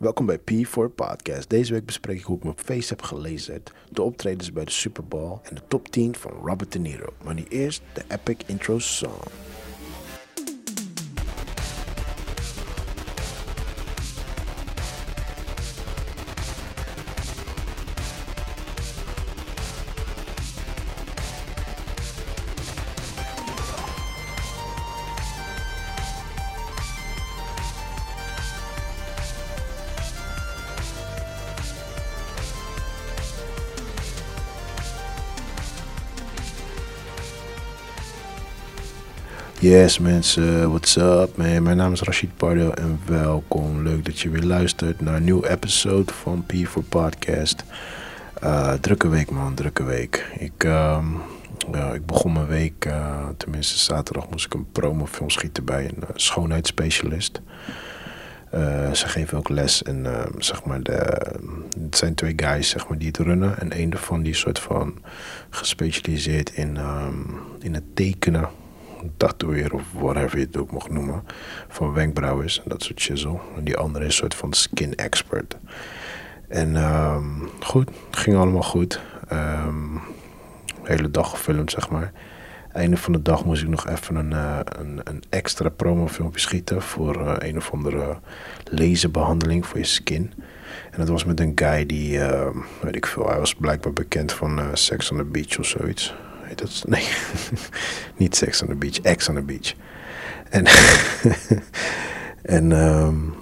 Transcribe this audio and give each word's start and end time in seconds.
Welkom 0.00 0.26
bij 0.26 0.38
P4 0.38 0.94
Podcast. 0.94 1.50
Deze 1.50 1.72
week 1.72 1.86
bespreek 1.86 2.18
ik 2.18 2.24
hoe 2.24 2.36
ik 2.36 2.42
mijn 2.42 2.58
face 2.58 2.88
heb 2.88 3.02
gelezen, 3.02 3.62
de 3.90 4.02
optredens 4.02 4.52
bij 4.52 4.64
de 4.64 4.70
Super 4.70 5.04
Bowl 5.04 5.40
en 5.42 5.54
de 5.54 5.60
top 5.68 5.88
10 5.88 6.14
van 6.14 6.30
Robert 6.30 6.72
De 6.72 6.78
Niro. 6.78 7.12
Maar 7.24 7.34
nu 7.34 7.44
eerst 7.48 7.82
de 7.92 8.02
epic 8.08 8.36
intro 8.46 8.78
song. 8.78 9.20
Yes 39.70 39.98
mensen, 39.98 40.68
what's 40.68 40.96
up 40.96 41.36
man? 41.36 41.62
Mijn 41.62 41.76
naam 41.76 41.92
is 41.92 42.00
Rashid 42.00 42.36
Pardo 42.36 42.70
en 42.70 43.00
welkom. 43.06 43.82
Leuk 43.82 44.04
dat 44.04 44.20
je 44.20 44.28
weer 44.28 44.42
luistert 44.42 45.00
naar 45.00 45.14
een 45.14 45.24
nieuwe 45.24 45.50
episode 45.50 46.12
van 46.12 46.44
P4 46.52 46.88
Podcast. 46.88 47.64
Uh, 48.44 48.72
drukke 48.72 49.08
week 49.08 49.30
man, 49.30 49.54
drukke 49.54 49.82
week. 49.82 50.26
Ik, 50.38 50.62
ja, 51.72 51.92
ik 51.92 52.06
begon 52.06 52.32
mijn 52.32 52.46
week, 52.46 52.84
uh, 52.84 53.28
tenminste 53.36 53.78
zaterdag 53.78 54.30
moest 54.30 54.46
ik 54.46 54.54
een 54.54 54.72
promofilm 54.72 55.30
schieten 55.30 55.64
bij 55.64 55.84
een 55.84 56.02
uh, 56.02 56.08
schoonheidsspecialist. 56.14 57.40
ze 58.92 59.08
geven 59.08 59.38
ook 59.38 59.48
les 59.48 59.82
en 59.82 60.06
zeg 60.38 60.64
maar 60.64 60.82
de, 60.82 60.92
het 61.82 61.96
zijn 61.96 62.14
twee 62.14 62.32
guys 62.36 62.68
zeg 62.68 62.88
maar, 62.88 62.98
die 62.98 63.08
het 63.08 63.18
runnen. 63.18 63.58
En 63.58 63.80
een 63.80 63.90
daarvan 63.90 64.22
die 64.22 64.32
is 64.32 64.38
soort 64.38 64.58
van 64.58 64.94
gespecialiseerd 65.50 66.50
in, 66.50 66.76
um, 66.76 67.40
in 67.60 67.74
het 67.74 67.96
tekenen 67.96 68.48
tatoeëren 69.16 69.72
of 69.72 69.82
whatever 69.92 70.38
je 70.38 70.44
het 70.44 70.56
ook 70.56 70.70
mocht 70.70 70.90
noemen. 70.90 71.22
Van 71.68 71.92
wenkbrauwen 71.92 72.44
en 72.46 72.62
dat 72.64 72.82
soort 72.82 73.00
shizzle. 73.00 73.38
En 73.56 73.64
die 73.64 73.76
andere 73.76 74.04
is 74.04 74.10
een 74.10 74.16
soort 74.16 74.34
van 74.34 74.52
skin 74.52 74.94
expert. 74.94 75.56
En 76.48 76.76
um, 76.76 77.48
goed, 77.60 77.90
ging 78.10 78.36
allemaal 78.36 78.62
goed. 78.62 79.00
Um, 79.32 80.00
hele 80.82 81.10
dag 81.10 81.30
gefilmd, 81.30 81.70
zeg 81.70 81.90
maar. 81.90 82.12
Einde 82.72 82.96
van 82.96 83.12
de 83.12 83.22
dag 83.22 83.44
moest 83.44 83.62
ik 83.62 83.68
nog 83.68 83.88
even 83.88 84.16
een, 84.16 84.30
uh, 84.30 84.58
een, 84.64 85.00
een 85.04 85.22
extra 85.28 85.68
promofilmpje 85.68 86.40
schieten 86.40 86.82
voor 86.82 87.16
uh, 87.16 87.34
een 87.38 87.56
of 87.56 87.72
andere 87.72 88.18
laserbehandeling 88.64 89.66
voor 89.66 89.78
je 89.78 89.84
skin. 89.84 90.32
En 90.90 90.98
dat 90.98 91.08
was 91.08 91.24
met 91.24 91.40
een 91.40 91.52
guy 91.54 91.86
die, 91.86 92.18
uh, 92.18 92.48
weet 92.82 92.96
ik 92.96 93.06
veel, 93.06 93.28
hij 93.28 93.38
was 93.38 93.54
blijkbaar 93.54 93.92
bekend 93.92 94.32
van 94.32 94.60
Sex 94.72 95.10
on 95.10 95.16
the 95.16 95.24
Beach 95.24 95.58
of 95.58 95.66
zoiets. 95.66 96.14
Dat? 96.54 96.82
Nee, 96.88 97.08
niet 98.16 98.36
Sex 98.36 98.62
on 98.62 98.68
the 98.68 98.74
Beach, 98.74 99.16
X 99.16 99.28
on 99.28 99.34
the 99.34 99.42
Beach. 99.42 99.74
En, 100.50 100.66
en 102.58 102.72
um, 102.72 103.34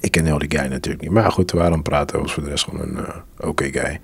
ik 0.00 0.10
ken 0.10 0.24
heel 0.24 0.38
die 0.38 0.58
guy 0.58 0.66
natuurlijk 0.66 1.02
niet. 1.02 1.10
Maar 1.10 1.32
goed, 1.32 1.50
we 1.50 1.58
waren 1.58 1.72
aan 1.72 1.82
praten. 1.82 2.20
was 2.20 2.32
voor 2.32 2.42
de 2.42 2.48
rest 2.48 2.64
gewoon 2.64 2.80
een 2.80 2.96
uh, 2.96 3.16
oké 3.36 3.48
okay 3.48 3.72
guy. 3.72 4.00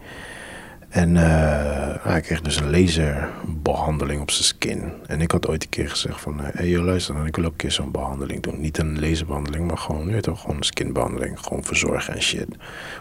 En 0.89 1.15
uh, 1.15 1.95
hij 2.01 2.21
kreeg 2.21 2.41
dus 2.41 2.57
een 2.57 2.71
laserbehandeling 2.71 4.21
op 4.21 4.31
zijn 4.31 4.45
skin. 4.45 4.93
En 5.07 5.21
ik 5.21 5.31
had 5.31 5.49
ooit 5.49 5.63
een 5.63 5.69
keer 5.69 5.91
gezegd 5.91 6.21
van... 6.21 6.41
Hé 6.41 6.51
hey, 6.53 6.69
joh, 6.69 6.85
luister 6.85 7.15
dan, 7.15 7.27
ik 7.27 7.37
wil 7.37 7.45
ook 7.45 7.51
een 7.51 7.57
keer 7.57 7.73
zo'n 7.73 7.91
behandeling 7.91 8.43
doen. 8.43 8.61
Niet 8.61 8.79
een 8.79 9.01
laserbehandeling, 9.01 9.67
maar 9.67 9.79
gewoon, 9.79 10.07
weet 10.07 10.23
toch, 10.23 10.41
gewoon 10.41 10.57
een 10.57 10.63
skinbehandeling. 10.63 11.41
Gewoon 11.41 11.65
verzorgen 11.65 12.15
en 12.15 12.23
shit. 12.23 12.49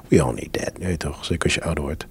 We 0.08 0.22
all 0.22 0.34
need 0.34 0.54
that, 0.54 0.72
je 0.80 0.98
toch. 0.98 1.26
Zeker 1.26 1.44
als 1.44 1.54
je 1.54 1.64
ouder 1.64 1.84
wordt. 1.84 2.08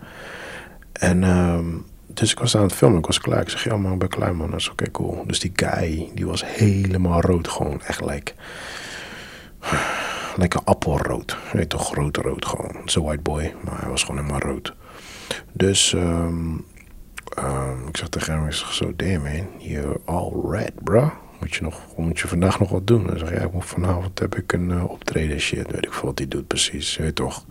En... 0.92 1.22
Um, 1.22 1.84
dus 2.17 2.31
ik 2.31 2.39
was 2.39 2.56
aan 2.56 2.62
het 2.62 2.72
filmen, 2.72 2.98
ik 2.98 3.06
was 3.06 3.20
klaar. 3.20 3.41
Ik 3.41 3.48
zeg, 3.48 3.64
ja 3.64 3.77
man, 3.77 3.92
ik 3.92 3.98
ben 3.98 4.09
klaar 4.09 4.36
man. 4.36 4.51
Dat 4.51 4.61
is 4.61 4.70
oké, 4.70 4.90
cool. 4.90 5.24
Dus 5.27 5.40
die 5.40 5.52
guy, 5.55 6.11
die 6.14 6.27
was 6.27 6.45
helemaal 6.46 7.20
rood 7.20 7.48
gewoon. 7.48 7.83
Echt 7.83 8.05
like, 8.05 8.33
een 10.36 10.64
appelrood. 10.64 11.36
Weet 11.52 11.68
toch, 11.68 11.95
rood 11.95 12.17
rood 12.17 12.45
gewoon. 12.45 12.77
Zo'n 12.85 13.05
white 13.05 13.23
boy, 13.23 13.55
maar 13.64 13.80
hij 13.80 13.90
was 13.90 14.05
gewoon 14.05 14.20
helemaal 14.20 14.40
rood. 14.40 14.74
Dus 15.52 15.92
um, 15.92 16.64
um, 17.39 17.89
ik 17.89 17.96
zeg 17.96 18.08
tegen 18.08 18.33
hem, 18.33 18.46
ik 18.46 18.52
zeg 18.52 18.73
zo, 18.73 18.92
damn 18.96 19.23
man, 19.23 19.48
you're 19.58 20.01
all 20.05 20.51
red 20.51 20.73
bro. 20.85 21.13
Moet 21.40 21.55
je, 21.55 21.63
nog, 21.63 21.80
moet 21.96 22.19
je 22.19 22.29
vandaag 22.29 22.58
nog 22.58 22.70
wat 22.70 22.86
doen? 22.86 23.07
Hij 23.07 23.19
zegt, 23.19 23.33
ja, 23.33 23.48
vanavond 23.58 24.19
heb 24.19 24.36
ik 24.36 24.52
een 24.52 24.70
uh, 24.70 24.90
optreden 24.90 25.40
shit. 25.40 25.70
Weet 25.70 25.85
ik 25.85 25.92
veel 25.92 26.08
wat 26.08 26.19
hij 26.19 26.29
doet 26.29 26.46
precies, 26.46 26.96
weet 26.96 27.14
toch. 27.14 27.45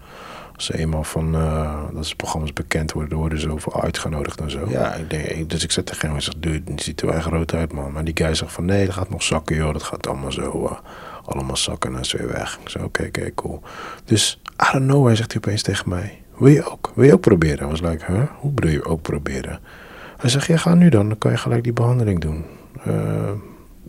Als 0.55 0.65
ze 0.65 0.77
eenmaal 0.77 1.03
van 1.03 1.35
uh, 1.35 1.83
dat 1.93 2.05
ze 2.05 2.15
programma's 2.15 2.53
bekend 2.53 2.91
worden, 2.91 3.17
worden 3.17 3.39
ze 3.39 3.51
over 3.51 3.81
uitgenodigd 3.81 4.41
en 4.41 4.51
zo. 4.51 4.69
Ja, 4.69 4.93
ik 4.93 5.09
denk, 5.09 5.49
dus 5.49 5.63
ik 5.63 5.71
zet 5.71 5.85
tegen 5.85 6.07
hem 6.07 6.15
en 6.15 6.23
zeg, 6.23 6.33
dude, 6.37 6.63
die 6.63 6.81
ziet 6.81 7.01
er 7.01 7.07
wel 7.07 7.15
echt 7.15 7.25
rood 7.25 7.53
uit, 7.53 7.73
man. 7.73 7.91
Maar 7.91 8.03
die 8.03 8.17
guy 8.17 8.35
zegt 8.35 8.51
van, 8.51 8.65
nee, 8.65 8.85
dat 8.85 8.95
gaat 8.95 9.09
nog 9.09 9.23
zakken, 9.23 9.55
joh. 9.55 9.73
Dat 9.73 9.83
gaat 9.83 10.07
allemaal 10.07 10.31
zo, 10.31 10.63
uh, 10.63 10.71
allemaal 11.25 11.57
zakken 11.57 11.93
en 11.93 11.99
is 11.99 12.13
weer 12.13 12.27
weg. 12.27 12.59
Ik 12.63 12.69
zeg, 12.69 12.83
oké, 12.83 12.87
okay, 12.87 13.07
oké, 13.07 13.19
okay, 13.19 13.31
cool. 13.33 13.61
Dus, 14.05 14.41
I 14.69 14.71
don't 14.71 14.85
know, 14.85 15.05
hij 15.05 15.15
zegt 15.15 15.31
hij 15.31 15.41
opeens 15.43 15.61
tegen 15.61 15.89
mij, 15.89 16.21
wil 16.37 16.51
je 16.51 16.71
ook? 16.71 16.91
Wil 16.95 17.05
je 17.05 17.13
ook 17.13 17.21
proberen? 17.21 17.69
Was 17.69 17.81
like, 17.81 18.05
huh? 18.11 18.21
Hoe 18.39 18.51
bedoel 18.51 18.71
je 18.71 18.85
ook 18.85 19.01
proberen? 19.01 19.59
Hij 20.17 20.29
zegt, 20.29 20.47
ja, 20.47 20.57
ga 20.57 20.73
nu 20.73 20.89
dan. 20.89 21.07
Dan 21.07 21.17
kan 21.17 21.31
je 21.31 21.37
gelijk 21.37 21.63
die 21.63 21.73
behandeling 21.73 22.19
doen. 22.19 22.45
Uh, 22.87 23.31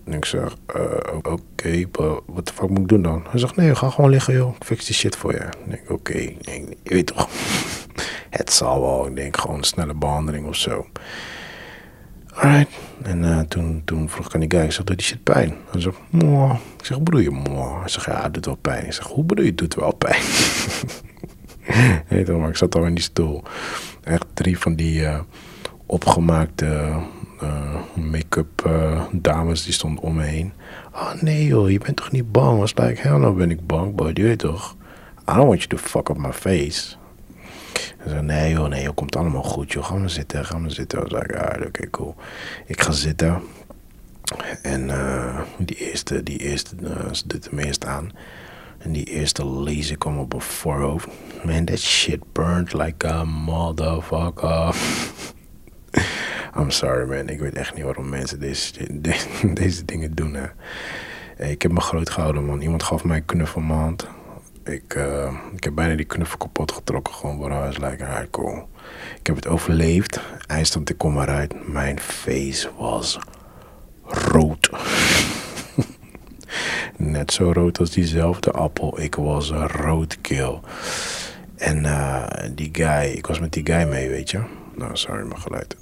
en 0.07 0.13
ik 0.13 0.25
zeg, 0.25 0.57
uh, 0.77 0.83
oké, 1.23 1.85
wat 2.27 2.47
de 2.47 2.53
fuck 2.53 2.69
moet 2.69 2.79
ik 2.79 2.89
doen 2.89 3.03
dan? 3.03 3.25
Hij 3.29 3.41
zegt, 3.41 3.57
nee, 3.57 3.75
ga 3.75 3.91
gewoon 3.91 4.11
liggen 4.11 4.35
joh, 4.35 4.55
ik 4.59 4.65
fix 4.65 4.85
die 4.87 4.95
shit 4.95 5.17
voor 5.17 5.33
je. 5.33 5.39
Ik 5.39 5.71
denk, 5.71 5.91
oké, 5.91 6.19
je 6.19 6.77
weet 6.83 7.07
toch, 7.07 7.29
het 8.39 8.53
zal 8.53 8.81
wel. 8.81 9.07
Ik 9.07 9.17
denk 9.17 9.37
gewoon 9.37 9.57
een 9.57 9.65
snelle 9.65 9.95
behandeling 9.95 10.47
of 10.47 10.57
zo. 10.57 10.87
Alright. 12.35 12.71
En 13.03 13.23
uh, 13.23 13.41
toen, 13.41 13.83
toen 13.85 14.09
vroeg 14.09 14.27
ik 14.27 14.35
aan 14.35 14.41
die 14.41 14.51
guy, 14.51 14.61
ik 14.65 14.73
zeg, 14.73 14.85
doet 14.85 14.97
die 14.97 15.07
shit 15.07 15.23
pijn? 15.23 15.55
Hij 15.71 15.81
zegt, 15.81 15.97
moh. 16.11 16.55
Ik 16.79 16.85
zeg, 16.85 17.01
bedoel 17.01 17.21
je 17.21 17.31
moh? 17.31 17.81
Hij 17.81 17.89
zegt, 17.89 18.07
ja, 18.07 18.23
het 18.23 18.35
doet 18.35 18.47
wel 18.47 18.57
pijn. 18.57 18.87
Ik 18.87 18.93
zeg, 18.93 19.07
hoe 19.07 19.25
bedoel 19.25 19.45
je, 19.45 19.51
het 19.51 19.59
doet 19.59 19.75
wel 19.75 19.95
pijn? 19.95 20.23
Weet 22.09 22.27
je, 22.27 22.33
maar 22.33 22.49
ik 22.49 22.57
zat 22.57 22.75
al 22.75 22.85
in 22.85 22.95
die 22.95 23.05
stoel. 23.05 23.43
Echt 24.03 24.27
drie 24.35 24.59
van 24.59 24.75
die 24.75 25.01
uh, 25.01 25.21
opgemaakte 25.87 27.01
make-up 27.95 28.65
uh, 28.67 29.05
dames 29.13 29.65
die 29.65 29.73
stonden 29.73 30.05
om 30.05 30.15
me 30.15 30.23
heen. 30.23 30.53
Oh, 30.93 31.13
nee 31.21 31.47
joh, 31.47 31.71
je 31.71 31.79
bent 31.79 31.97
toch 31.97 32.11
niet 32.11 32.33
bang? 32.33 32.59
Was 32.59 32.75
like, 32.75 33.01
hell 33.01 33.19
no 33.19 33.33
ben 33.33 33.51
ik 33.51 33.67
bang, 33.67 33.95
boy, 33.95 34.11
je 34.15 34.23
weet 34.23 34.39
toch? 34.39 34.77
I 35.29 35.35
don't 35.35 35.47
want 35.47 35.63
you 35.63 35.69
to 35.69 35.77
fuck 35.77 36.09
up 36.09 36.17
my 36.17 36.33
face. 36.33 36.97
En 37.99 38.11
zei, 38.11 38.23
nee 38.23 38.53
joh, 38.53 38.69
nee 38.69 38.83
joh, 38.83 38.95
komt 38.95 39.17
allemaal 39.17 39.43
goed 39.43 39.73
joh. 39.73 39.85
Ga 39.85 39.95
maar 39.95 40.11
zitten, 40.11 40.45
ga 40.45 40.59
maar 40.59 40.71
zitten. 40.71 40.99
Ik 40.99 41.11
was 41.11 41.21
like, 41.21 41.39
ah, 41.39 41.67
oké, 41.67 41.91
cool. 41.91 42.15
Ik 42.67 42.83
ga 42.83 42.93
zitten. 42.93 43.43
En 44.63 44.89
uh, 44.89 45.41
die 45.59 45.77
eerste, 45.77 46.23
die 46.23 46.39
eerste, 46.39 46.77
ze 47.13 47.27
doet 47.27 47.51
hem 47.51 47.59
eerst 47.59 47.87
aan. 47.87 48.11
En 48.79 48.93
die 48.93 49.05
eerste 49.05 49.45
laser 49.45 49.99
kwam 49.99 50.19
op 50.19 50.29
mijn 50.29 50.43
voorhoofd. 50.43 51.09
Man, 51.45 51.65
that 51.65 51.79
shit 51.79 52.33
burned 52.33 52.73
like 52.73 53.07
a 53.07 53.25
motherfucker. 53.25 54.75
I'm 56.59 56.71
sorry 56.71 57.09
man, 57.09 57.29
ik 57.29 57.41
weet 57.41 57.55
echt 57.55 57.75
niet 57.75 57.85
waarom 57.85 58.09
mensen 58.09 58.41
deze, 58.41 58.73
deze, 59.01 59.27
deze 59.55 59.85
dingen 59.85 60.15
doen. 60.15 60.35
Hè. 60.35 60.47
Ik 61.49 61.63
heb 61.63 61.73
me 61.73 61.81
groot 61.81 62.11
gehouden 62.11 62.45
man. 62.45 62.61
Iemand 62.61 62.83
gaf 62.83 63.05
mij 63.05 63.17
een 63.17 63.25
knuffel. 63.25 63.95
Ik, 64.65 64.95
uh, 64.95 65.33
ik 65.55 65.65
heb 65.65 65.75
bijna 65.75 65.95
die 65.95 66.07
knuffel 66.07 66.39
kapot 66.39 66.73
getrokken. 66.73 67.15
Gewoon 67.15 67.39
waar 67.39 67.51
hij 67.51 67.69
like, 67.69 68.05
alright 68.05 68.31
cool. 68.31 68.69
Ik 69.19 69.27
heb 69.27 69.37
het 69.37 69.47
overleefd. 69.47 70.21
Eindstand, 70.47 70.91
ik 70.91 70.99
kom 70.99 71.13
maar 71.13 71.29
uit. 71.29 71.69
Mijn 71.69 72.01
face 72.01 72.71
was 72.79 73.19
rood. 74.05 74.71
Net 76.97 77.33
zo 77.33 77.53
rood 77.53 77.79
als 77.79 77.91
diezelfde 77.91 78.51
appel. 78.51 79.01
Ik 79.01 79.15
was 79.15 79.51
een 79.51 79.69
roodkill. 79.69 80.61
En 81.57 81.85
uh, 81.85 82.27
die 82.55 82.69
guy, 82.73 83.05
ik 83.05 83.27
was 83.27 83.41
met 83.41 83.53
die 83.53 83.67
guy 83.67 83.89
mee, 83.89 84.09
weet 84.09 84.31
je. 84.31 84.43
Nou, 84.75 84.97
sorry, 84.97 85.27
mijn 85.27 85.41
geluid. 85.41 85.77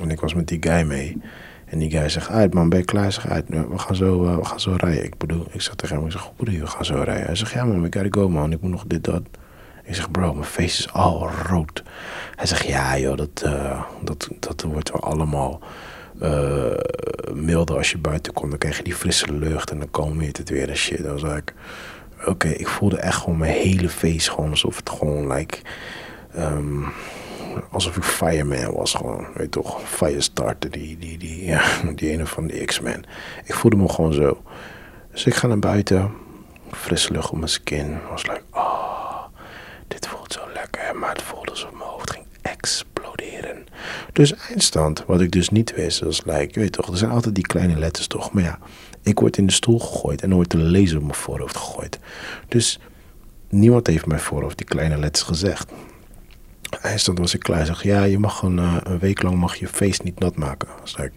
En 0.00 0.10
ik 0.10 0.20
was 0.20 0.34
met 0.34 0.48
die 0.48 0.58
guy 0.60 0.82
mee. 0.82 1.16
En 1.64 1.78
die 1.78 1.90
guy 1.90 2.08
zegt, 2.08 2.28
uit 2.28 2.54
man, 2.54 2.68
ben 2.68 2.78
je 2.78 2.84
klaar? 2.84 3.12
Zeg 3.12 3.28
uit, 3.28 3.48
we 3.48 3.78
gaan 3.78 3.96
zo, 3.96 4.24
uh, 4.24 4.36
we 4.36 4.44
gaan 4.44 4.60
zo 4.60 4.74
rijden. 4.76 5.04
Ik 5.04 5.18
bedoel, 5.18 5.46
ik 5.50 5.60
zeg 5.60 5.74
tegen 5.74 5.96
hem, 5.96 6.04
ik 6.04 6.12
zeg, 6.12 6.32
bedoel 6.36 6.54
je, 6.54 6.60
we 6.60 6.66
gaan 6.66 6.84
zo 6.84 6.94
rijden? 6.94 7.26
Hij 7.26 7.34
zegt, 7.34 7.52
ja 7.52 7.64
man, 7.64 7.82
we 7.82 7.98
gotta 7.98 8.20
go 8.20 8.28
man, 8.28 8.52
ik 8.52 8.60
moet 8.60 8.70
nog 8.70 8.84
dit, 8.86 9.04
dat. 9.04 9.22
Ik 9.84 9.94
zeg, 9.94 10.10
bro, 10.10 10.32
mijn 10.32 10.46
face 10.46 10.78
is 10.78 10.92
al 10.92 11.30
rood. 11.30 11.82
Hij 12.34 12.46
zegt, 12.46 12.66
ja 12.66 12.98
joh, 12.98 13.16
dat, 13.16 13.42
uh, 13.46 13.82
dat, 14.02 14.28
dat 14.38 14.62
wordt 14.62 14.90
wel 14.90 15.02
allemaal 15.02 15.60
uh, 16.22 16.74
milder 17.32 17.76
als 17.76 17.90
je 17.90 17.98
buiten 17.98 18.32
komt. 18.32 18.50
Dan 18.50 18.58
krijg 18.58 18.76
je 18.76 18.82
die 18.82 18.94
frisse 18.94 19.32
lucht 19.32 19.70
en 19.70 19.78
dan 19.78 19.90
kalmeert 19.90 20.36
het 20.36 20.48
weer 20.48 20.68
en 20.68 20.76
shit. 20.76 21.02
Dan 21.02 21.18
zei 21.18 21.36
ik, 21.36 21.54
oké, 22.26 22.48
ik 22.48 22.68
voelde 22.68 22.98
echt 22.98 23.16
gewoon 23.16 23.38
mijn 23.38 23.54
hele 23.54 23.88
face 23.88 24.30
gewoon 24.30 24.50
alsof 24.50 24.76
het 24.76 24.90
gewoon, 24.90 25.32
like... 25.32 25.58
Um, 26.38 26.86
alsof 27.70 27.96
ik 27.96 28.02
fireman 28.02 28.72
was 28.74 28.94
gewoon. 28.94 29.26
Weet 29.34 29.50
toch, 29.50 29.80
Firestarter, 29.88 30.70
die, 30.70 30.98
die, 30.98 31.18
die, 31.18 31.44
ja, 31.44 31.62
die 31.94 32.10
ene 32.10 32.26
van 32.26 32.46
de 32.46 32.64
X-Men. 32.64 33.04
Ik 33.44 33.54
voelde 33.54 33.76
me 33.76 33.88
gewoon 33.88 34.12
zo. 34.12 34.42
Dus 35.12 35.26
ik 35.26 35.34
ga 35.34 35.46
naar 35.46 35.58
buiten. 35.58 36.12
Fris 36.70 37.08
lucht 37.08 37.30
op 37.30 37.36
mijn 37.36 37.48
skin. 37.48 37.98
Was 38.10 38.26
like, 38.26 38.42
oh, 38.50 39.24
dit 39.88 40.06
voelt 40.08 40.32
zo 40.32 40.40
lekker. 40.54 40.96
Maar 40.96 41.10
het 41.10 41.22
voelde 41.22 41.50
alsof 41.50 41.70
mijn 41.72 41.90
hoofd 41.90 42.10
ging 42.10 42.24
exploderen. 42.42 43.66
Dus 44.12 44.34
eindstand, 44.34 45.04
wat 45.06 45.20
ik 45.20 45.30
dus 45.30 45.48
niet 45.48 45.74
wist, 45.74 46.00
was 46.00 46.22
like, 46.24 46.60
weet 46.60 46.72
toch, 46.72 46.88
er 46.88 46.96
zijn 46.96 47.10
altijd 47.10 47.34
die 47.34 47.46
kleine 47.46 47.78
letters 47.78 48.06
toch. 48.06 48.32
Maar 48.32 48.42
ja, 48.42 48.58
ik 49.02 49.18
word 49.18 49.36
in 49.36 49.46
de 49.46 49.52
stoel 49.52 49.78
gegooid 49.78 50.22
en 50.22 50.28
er 50.28 50.34
wordt 50.34 50.52
een 50.54 50.70
laser 50.70 50.96
op 50.96 51.02
mijn 51.02 51.14
voorhoofd 51.14 51.56
gegooid. 51.56 51.98
Dus 52.48 52.78
niemand 53.48 53.86
heeft 53.86 54.06
mijn 54.06 54.20
voorhoofd 54.20 54.56
die 54.56 54.66
kleine 54.66 54.98
letters 54.98 55.24
gezegd. 55.24 55.72
Eindstand 56.70 57.18
was 57.18 57.34
ik 57.34 57.40
klaar. 57.40 57.66
Zeg, 57.66 57.82
ja, 57.82 58.04
je 58.04 58.18
mag 58.18 58.42
een, 58.42 58.58
uh, 58.58 58.76
een 58.82 58.98
week 58.98 59.22
lang 59.22 59.36
mag 59.36 59.54
je 59.54 59.68
feest 59.68 60.02
niet 60.02 60.18
nat 60.18 60.36
maken. 60.36 60.68
Dus 60.82 60.94
ik, 60.94 61.12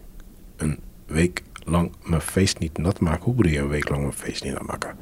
een 0.56 0.78
week 1.06 1.42
lang 1.64 1.92
mijn 2.02 2.20
feest 2.20 2.58
niet 2.58 2.78
nat 2.78 3.00
maken? 3.00 3.24
Hoe 3.24 3.34
bedoel 3.34 3.52
je 3.52 3.58
een 3.58 3.68
week 3.68 3.88
lang 3.88 4.00
mijn 4.00 4.12
feest 4.12 4.44
niet 4.44 4.52
nat 4.52 4.66
maken? 4.66 4.96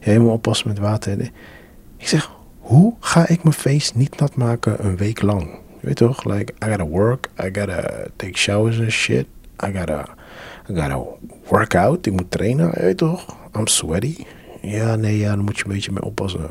Ja, 0.00 0.20
moet 0.20 0.30
oppassen 0.30 0.68
met 0.68 0.78
water. 0.78 1.20
Ik 1.96 2.08
zeg, 2.08 2.30
hoe 2.58 2.94
ga 3.00 3.28
ik 3.28 3.42
mijn 3.42 3.54
feest 3.54 3.94
niet 3.94 4.18
nat 4.18 4.34
maken 4.34 4.84
een 4.84 4.96
week 4.96 5.22
lang? 5.22 5.42
Je 5.80 5.86
weet 5.86 5.96
toch? 5.96 6.24
Like, 6.24 6.52
I 6.66 6.68
gotta 6.68 6.86
work, 6.86 7.28
I 7.40 7.48
gotta 7.52 8.06
take 8.16 8.38
showers 8.38 8.80
and 8.80 8.90
shit. 8.90 9.26
I 9.64 9.72
gotta, 9.78 10.08
I 10.70 10.74
gotta 10.74 11.02
work 11.48 11.74
out, 11.74 12.06
ik 12.06 12.12
moet 12.12 12.30
trainen, 12.30 12.70
weet 12.70 12.96
toch? 12.96 13.36
I'm 13.56 13.66
sweaty. 13.66 14.16
Ja, 14.60 14.96
nee, 14.96 15.18
ja, 15.18 15.34
daar 15.34 15.44
moet 15.44 15.58
je 15.58 15.64
een 15.64 15.72
beetje 15.72 15.92
mee 15.92 16.04
oppassen. 16.04 16.50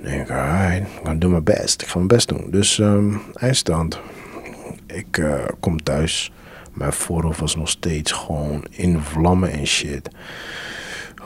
Nee, 0.00 0.20
ik, 0.20 0.30
alright, 0.30 0.80
ik 0.80 1.00
ga 1.04 1.14
do 1.14 1.28
my 1.28 1.42
best. 1.42 1.82
Ik 1.82 1.88
ga 1.88 1.96
mijn 1.96 2.08
best 2.08 2.28
doen. 2.28 2.50
Dus 2.50 2.78
um, 2.78 3.20
eindstand. 3.34 4.00
Ik 4.86 5.16
uh, 5.16 5.44
kom 5.60 5.82
thuis. 5.82 6.32
Mijn 6.72 6.92
voorhoofd 6.92 7.40
was 7.40 7.56
nog 7.56 7.68
steeds 7.68 8.12
gewoon 8.12 8.64
in 8.70 9.00
vlammen 9.00 9.50
en 9.50 9.66
shit. 9.66 10.08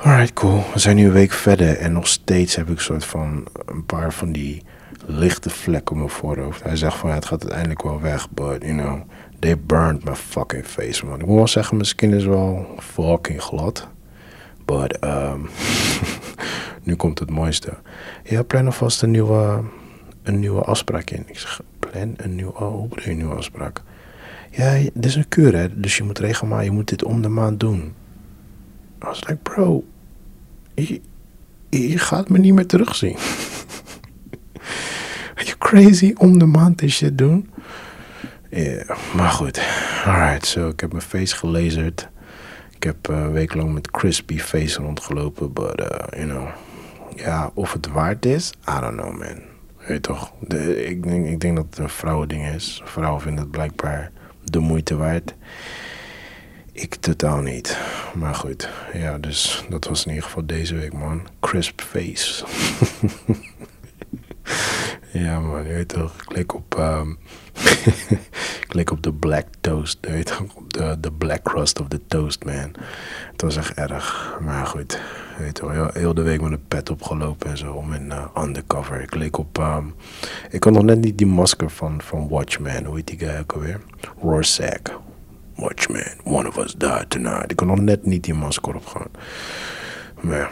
Alright, 0.03 0.33
cool. 0.33 0.65
We 0.73 0.79
zijn 0.79 0.97
nu 0.97 1.05
een 1.07 1.13
week 1.13 1.33
verder 1.33 1.77
en 1.77 1.93
nog 1.93 2.07
steeds 2.07 2.57
heb 2.57 2.69
ik 2.69 2.81
soort 2.81 3.05
van 3.05 3.47
een 3.67 3.87
paar 3.87 4.13
van 4.13 4.33
die 4.33 4.63
lichte 5.07 5.51
vlekken 5.51 5.93
op 5.95 5.97
mijn 5.97 6.11
voorhoofd. 6.11 6.63
Hij 6.63 6.77
zegt 6.77 6.97
van 6.97 7.09
ja, 7.09 7.15
het 7.15 7.25
gaat 7.25 7.41
uiteindelijk 7.43 7.83
wel 7.83 8.01
weg, 8.01 8.31
but 8.31 8.63
you 8.63 8.73
know, 8.73 9.01
they 9.39 9.59
burned 9.59 10.05
my 10.05 10.15
fucking 10.15 10.67
face, 10.67 11.07
man. 11.07 11.21
Ik 11.21 11.27
moet 11.27 11.37
wel 11.37 11.49
zeggen, 11.49 11.77
mijn 11.77 11.89
skin 11.89 12.13
is 12.13 12.25
wel 12.25 12.67
fucking 12.79 13.43
glad. 13.43 13.89
But, 14.65 15.05
um, 15.05 15.49
nu 16.83 16.95
komt 16.95 17.19
het 17.19 17.31
mooiste. 17.31 17.79
Ja, 18.25 18.43
plan 18.43 18.67
alvast 18.67 19.03
een 19.03 19.11
nieuwe, 19.11 19.63
een 20.23 20.39
nieuwe 20.39 20.61
afspraak 20.61 21.11
in. 21.11 21.25
Ik 21.27 21.39
zeg, 21.39 21.61
plan 21.79 22.15
een 22.17 22.35
nieuwe, 22.35 22.55
oh, 22.55 22.91
een 22.91 23.17
nieuwe 23.17 23.35
afspraak? 23.35 23.83
Ja, 24.51 24.73
dit 24.73 25.05
is 25.05 25.15
een 25.15 25.29
kuur, 25.29 25.57
hè. 25.57 25.81
Dus 25.81 25.97
je 25.97 26.03
moet 26.03 26.19
regelmatig, 26.19 26.65
je 26.65 26.71
moet 26.71 26.89
dit 26.89 27.05
om 27.05 27.23
de 27.23 27.29
maand 27.29 27.61
doen. 27.61 27.95
I 29.03 29.07
was 29.07 29.21
like, 29.21 29.37
bro, 29.43 29.85
je, 30.75 31.99
gaat 31.99 32.29
me 32.29 32.39
niet 32.39 32.55
meer 32.55 32.67
terugzien. 32.67 33.17
Are 35.37 35.45
you 35.45 35.57
crazy 35.59 36.13
om 36.17 36.39
de 36.39 36.47
maand 36.47 36.79
dit 36.79 36.91
shit 36.91 37.19
doen? 37.19 37.51
Yeah, 38.51 38.97
maar 39.15 39.31
goed. 39.31 39.61
Alright, 40.05 40.47
so 40.47 40.69
ik 40.69 40.81
heb 40.81 40.91
mijn 40.91 41.05
face 41.05 41.37
gelazerd. 41.37 42.09
Ik 42.75 42.83
heb 42.83 43.09
een 43.09 43.33
week 43.33 43.55
lang 43.55 43.73
met 43.73 43.91
crispy 43.91 44.39
face 44.39 44.81
rondgelopen. 44.81 45.53
But, 45.53 45.81
uh, 45.81 45.87
you 46.11 46.29
know. 46.29 46.49
Ja, 47.17 47.51
of 47.55 47.73
het 47.73 47.87
waard 47.87 48.27
is, 48.27 48.53
I 48.69 48.81
don't 48.81 49.01
know, 49.01 49.19
man. 49.19 49.43
Weet 49.87 50.03
toch, 50.03 50.33
ik, 50.77 51.03
denk, 51.03 51.27
ik 51.27 51.41
denk 51.41 51.57
dat 51.57 51.65
het 51.71 51.79
een 51.79 51.89
vrouwending 51.89 52.47
is. 52.47 52.83
Vrouwen 52.85 53.21
vinden 53.21 53.41
het 53.43 53.51
blijkbaar 53.51 54.11
de 54.45 54.59
moeite 54.59 54.97
waard. 54.97 55.35
Ik 56.73 56.95
totaal 56.95 57.41
niet. 57.41 57.79
Maar 58.15 58.35
goed, 58.35 58.69
ja, 58.93 59.19
dus 59.19 59.65
dat 59.69 59.85
was 59.85 60.03
in 60.05 60.09
ieder 60.09 60.25
geval 60.25 60.47
deze 60.47 60.75
week, 60.75 60.93
man. 60.93 61.27
Crisp 61.41 61.81
face. 61.81 62.45
ja, 65.25 65.41
man, 65.41 65.63
je 65.67 65.73
weet 65.73 65.89
toch, 65.89 66.17
klik 66.17 66.55
op, 66.55 66.83
klik 68.69 68.91
op 68.91 69.03
de 69.03 69.13
black 69.13 69.47
toast, 69.61 69.99
je 70.01 70.11
weet 70.11 70.27
toch, 70.27 70.55
de, 70.69 70.97
de 71.01 71.13
black 71.13 71.43
crust 71.43 71.81
of 71.81 71.89
the 71.89 72.01
toast, 72.07 72.45
man. 72.45 72.73
Het 73.33 73.43
was 73.43 73.57
echt 73.57 73.75
erg, 73.75 74.39
maar 74.41 74.67
goed, 74.67 75.01
weet 75.39 75.55
toch, 75.55 75.93
heel, 75.93 76.15
de 76.15 76.23
week 76.23 76.41
met 76.41 76.53
een 76.53 76.67
pet 76.69 76.91
opgelopen 76.91 77.51
en 77.51 77.59
zo, 77.59 77.73
om 77.73 77.93
in 77.93 78.07
uh, 78.07 78.25
undercover. 78.45 79.01
Ik 79.01 79.15
leek 79.15 79.39
op, 79.39 79.59
um, 79.59 79.95
ik 80.51 80.65
had 80.65 80.73
nog 80.73 80.83
net 80.83 81.01
niet 81.01 81.19
die 81.19 81.27
masker 81.27 81.71
van, 81.71 82.01
van 82.03 82.29
Watchmen, 82.29 82.85
hoe 82.85 82.97
heet 82.97 83.07
die 83.07 83.19
guy 83.19 83.39
ook 83.39 83.53
alweer? 83.53 83.81
Rorschach. 84.21 85.01
Watchman, 85.57 86.19
one 86.25 86.49
of 86.49 86.57
us 86.57 86.75
died 86.75 87.11
tonight. 87.11 87.51
Ik 87.51 87.57
kon 87.57 87.67
nog 87.67 87.81
net 87.81 88.07
niet 88.07 88.25
die 88.25 88.35
masker 88.35 88.75
opgaan. 88.75 89.11
Maar 90.21 90.51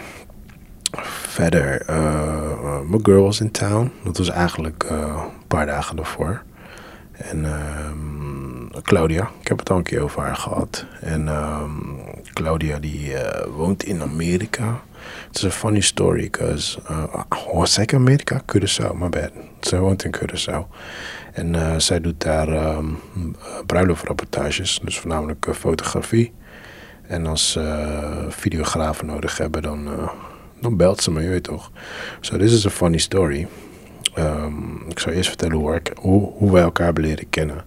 verder, 1.30 1.90
uh, 1.90 2.80
mijn 2.88 3.04
girl 3.04 3.22
was 3.22 3.40
in 3.40 3.50
town. 3.50 3.92
Dat 4.04 4.18
was 4.18 4.28
eigenlijk 4.28 4.84
uh, 4.84 4.98
een 4.98 5.46
paar 5.46 5.66
dagen 5.66 5.96
daarvoor. 5.96 6.42
En 7.12 7.38
uh, 7.38 8.82
Claudia, 8.82 9.30
ik 9.40 9.48
heb 9.48 9.58
het 9.58 9.70
al 9.70 9.76
een 9.76 9.82
keer 9.82 10.02
over 10.02 10.22
haar 10.22 10.36
gehad. 10.36 10.84
En 11.00 11.28
ehm, 11.28 11.70
Claudia 12.32 12.78
die 12.78 13.12
woont 13.56 13.82
in 13.82 14.02
Amerika. 14.02 14.80
Het 15.26 15.36
is 15.36 15.42
een 15.42 15.50
funny 15.50 15.80
story, 15.80 16.20
because... 16.30 16.78
Uh, 16.90 17.04
was 17.52 17.78
ik 17.78 17.94
Amerika? 17.94 18.40
Curaçao, 18.40 18.94
my 18.94 19.08
bad. 19.08 19.30
Ze 19.60 19.78
woont 19.78 20.04
in 20.04 20.14
Curaçao. 20.16 20.66
En 21.32 21.80
zij 21.80 22.00
doet 22.00 22.22
daar 22.22 22.76
um, 22.76 22.98
bruiloftrapportages, 23.66 24.80
dus 24.84 24.98
voornamelijk 24.98 25.46
fotografie. 25.52 26.32
En 27.06 27.26
als 27.26 27.50
ze 27.50 28.26
videografen 28.28 29.06
nodig 29.06 29.38
hebben, 29.38 29.62
dan, 29.62 29.88
dan 30.60 30.76
belt 30.76 31.02
ze 31.02 31.10
me, 31.10 31.22
je 31.22 31.28
weet 31.28 31.42
toch. 31.42 31.70
So 32.20 32.36
this 32.36 32.52
is 32.52 32.66
a 32.66 32.70
funny 32.70 32.98
story. 32.98 33.46
Um, 34.18 34.82
ik 34.88 34.98
zal 34.98 35.12
eerst 35.12 35.28
vertellen 35.28 35.56
hoe, 35.56 35.74
ik, 35.74 35.92
hoe, 35.98 36.52
wij 36.52 36.62
elkaar 36.62 36.84
hebben 36.84 37.04
leren 37.04 37.28
kennen. 37.30 37.64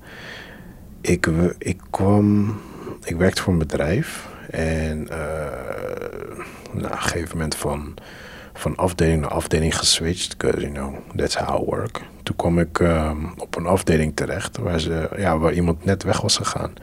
Ik, 1.02 1.28
ik 1.58 1.82
kwam, 1.90 2.56
ik 3.04 3.16
werkte 3.16 3.42
voor 3.42 3.54
een 3.54 3.60
bedrijf 3.60 4.28
en 4.50 5.04
na 6.74 6.92
een 6.92 7.02
gegeven 7.02 7.38
moment 7.38 7.56
van 7.56 7.98
van 8.54 8.76
afdeling 8.76 9.22
naar 9.22 9.30
afdeling 9.30 9.78
geswitcht. 9.78 10.38
Because, 10.38 10.62
you 10.62 10.74
know, 10.74 10.96
that's 11.16 11.36
how 11.36 11.62
I 11.62 11.66
work. 11.66 12.02
Toen 12.24 12.36
kwam 12.36 12.60
ik 12.60 12.80
um, 12.80 13.34
op 13.38 13.56
een 13.56 13.66
afdeling 13.66 14.16
terecht 14.16 14.58
waar, 14.58 14.80
ze, 14.80 15.10
ja, 15.18 15.38
waar 15.38 15.54
iemand 15.54 15.86
net 15.86 16.04
weg 16.04 16.22
was 16.22 16.38
gegaan. 16.38 16.74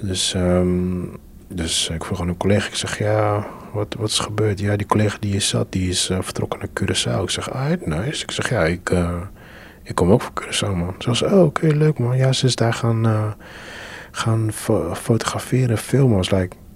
Dus, 0.00 0.34
um, 0.34 1.16
dus 1.48 1.88
ik 1.88 2.04
vroeg 2.04 2.20
aan 2.20 2.28
een 2.28 2.36
collega, 2.36 2.68
ik 2.68 2.74
zeg, 2.74 2.98
ja, 2.98 3.46
wat, 3.76 3.94
wat 3.98 4.08
is 4.08 4.18
gebeurd? 4.18 4.60
Ja, 4.60 4.76
die 4.76 4.86
collega 4.86 5.16
die 5.20 5.30
hier 5.30 5.40
zat, 5.40 5.72
die 5.72 5.88
is 5.88 6.10
uh, 6.10 6.18
vertrokken 6.20 6.58
naar 6.58 6.68
Curaçao. 6.68 7.22
Ik 7.22 7.30
zeg, 7.30 7.50
ah, 7.50 7.80
nice. 7.84 8.22
Ik 8.22 8.30
zeg, 8.30 8.50
ja, 8.50 8.64
ik, 8.64 8.90
uh, 8.90 9.20
ik 9.82 9.94
kom 9.94 10.10
ook 10.10 10.22
voor 10.22 10.32
Curaçao, 10.42 10.76
man. 10.76 10.94
Ze 10.98 11.08
was, 11.08 11.22
oh, 11.22 11.42
oké, 11.42 11.66
leuk, 11.66 11.98
man. 11.98 12.16
Ja, 12.16 12.32
ze 12.32 12.46
is 12.46 12.56
daar 12.56 12.72
gaan, 12.72 13.06
uh, 13.06 13.32
gaan 14.10 14.52
fo 14.52 14.94
fotograferen, 14.94 15.78
filmen. 15.78 16.24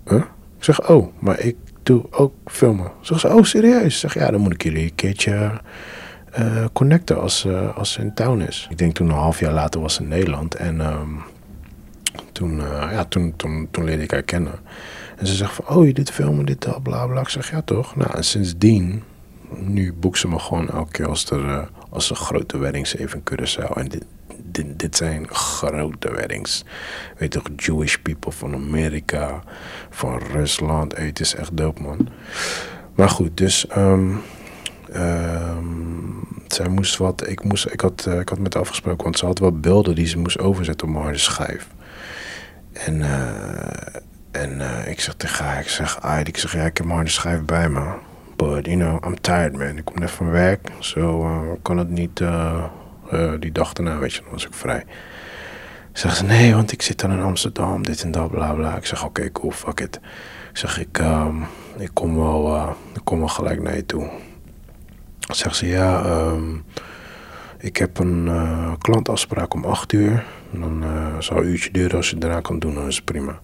huh? 0.05 0.23
Ik 0.59 0.65
zeg, 0.65 0.89
oh, 0.89 1.13
maar 1.19 1.41
ik 1.41 1.57
doe 1.83 2.05
ook 2.11 2.35
filmen. 2.47 2.91
Ze, 3.01 3.29
oh 3.29 3.43
serieus? 3.43 4.01
Zeg 4.01 4.15
ja, 4.15 4.31
dan 4.31 4.41
moet 4.41 4.53
ik 4.53 4.63
jullie 4.63 4.83
een 4.85 4.95
keertje 4.95 5.61
connecten 6.73 7.21
als, 7.21 7.47
als 7.75 7.93
ze 7.93 8.01
in 8.01 8.15
town 8.15 8.41
is. 8.41 8.67
Ik 8.71 8.79
denk 8.79 8.95
toen 8.95 9.09
een 9.09 9.15
half 9.15 9.41
jaar 9.41 9.53
later 9.53 9.81
was 9.81 9.95
ze 9.95 10.03
in 10.03 10.09
Nederland 10.09 10.55
en 10.55 10.81
um, 10.81 11.23
toen, 12.33 12.57
ja, 12.91 13.05
toen, 13.05 13.37
toen, 13.37 13.69
toen 13.71 13.85
leerde 13.85 14.03
ik 14.03 14.11
haar 14.11 14.23
kennen. 14.23 14.53
En 15.21 15.27
ze 15.27 15.35
zegt 15.35 15.55
van, 15.55 15.77
oh 15.77 15.87
je 15.87 15.93
dit 15.93 16.11
filmen, 16.11 16.47
dit 16.47 16.63
dat, 16.63 16.83
bla 16.83 17.07
bla. 17.07 17.21
Ik 17.21 17.29
zeg 17.29 17.51
ja 17.51 17.63
toch? 17.63 17.97
Nou 17.97 18.11
en 18.17 18.25
sindsdien, 18.25 19.03
nu 19.49 19.93
boekt 19.93 20.19
ze 20.19 20.29
me 20.29 20.39
gewoon 20.39 20.71
elke 20.71 20.91
keer 20.93 21.09
als 21.09 21.31
er, 21.31 21.69
als 21.91 22.11
er 22.11 22.17
grote 22.17 22.59
weddings 22.59 22.97
even 22.97 23.23
in 23.25 23.39
Curaçao. 23.39 23.73
En 23.77 23.89
dit, 23.89 24.05
dit, 24.43 24.79
dit, 24.79 24.97
zijn 24.97 25.29
grote 25.29 26.13
weddings. 26.13 26.65
Weet 27.19 27.31
toch, 27.31 27.43
Jewish 27.57 27.97
people 27.97 28.33
van 28.33 28.55
Amerika, 28.55 29.43
van 29.91 30.19
Rusland. 30.33 30.97
Hey, 30.97 31.07
het 31.07 31.21
is 31.21 31.35
echt 31.35 31.57
dope, 31.57 31.83
man. 31.83 32.09
Maar 32.95 33.09
goed, 33.09 33.37
dus. 33.37 33.67
Um, 33.77 34.21
zij 36.47 36.69
moest 36.69 36.97
wat. 36.97 37.29
Ik, 37.29 37.45
moest, 37.45 37.67
ik, 37.67 37.81
had, 37.81 38.05
uh, 38.09 38.21
ik 38.21 38.29
had 38.29 38.39
met 38.39 38.55
haar 38.55 38.63
afgesproken, 38.63 39.05
want 39.05 39.19
ze 39.19 39.27
had 39.27 39.39
wat 39.39 39.61
beelden 39.61 39.95
die 39.95 40.07
ze 40.07 40.19
moest 40.19 40.39
overzetten 40.39 40.89
op 40.89 41.03
mijn 41.03 41.19
schijf. 41.19 41.69
En. 42.73 42.95
Uh, 42.95 44.01
en 44.31 44.61
uh, 44.61 44.89
ik 44.89 45.01
zeg 45.01 45.15
tegen 45.15 45.45
haar, 45.45 45.61
ik 45.61 45.69
zeg, 45.69 46.01
Ayd, 46.01 46.29
ik 46.29 46.37
zeg, 46.37 46.53
ja, 46.53 46.65
ik 46.65 46.77
heb 46.77 46.87
mijn 46.87 46.97
harde 46.97 47.11
schijf 47.11 47.43
bij 47.45 47.69
me. 47.69 47.93
But, 48.37 48.67
you 48.67 48.77
know, 48.77 49.05
I'm 49.05 49.21
tired, 49.21 49.57
man. 49.57 49.77
Ik 49.77 49.85
kom 49.85 49.99
net 49.99 50.11
van 50.11 50.31
werk, 50.31 50.69
zo 50.79 51.01
so, 51.01 51.59
kan 51.63 51.79
het 51.79 51.89
niet 51.89 52.21
uh, 52.21 52.65
die 53.39 53.53
dag 53.53 53.73
daarna, 53.73 53.99
weet 53.99 54.13
je, 54.13 54.21
dan 54.23 54.31
was 54.31 54.47
ik 54.47 54.55
vrij. 54.55 54.85
Zegt 55.93 56.17
ze, 56.17 56.25
nee, 56.25 56.55
want 56.55 56.73
ik 56.73 56.83
zit 56.83 57.01
dan 57.01 57.13
in 57.13 57.21
Amsterdam, 57.21 57.83
dit 57.83 58.03
en 58.03 58.11
dat, 58.11 58.31
bla 58.31 58.53
bla. 58.53 58.77
Ik 58.77 58.87
zeg, 58.87 59.05
oké, 59.05 59.33
cool, 59.33 59.51
fuck 59.51 59.81
it. 59.81 60.01
Ik 60.51 60.57
zeg, 60.57 60.79
ik, 60.79 60.99
um, 60.99 61.47
ik, 61.77 61.91
kom 61.93 62.17
wel, 62.17 62.69
ik 62.95 63.01
kom 63.05 63.19
wel 63.19 63.29
gelijk 63.29 63.63
naar 63.63 63.77
je 63.77 63.87
toe. 63.87 64.11
Zegt 65.19 65.57
ze, 65.57 65.67
ja, 65.67 66.05
um, 66.05 66.65
ik 67.59 67.77
heb 67.77 67.99
een 67.99 68.31
klantafspraak 68.79 69.55
om 69.55 69.65
8 69.65 69.93
uur. 69.93 70.25
Dan 70.51 70.85
zal 71.19 71.37
een 71.37 71.47
uurtje 71.47 71.71
duren 71.71 71.97
als 71.97 72.11
je 72.11 72.19
daarna 72.19 72.41
kan 72.41 72.59
doen, 72.59 72.75
dan 72.75 72.87
is 72.87 72.97
het 72.97 73.05
prima. 73.05 73.41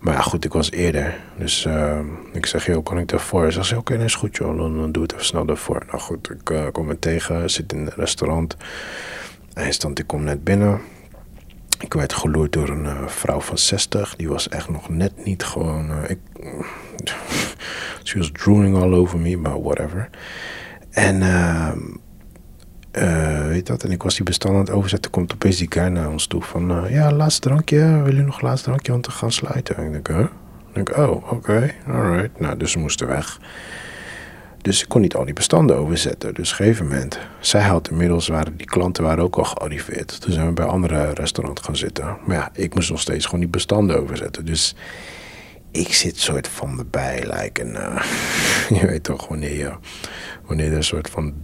Maar 0.00 0.14
ja, 0.14 0.20
goed, 0.20 0.44
ik 0.44 0.52
was 0.52 0.70
eerder. 0.70 1.14
Dus 1.36 1.64
uh, 1.64 1.98
ik 2.32 2.46
zeg, 2.46 2.66
joh, 2.66 2.84
kan 2.84 2.98
ik 2.98 3.08
daarvoor? 3.08 3.52
Ze 3.52 3.62
zegt, 3.62 3.80
oké, 3.80 3.92
okay, 3.92 4.04
is 4.04 4.14
goed 4.14 4.36
joh, 4.36 4.56
dan, 4.56 4.92
doe 4.92 5.02
het 5.02 5.12
even 5.12 5.24
snel 5.24 5.44
daarvoor. 5.44 5.82
Nou 5.86 5.98
goed, 5.98 6.30
ik 6.30 6.50
uh, 6.50 6.66
kom 6.72 6.88
hem 6.88 6.98
tegen, 6.98 7.50
zit 7.50 7.72
in 7.72 7.78
een 7.78 7.92
restaurant. 7.96 8.56
Hij 9.52 9.72
stond, 9.72 9.98
ik 9.98 10.06
kom 10.06 10.24
net 10.24 10.44
binnen. 10.44 10.80
Ik 11.78 11.94
werd 11.94 12.12
geloerd 12.12 12.52
door 12.52 12.68
een 12.68 12.84
uh, 12.84 13.06
vrouw 13.06 13.40
van 13.40 13.58
60. 13.58 14.16
Die 14.16 14.28
was 14.28 14.48
echt 14.48 14.68
nog 14.68 14.88
net 14.88 15.24
niet 15.24 15.44
gewoon... 15.44 16.04
ik, 16.08 16.18
she 18.04 18.18
was 18.18 18.30
drooling 18.32 18.76
all 18.76 18.94
over 18.94 19.18
me, 19.18 19.38
but 19.38 19.62
whatever. 19.62 20.10
En... 20.90 21.22
Uh, 22.92 23.46
weet 23.46 23.66
dat? 23.66 23.82
En 23.82 23.90
ik 23.90 24.02
was 24.02 24.14
die 24.14 24.24
bestand 24.24 24.54
aan 24.54 24.60
het 24.60 24.70
overzetten. 24.70 25.10
Komt 25.10 25.32
opeens 25.32 25.56
die 25.56 25.66
guy 25.70 25.86
naar 25.86 26.10
ons 26.10 26.26
toe. 26.26 26.42
Van, 26.42 26.84
uh, 26.84 26.92
ja, 26.92 27.12
laatste 27.12 27.40
drankje. 27.40 28.02
Wil 28.02 28.14
je 28.14 28.22
nog 28.22 28.40
laatste 28.40 28.64
drankje? 28.64 28.92
Want 28.92 29.06
we 29.06 29.12
gaan 29.12 29.32
sluiten. 29.32 29.76
En 29.76 29.94
ik 29.94 30.04
denk? 30.04 30.30
Ik 30.74 30.96
oh, 30.96 31.32
oké. 31.32 31.74
Alright. 31.86 32.40
Nou, 32.40 32.56
dus 32.56 32.72
ze 32.72 32.78
moesten 32.78 33.06
weg. 33.06 33.38
Dus 34.62 34.82
ik 34.82 34.88
kon 34.88 35.00
niet 35.00 35.14
al 35.14 35.24
die 35.24 35.34
bestanden 35.34 35.76
overzetten. 35.76 36.34
Dus 36.34 36.52
op 36.52 36.58
een 36.58 36.64
gegeven 36.64 36.86
moment, 36.88 37.18
zij 37.40 37.62
had 37.62 37.90
inmiddels, 37.90 38.28
waren 38.28 38.56
die 38.56 38.66
klanten 38.66 39.04
waren 39.04 39.24
ook 39.24 39.36
al 39.36 39.44
gearriveerd. 39.44 40.20
Toen 40.20 40.32
zijn 40.32 40.46
we 40.46 40.52
bij 40.52 40.66
andere 40.66 41.12
restaurants 41.12 41.62
gaan 41.62 41.76
zitten. 41.76 42.16
Maar 42.26 42.36
ja, 42.36 42.50
ik 42.54 42.74
moest 42.74 42.90
nog 42.90 43.00
steeds 43.00 43.24
gewoon 43.24 43.40
die 43.40 43.48
bestanden 43.48 44.00
overzetten. 44.00 44.44
Dus 44.44 44.74
ik 45.70 45.94
zit 45.94 46.18
soort 46.18 46.48
van 46.48 46.78
erbij, 46.78 47.18
like 47.20 47.62
een, 47.62 47.74
uh, 47.74 48.02
je 48.80 48.86
weet 48.86 49.04
toch, 49.04 49.28
wanneer 49.28 49.56
je, 49.56 49.72
wanneer 50.46 50.70
er 50.70 50.76
een 50.76 50.84
soort 50.84 51.10
van 51.10 51.34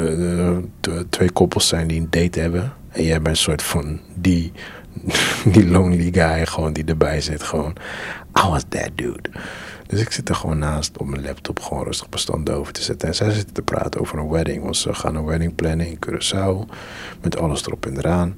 de, 0.00 1.06
twee 1.08 1.30
koppels 1.30 1.68
zijn 1.68 1.86
die 1.86 2.00
een 2.00 2.10
date 2.10 2.40
hebben. 2.40 2.72
En 2.88 3.04
jij 3.04 3.22
bent 3.22 3.36
een 3.36 3.42
soort 3.42 3.62
van 3.62 4.00
die, 4.14 4.52
die 5.52 5.68
lonely 5.68 6.12
guy 6.12 6.46
gewoon 6.46 6.72
die 6.72 6.84
erbij 6.84 7.20
zit. 7.20 7.42
Gewoon, 7.42 7.72
I 8.44 8.48
was 8.48 8.64
that 8.68 8.90
dude. 8.94 9.30
Dus 9.86 10.00
ik 10.00 10.12
zit 10.12 10.28
er 10.28 10.34
gewoon 10.34 10.58
naast 10.58 10.98
op 10.98 11.06
mijn 11.06 11.22
laptop 11.22 11.60
gewoon 11.60 11.84
rustig 11.84 12.08
bestand 12.08 12.50
over 12.50 12.72
te 12.72 12.82
zetten. 12.82 13.08
En 13.08 13.14
zij 13.14 13.30
zitten 13.30 13.54
te 13.54 13.62
praten 13.62 14.00
over 14.00 14.18
een 14.18 14.28
wedding. 14.28 14.62
Want 14.62 14.76
ze 14.76 14.94
gaan 14.94 15.14
een 15.14 15.24
wedding 15.24 15.54
plannen 15.54 15.86
in 15.86 15.98
Curaçao. 16.06 16.72
Met 17.22 17.38
alles 17.38 17.66
erop 17.66 17.86
en 17.86 17.98
eraan. 17.98 18.34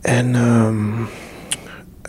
En 0.00 0.34
um, 0.34 1.08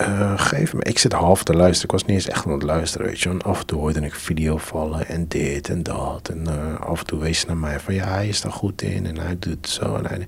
uh, 0.08 0.34
geef 0.36 0.74
me, 0.74 0.84
ik 0.84 1.00
zit 1.00 1.14
half 1.14 1.44
te 1.44 1.54
luisteren. 1.54 1.86
Ik 1.86 1.92
was 1.92 2.06
niet 2.06 2.16
eens 2.16 2.28
echt 2.28 2.46
aan 2.46 2.52
het 2.52 2.64
luisteren, 2.64 3.08
weet 3.08 3.20
je. 3.20 3.30
En 3.30 3.42
af 3.42 3.60
en 3.60 3.66
toe 3.66 3.80
hoorde 3.80 4.02
ik 4.02 4.16
video 4.16 4.58
vallen 4.58 5.08
en 5.08 5.28
dit 5.28 5.70
en 5.70 5.84
dat. 5.84 6.30
En 6.30 6.46
uh, 6.48 6.80
af 6.80 7.00
en 7.00 7.06
toe 7.06 7.20
wees 7.20 7.40
ze 7.40 7.46
naar 7.48 7.58
mij 7.58 7.80
van 7.80 7.94
ja, 7.94 8.08
hij 8.08 8.28
is 8.28 8.42
daar 8.42 8.52
goed 8.52 8.82
in 8.82 9.06
en 9.06 9.18
hij 9.18 9.36
doet 9.40 9.70
zo. 9.70 9.96
En. 9.96 10.28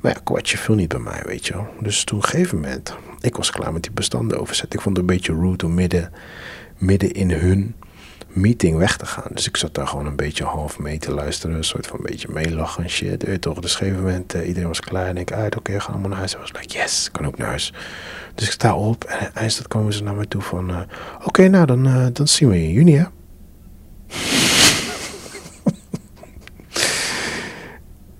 Maar 0.00 0.12
ja, 0.12 0.20
kwartje 0.24 0.58
viel 0.58 0.74
niet 0.74 0.88
bij 0.88 0.98
mij, 0.98 1.22
weet 1.24 1.46
je. 1.46 1.54
Dus 1.80 2.04
toen, 2.04 2.18
een 2.18 2.24
gegeven 2.24 2.60
moment, 2.60 2.96
ik 3.20 3.36
was 3.36 3.50
klaar 3.50 3.72
met 3.72 3.82
die 3.82 3.92
bestanden 3.92 4.40
overzetten. 4.40 4.78
Ik 4.78 4.84
vond 4.84 4.96
het 4.96 5.08
een 5.08 5.14
beetje 5.14 5.32
rude 5.32 5.66
om 5.66 5.74
midden, 5.74 6.12
midden 6.78 7.12
in 7.12 7.30
hun 7.30 7.74
meeting 8.28 8.76
weg 8.76 8.96
te 8.96 9.06
gaan. 9.06 9.30
Dus 9.32 9.46
ik 9.46 9.56
zat 9.56 9.74
daar 9.74 9.86
gewoon 9.86 10.06
een 10.06 10.16
beetje 10.16 10.44
half 10.44 10.78
mee 10.78 10.98
te 10.98 11.12
luisteren. 11.12 11.56
Een 11.56 11.64
soort 11.64 11.86
van 11.86 11.98
een 11.98 12.06
beetje 12.06 12.28
meelachen 12.30 12.82
en 12.82 12.90
shit. 12.90 13.22
Weet 13.22 13.40
toch? 13.40 13.56
Op 13.56 13.62
een 13.62 13.70
gegeven 13.70 13.96
moment, 13.96 14.34
uh, 14.34 14.46
iedereen 14.46 14.68
was 14.68 14.80
klaar. 14.80 15.06
En 15.06 15.16
ik, 15.16 15.32
uit, 15.32 15.56
oké, 15.56 15.70
okay, 15.70 15.80
gaan 15.80 15.92
allemaal 15.92 16.08
naar 16.08 16.18
huis. 16.18 16.34
En 16.34 16.40
was 16.40 16.52
like, 16.52 16.78
yes, 16.78 17.10
kan 17.12 17.26
ook 17.26 17.36
naar 17.36 17.48
huis. 17.48 17.72
Dus 18.34 18.46
ik 18.46 18.52
sta 18.52 18.76
op 18.76 19.04
en 19.04 19.34
eindelijk 19.34 19.68
komen 19.68 19.92
ze 19.92 20.02
naar 20.02 20.14
me 20.14 20.28
toe 20.28 20.42
van... 20.42 20.70
Uh, 20.70 20.80
oké, 21.24 21.48
nou, 21.48 21.66
dan, 21.66 22.10
dan 22.12 22.28
zien 22.28 22.48
we 22.48 22.54
je 22.54 22.62
in 22.62 22.72
juni, 22.72 22.96
hè? 22.96 23.04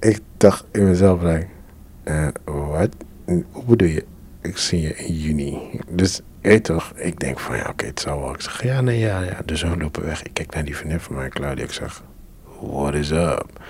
ik 0.11 0.21
dacht 0.37 0.65
in 0.73 0.85
mezelf, 0.85 1.23
like, 1.23 1.47
wat? 2.45 2.88
Hoe 3.25 3.65
bedoel 3.67 3.88
je? 3.88 4.05
Ik 4.41 4.57
zie 4.57 4.81
je 4.81 4.97
in 4.97 5.15
juni. 5.15 5.81
Dus 5.88 6.21
weet 6.40 6.64
toch, 6.64 6.92
ik 6.95 7.21
denk 7.21 7.38
van 7.38 7.57
ja, 7.57 7.66
oké, 7.68 7.87
het 7.87 8.00
zal 8.00 8.21
wel. 8.21 8.35
Ik 8.35 8.40
zeg 8.40 8.62
ja, 8.62 8.80
nee, 8.80 8.99
ja, 8.99 9.21
ja. 9.21 9.40
Dus 9.45 9.62
we 9.62 9.76
lopen 9.76 10.04
weg. 10.04 10.23
Ik 10.23 10.35
kijk 10.35 10.54
naar 10.54 10.64
die 10.64 10.76
vriendin 10.76 11.00
van 11.00 11.14
mij, 11.14 11.28
Claudia. 11.28 11.64
Ik 11.64 11.73
zeg, 11.73 12.02
what 12.61 12.95
is 12.95 13.11
up? 13.11 13.61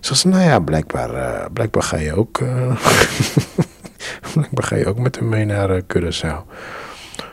Ze 0.00 0.14
zei, 0.14 0.34
nou 0.34 0.46
ja, 0.46 0.58
blijkbaar, 0.58 1.14
uh, 1.14 1.46
blijkbaar 1.52 1.82
ga 1.82 1.96
je 1.96 2.14
ook. 2.14 2.40
Uh, 2.40 2.76
blijkbaar 4.34 4.64
ga 4.64 4.76
je 4.76 4.86
ook 4.86 4.98
met 4.98 5.16
hem 5.16 5.28
mee 5.28 5.44
naar 5.44 5.82
uh. 5.86 6.38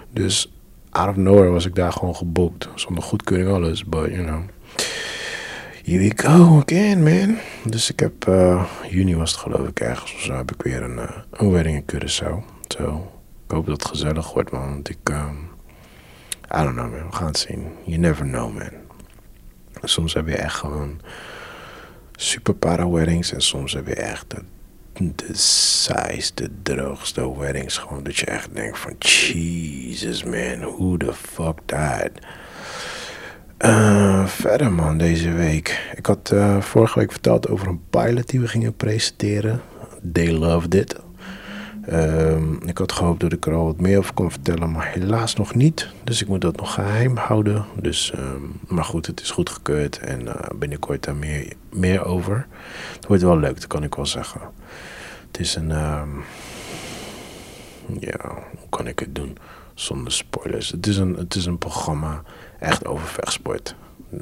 Dus 0.10 0.52
out 0.90 1.10
of 1.10 1.16
nowhere 1.16 1.50
was 1.50 1.66
ik 1.66 1.76
daar 1.76 1.92
gewoon 1.92 2.16
geboekt. 2.16 2.70
Zonder 2.76 3.04
goedkeuring 3.04 3.50
alles, 3.50 3.86
but 3.86 4.06
you 4.06 4.24
know. 4.24 4.42
Here 5.84 6.00
we 6.00 6.12
go 6.16 6.64
again, 6.66 7.04
man. 7.04 7.38
Dus 7.64 7.92
ik 7.92 8.00
heb, 8.00 8.32
juni 8.90 9.16
was 9.16 9.32
het 9.32 9.40
geloof 9.40 9.68
ik 9.68 9.80
ergens 9.80 10.24
zo, 10.24 10.36
heb 10.36 10.52
ik 10.52 10.62
weer 10.62 10.84
een, 10.84 11.00
een 11.32 11.52
wedding 11.52 11.76
in 11.76 11.86
Curaçao. 11.96 12.44
Zo. 12.68 13.19
Ik 13.50 13.56
hoop 13.56 13.66
dat 13.66 13.82
het 13.82 13.92
gezellig 13.92 14.34
wordt. 14.34 14.52
Want 14.52 14.90
ik, 14.90 15.10
um, 15.10 15.50
I 16.56 16.64
don't 16.64 16.76
know, 16.76 16.92
man. 16.92 17.10
We 17.10 17.16
gaan 17.16 17.26
het 17.26 17.38
zien. 17.38 17.68
You 17.84 17.98
never 17.98 18.26
know, 18.26 18.54
man. 18.54 18.70
Soms 19.82 20.14
heb 20.14 20.28
je 20.28 20.36
echt 20.36 20.56
gewoon 20.56 21.02
super 22.16 22.54
para 22.54 22.90
weddings. 22.90 23.34
En 23.34 23.42
soms 23.42 23.74
heb 23.74 23.88
je 23.88 23.96
echt 23.96 24.26
de, 24.30 24.42
de 25.16 25.36
saaiste, 25.36 26.50
droogste 26.64 27.38
weddings. 27.38 27.78
Gewoon 27.78 28.04
dat 28.04 28.18
je 28.18 28.26
echt 28.26 28.56
denkt 28.56 28.78
van, 28.78 28.96
Jesus, 29.00 30.24
man. 30.24 30.60
Who 30.60 30.98
the 30.98 31.14
fuck 31.14 31.60
died? 31.66 32.12
Uh, 33.66 34.26
verder 34.26 34.72
man, 34.72 34.98
deze 34.98 35.32
week. 35.32 35.94
Ik 35.96 36.06
had 36.06 36.32
uh, 36.34 36.62
vorige 36.62 37.00
week 37.00 37.12
verteld 37.12 37.50
over 37.50 37.68
een 37.68 37.82
pilot 37.90 38.30
die 38.30 38.40
we 38.40 38.48
gingen 38.48 38.76
presenteren. 38.76 39.62
They 40.12 40.32
loved 40.32 40.74
it. 40.74 41.08
Um, 41.94 42.60
ik 42.66 42.78
had 42.78 42.92
gehoopt 42.92 43.20
dat 43.20 43.34
ik 43.34 43.46
er 43.46 43.54
al 43.54 43.66
wat 43.66 43.80
meer 43.80 43.98
over 43.98 44.14
kon 44.14 44.32
vertellen, 44.32 44.72
maar 44.72 44.88
helaas 44.88 45.36
nog 45.36 45.56
niet. 45.56 45.88
Dus 46.04 46.22
ik 46.22 46.28
moet 46.28 46.42
dat 46.42 46.56
nog 46.56 46.74
geheim 46.74 47.18
houden. 47.18 47.66
Dus, 47.82 48.14
um, 48.18 48.60
maar 48.68 48.84
goed, 48.84 49.06
het 49.06 49.22
is 49.22 49.32
goedgekeurd 49.32 49.98
en 49.98 50.22
uh, 50.22 50.34
binnenkort 50.56 51.04
daar 51.04 51.16
meer, 51.16 51.54
meer 51.70 52.06
over. 52.06 52.48
Het 52.96 53.08
wordt 53.08 53.24
wel 53.24 53.38
leuk, 53.40 53.56
dat 53.56 53.68
kan 53.68 53.84
ik 53.84 53.96
wel 53.96 54.06
zeggen. 54.06 54.42
Het 55.28 55.40
is 55.40 55.56
een. 55.56 55.72
Um, 55.72 56.24
ja, 58.00 58.20
hoe 58.58 58.70
kan 58.70 58.88
ik 58.88 59.00
het 59.00 59.16
doen 59.16 59.38
zonder 59.74 60.12
spoilers? 60.12 60.70
Het 60.70 60.88
is 60.88 60.98
een, 60.98 61.16
het 61.16 61.36
is 61.36 61.46
een 61.46 61.58
programma 61.58 62.22
echt 62.60 62.86
over 62.86 63.08
vechtsport. 63.08 63.76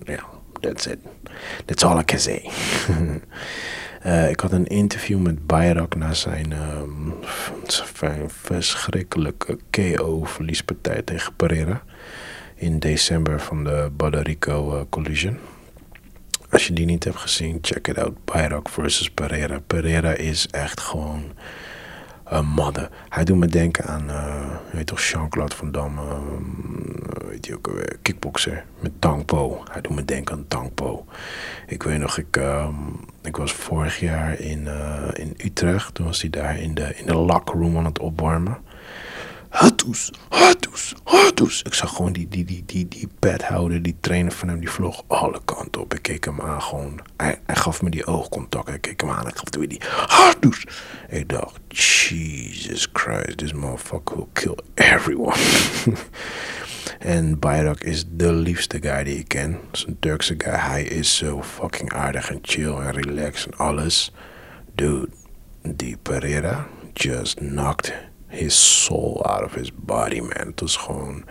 Ja, 0.03 0.23
that's 0.59 0.85
it. 0.85 0.99
That's 1.65 1.83
all 1.83 1.99
I 1.99 2.03
can 2.03 2.19
say. 2.19 2.41
Uh, 4.07 4.29
ik 4.29 4.39
had 4.39 4.51
een 4.51 4.67
interview 4.67 5.19
met 5.19 5.47
Bayrak 5.47 5.95
na 5.95 6.13
zijn 6.13 6.51
um, 6.51 7.13
verschrikkelijke 8.27 9.57
KO-verliespartij 9.69 11.01
tegen 11.01 11.35
Pereira. 11.35 11.83
In 12.55 12.79
december 12.79 13.41
van 13.41 13.63
de 13.63 13.89
Badarico 13.97 14.75
uh, 14.75 14.81
Collision. 14.89 15.37
Als 16.49 16.67
je 16.67 16.73
die 16.73 16.85
niet 16.85 17.03
hebt 17.03 17.17
gezien, 17.17 17.57
check 17.61 17.87
it 17.87 17.97
out. 17.97 18.25
Bayrak 18.25 18.69
versus 18.69 19.09
Pereira. 19.09 19.59
Pereira 19.67 20.13
is 20.13 20.47
echt 20.47 20.79
gewoon 20.79 21.23
een 22.29 22.45
mother. 22.45 22.89
Hij 23.09 23.23
doet 23.23 23.37
me 23.37 23.47
denken 23.47 23.85
aan, 23.85 24.09
uh, 24.09 24.45
weet 24.71 24.85
toch, 24.85 25.01
Jean-Claude 25.01 25.55
Van 25.55 25.71
Damme, 25.71 26.01
uh, 26.01 26.17
weet 27.27 27.45
je 27.45 27.55
ook 27.55 27.67
alweer, 27.67 27.97
kickboxer 28.01 28.65
met 28.79 28.91
Tangpo. 28.99 29.63
Hij 29.71 29.81
doet 29.81 29.95
me 29.95 30.05
denken 30.05 30.35
aan 30.35 30.45
Tangpo. 30.47 31.05
Ik 31.67 31.83
weet 31.83 31.99
nog, 31.99 32.17
ik, 32.17 32.37
uh, 32.37 32.67
ik 33.21 33.37
was 33.37 33.51
vorig 33.51 33.99
jaar 33.99 34.39
in, 34.39 34.65
uh, 34.65 35.07
in 35.13 35.33
Utrecht. 35.37 35.93
Toen 35.93 36.05
was 36.05 36.21
hij 36.21 36.29
daar 36.29 36.59
in 36.59 36.73
de, 36.73 36.95
in 36.95 37.05
de 37.05 37.15
lockroom 37.15 37.77
aan 37.77 37.85
het 37.85 37.99
opwarmen. 37.99 38.57
Hatus, 39.57 40.11
Hatus, 40.29 40.93
Hatus. 41.03 41.61
Ik 41.61 41.73
zag 41.73 41.95
gewoon 41.95 42.13
die, 42.13 42.27
die, 42.27 42.45
die, 42.45 42.63
die, 42.65 42.87
die 42.87 43.81
die 43.81 43.95
trainer 43.99 44.31
van 44.31 44.47
hem, 44.47 44.59
die 44.59 44.69
vloog 44.69 45.03
alle 45.07 45.41
kanten 45.45 45.81
op. 45.81 45.93
Ik 45.93 46.01
keek 46.01 46.25
hem 46.25 46.41
aan 46.41 46.61
gewoon. 46.61 46.99
Hij, 47.15 47.39
gaf 47.47 47.81
me 47.81 47.89
die 47.89 48.05
oogcontact. 48.05 48.69
Ik 48.69 48.81
keek 48.81 49.01
hem 49.01 49.09
aan 49.09 49.25
en 49.25 49.35
gaf 49.35 49.55
weer 49.59 49.67
die 49.67 49.81
Hatus. 50.07 50.65
Ik 51.09 51.29
dacht, 51.29 51.59
Jesus 51.67 52.87
Christ, 52.93 53.37
this 53.37 53.53
motherfucker 53.53 54.15
will 54.15 54.27
kill 54.33 54.57
everyone. 54.73 55.37
en 56.99 57.39
Bayrak 57.39 57.83
is 57.83 58.05
de 58.09 58.31
liefste 58.31 58.77
guy 58.81 59.03
die 59.03 59.17
ik 59.17 59.27
ken. 59.27 59.59
Zo'n 59.71 59.97
Turkse 59.99 60.35
guy. 60.37 60.53
Hij 60.53 60.83
is 60.83 61.17
zo 61.17 61.43
fucking 61.43 61.93
aardig 61.93 62.29
en 62.29 62.39
chill 62.41 62.75
en 62.75 62.91
relaxed 62.91 63.51
en 63.51 63.57
alles. 63.57 64.11
Dude, 64.75 65.09
die 65.61 65.97
Pereira 65.97 66.67
just 66.93 67.35
knocked 67.35 67.93
his 68.27 68.83
soul 68.83 69.23
out 69.23 69.43
of 69.43 69.53
his 69.53 69.71
body, 69.75 70.19
man. 70.19 70.47
Het 70.47 70.59
was 70.59 70.75
gewoon... 70.75 71.23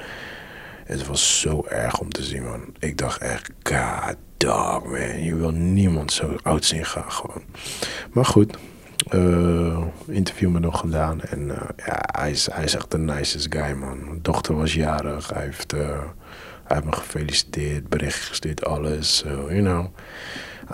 Het 0.84 1.06
was 1.06 1.40
zo 1.40 1.64
erg 1.68 1.98
om 1.98 2.12
te 2.12 2.22
zien, 2.22 2.44
man. 2.44 2.74
Ik 2.78 2.98
dacht 2.98 3.20
echt, 3.20 3.50
god 3.62 4.84
man. 4.84 5.22
Je 5.22 5.34
wil 5.34 5.50
niemand 5.50 6.12
zo 6.12 6.36
oud 6.42 6.64
zien 6.64 6.84
gaan, 6.84 7.12
gewoon. 7.12 7.42
Maar 8.12 8.24
goed, 8.24 8.56
uh, 9.14 9.84
interview 10.06 10.50
me 10.50 10.58
nog 10.58 10.80
gedaan. 10.80 11.20
En 11.20 11.40
uh, 11.40 11.56
ja, 11.86 12.00
hij 12.06 12.30
is, 12.30 12.48
hij 12.52 12.64
is 12.64 12.74
echt 12.74 12.90
de 12.90 12.98
nicest 12.98 13.46
guy, 13.50 13.72
man. 13.72 14.04
Mijn 14.04 14.22
dochter 14.22 14.56
was 14.56 14.74
jarig. 14.74 15.28
Hij 15.28 15.44
heeft, 15.44 15.74
uh, 15.74 15.80
hij 16.64 16.76
heeft 16.76 16.84
me 16.84 16.92
gefeliciteerd, 16.92 17.88
bericht 17.88 18.24
gestuurd, 18.24 18.64
alles. 18.64 19.16
So, 19.16 19.28
you 19.28 19.60
know, 19.60 19.86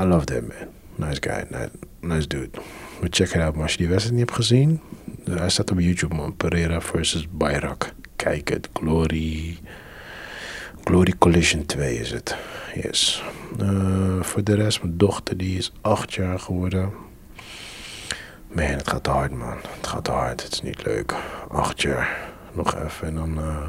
I 0.01 0.03
love 0.03 0.25
that, 0.25 0.41
man. 0.41 0.69
Nice 1.09 1.21
guy, 1.21 1.45
nice, 1.49 1.71
nice 2.01 2.27
dude. 2.27 2.51
Maar 3.01 3.09
check 3.11 3.29
it 3.29 3.41
out, 3.41 3.55
maar 3.55 3.63
als 3.63 3.73
je 3.73 3.79
die 3.79 3.89
wedstrijd 3.89 4.19
niet 4.19 4.29
hebt 4.29 4.41
gezien... 4.41 4.81
Hij 5.31 5.51
staat 5.51 5.71
op 5.71 5.81
YouTube, 5.81 6.15
man. 6.15 6.37
Pereira 6.37 6.81
versus 6.81 7.29
Bayrak. 7.31 7.93
kijken. 8.17 8.61
Glory. 8.73 9.59
Glory 10.85 11.13
Collision 11.19 11.67
2 11.67 11.99
is 11.99 12.11
het. 12.11 12.37
Yes. 12.75 13.23
Uh, 13.61 14.23
voor 14.23 14.45
de 14.45 14.55
rest, 14.55 14.83
mijn 14.83 14.97
dochter 14.97 15.37
die 15.37 15.59
is 15.59 15.73
8 15.81 16.15
jaar 16.15 16.39
geworden. 16.39 16.93
Man, 18.53 18.65
het 18.65 18.89
gaat 18.89 19.07
hard, 19.07 19.33
man. 19.33 19.57
Het 19.79 19.87
gaat 19.87 20.07
hard. 20.07 20.43
Het 20.43 20.53
is 20.53 20.63
niet 20.63 20.85
leuk. 20.85 21.15
8 21.49 21.83
jaar. 21.83 22.31
Nog 22.53 22.75
even 22.75 23.07
en 23.07 23.15
dan 23.15 23.39
uh, 23.39 23.69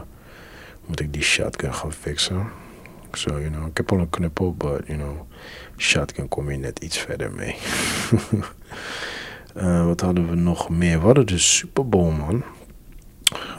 moet 0.86 1.00
ik 1.00 1.14
die 1.14 1.24
shotgun 1.24 1.74
gaan 1.74 1.94
fixen. 1.94 2.48
So, 3.12 3.40
you 3.40 3.50
know, 3.50 3.68
ik 3.68 3.78
heb 3.78 3.92
al 3.92 4.00
een 4.00 4.10
knuppel, 4.10 4.54
but, 4.56 4.82
you 4.88 4.98
know, 4.98 5.22
shotgun 5.78 6.28
kom 6.28 6.52
je 6.52 6.58
net 6.58 6.80
iets 6.80 6.98
verder 6.98 7.32
mee. 7.32 7.56
uh, 9.56 9.86
wat 9.86 10.02
hadden 10.02 10.30
we 10.30 10.36
nog 10.36 10.70
meer? 10.70 11.00
We 11.00 11.06
hadden 11.06 11.26
de 11.26 11.38
Super 11.38 11.90
Bowl, 11.90 12.12
man. 12.12 12.44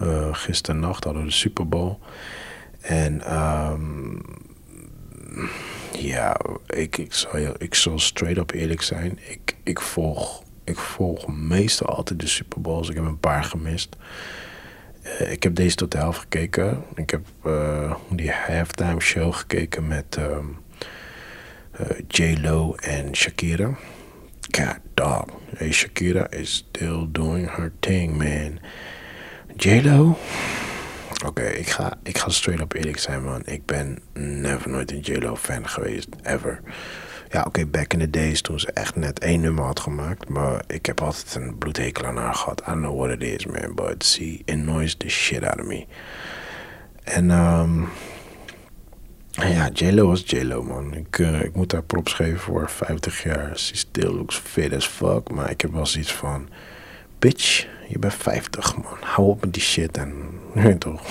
Uh, 0.02 0.28
gisternacht 0.32 1.04
hadden 1.04 1.22
we 1.22 1.28
de 1.28 1.34
Super 1.34 1.68
Bowl. 1.68 1.98
En, 2.80 3.38
um, 3.38 4.22
ja, 5.98 6.40
ik, 6.66 6.96
ik, 6.98 7.12
zal, 7.12 7.30
ik 7.58 7.74
zal 7.74 7.98
straight 7.98 8.38
up 8.38 8.50
eerlijk 8.50 8.82
zijn. 8.82 9.18
Ik, 9.28 9.56
ik, 9.62 9.80
volg, 9.80 10.42
ik 10.64 10.78
volg 10.78 11.26
meestal 11.26 11.86
altijd 11.86 12.20
de 12.20 12.26
Super 12.26 12.60
Bowls. 12.60 12.88
Ik 12.88 12.94
heb 12.94 13.04
een 13.04 13.18
paar 13.18 13.44
gemist. 13.44 13.96
Uh, 15.04 15.32
ik 15.32 15.42
heb 15.42 15.54
deze 15.54 15.76
tot 15.76 15.90
de 15.90 15.98
helft 15.98 16.20
gekeken. 16.20 16.82
Ik 16.94 17.10
heb 17.10 17.26
die 18.08 18.32
halftime 18.32 19.00
show 19.00 19.34
gekeken 19.34 19.88
met 19.88 20.16
um, 20.18 20.56
J-Lo 22.08 22.74
en 22.74 23.16
Shakira. 23.16 23.76
God 24.50 24.80
dog. 24.94 25.30
Shakira 25.70 26.32
is 26.32 26.50
still 26.50 27.06
doing 27.12 27.46
her 27.48 27.72
thing, 27.80 28.18
man. 28.18 28.60
J-Lo? 29.56 30.18
Oké, 31.14 31.26
okay, 31.26 31.52
ik, 31.52 31.68
ga, 31.68 31.98
ik 32.02 32.18
ga 32.18 32.28
straight 32.28 32.62
up 32.62 32.72
eerlijk 32.72 32.98
zijn, 32.98 33.24
man. 33.24 33.42
Ik 33.44 33.66
ben 33.66 33.98
never 34.12 34.70
nooit 34.70 34.90
een 34.90 35.00
J-Lo 35.00 35.36
fan 35.36 35.68
geweest, 35.68 36.08
ever. 36.22 36.60
Ja, 37.30 37.42
oké, 37.46 37.66
back 37.66 37.92
in 37.92 37.98
the 37.98 38.10
days 38.10 38.40
toen 38.40 38.60
ze 38.60 38.72
echt 38.72 38.96
net 38.96 39.18
één 39.18 39.40
nummer 39.40 39.64
had 39.64 39.80
gemaakt. 39.80 40.28
Maar 40.28 40.64
ik 40.66 40.86
heb 40.86 41.00
altijd 41.00 41.34
een 41.34 41.58
bloedhekel 41.58 42.04
aan 42.06 42.16
haar 42.16 42.34
gehad. 42.34 42.60
I 42.60 42.64
don't 42.64 42.80
know 42.80 42.98
what 42.98 43.10
it 43.10 43.22
is, 43.22 43.46
man. 43.46 43.74
But 43.74 44.04
she 44.04 44.42
annoys 44.46 44.94
the 44.96 45.08
shit 45.08 45.44
out 45.44 45.60
of 45.60 45.66
me. 45.66 45.86
En 47.04 47.30
um, 47.30 47.88
ja, 49.34 49.70
J-Lo 49.72 50.06
was 50.06 50.22
J-Lo, 50.26 50.62
man. 50.62 50.94
Ik, 50.94 51.18
uh, 51.18 51.42
ik 51.42 51.54
moet 51.54 51.72
haar 51.72 51.82
props 51.82 52.12
geven 52.12 52.38
voor 52.38 52.70
50 52.70 53.22
jaar. 53.22 53.58
She 53.58 53.76
still 53.76 54.10
looks 54.10 54.36
fit 54.36 54.72
as 54.72 54.86
fuck. 54.86 55.30
Maar 55.30 55.50
ik 55.50 55.60
heb 55.60 55.72
wel 55.72 55.86
zoiets 55.86 56.12
van... 56.12 56.48
Bitch, 57.18 57.66
je 57.88 57.98
bent 57.98 58.14
50, 58.14 58.76
man. 58.76 58.96
Hou 59.00 59.28
op 59.28 59.40
met 59.40 59.52
die 59.52 59.62
shit 59.62 59.96
en... 59.96 60.12
Nee, 60.54 60.78
toch? 60.78 61.02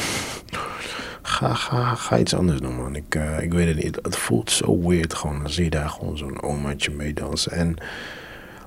Ga, 1.21 1.53
ga, 1.53 1.95
ga 1.95 2.17
iets 2.17 2.35
anders 2.35 2.59
doen, 2.59 2.75
man. 2.75 2.95
Ik, 2.95 3.15
uh, 3.15 3.41
ik 3.41 3.53
weet 3.53 3.67
het 3.67 3.83
niet. 3.83 3.99
Het 4.01 4.15
voelt 4.15 4.51
zo 4.51 4.87
weird 4.87 5.13
gewoon. 5.13 5.39
Dan 5.39 5.49
zie 5.49 5.63
je 5.63 5.69
daar 5.69 5.89
gewoon 5.89 6.17
zo'n 6.17 6.41
omaatje 6.41 6.91
mee 6.91 7.13
dansen. 7.13 7.51
En 7.51 7.77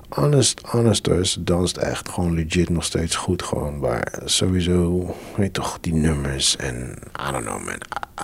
honest, 0.09 0.61
honest 0.65 1.03
dus, 1.03 1.37
danst 1.39 1.77
echt 1.77 2.09
gewoon 2.09 2.33
legit 2.33 2.69
nog 2.69 2.83
steeds 2.83 3.15
goed 3.15 3.43
gewoon. 3.43 3.79
Maar 3.79 4.13
sowieso, 4.25 5.15
weet 5.35 5.53
toch, 5.53 5.77
die 5.81 5.93
nummers 5.93 6.55
en 6.55 6.97
I 7.27 7.31
don't 7.31 7.45
know 7.45 7.65
man. 7.65 7.81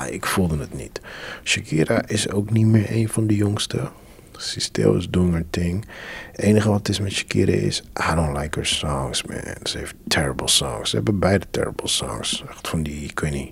Ik 0.09 0.25
voelde 0.25 0.57
het 0.57 0.73
niet. 0.73 1.01
Shakira 1.43 2.07
is 2.07 2.29
ook 2.29 2.51
niet 2.51 2.65
meer 2.65 2.91
een 2.91 3.09
van 3.09 3.27
de 3.27 3.35
jongste. 3.35 3.89
She 4.37 4.59
still 4.59 4.95
is 4.95 5.09
doing 5.09 5.33
her 5.33 5.45
thing. 5.49 5.85
Het 6.31 6.41
enige 6.41 6.69
wat 6.69 6.89
is 6.89 6.99
met 6.99 7.11
Shakira 7.11 7.51
is, 7.51 7.83
I 8.11 8.15
don't 8.15 8.37
like 8.37 8.59
her 8.59 8.67
songs, 8.67 9.23
man. 9.23 9.39
Ze 9.63 9.77
heeft 9.77 9.95
terrible 10.07 10.47
songs. 10.47 10.89
Ze 10.89 10.95
hebben 10.95 11.19
beide 11.19 11.45
terrible 11.49 11.87
songs. 11.87 12.43
Echt 12.49 12.67
van 12.67 12.83
die, 12.83 13.03
ik 13.03 13.19
weet 13.19 13.31
niet. 13.31 13.51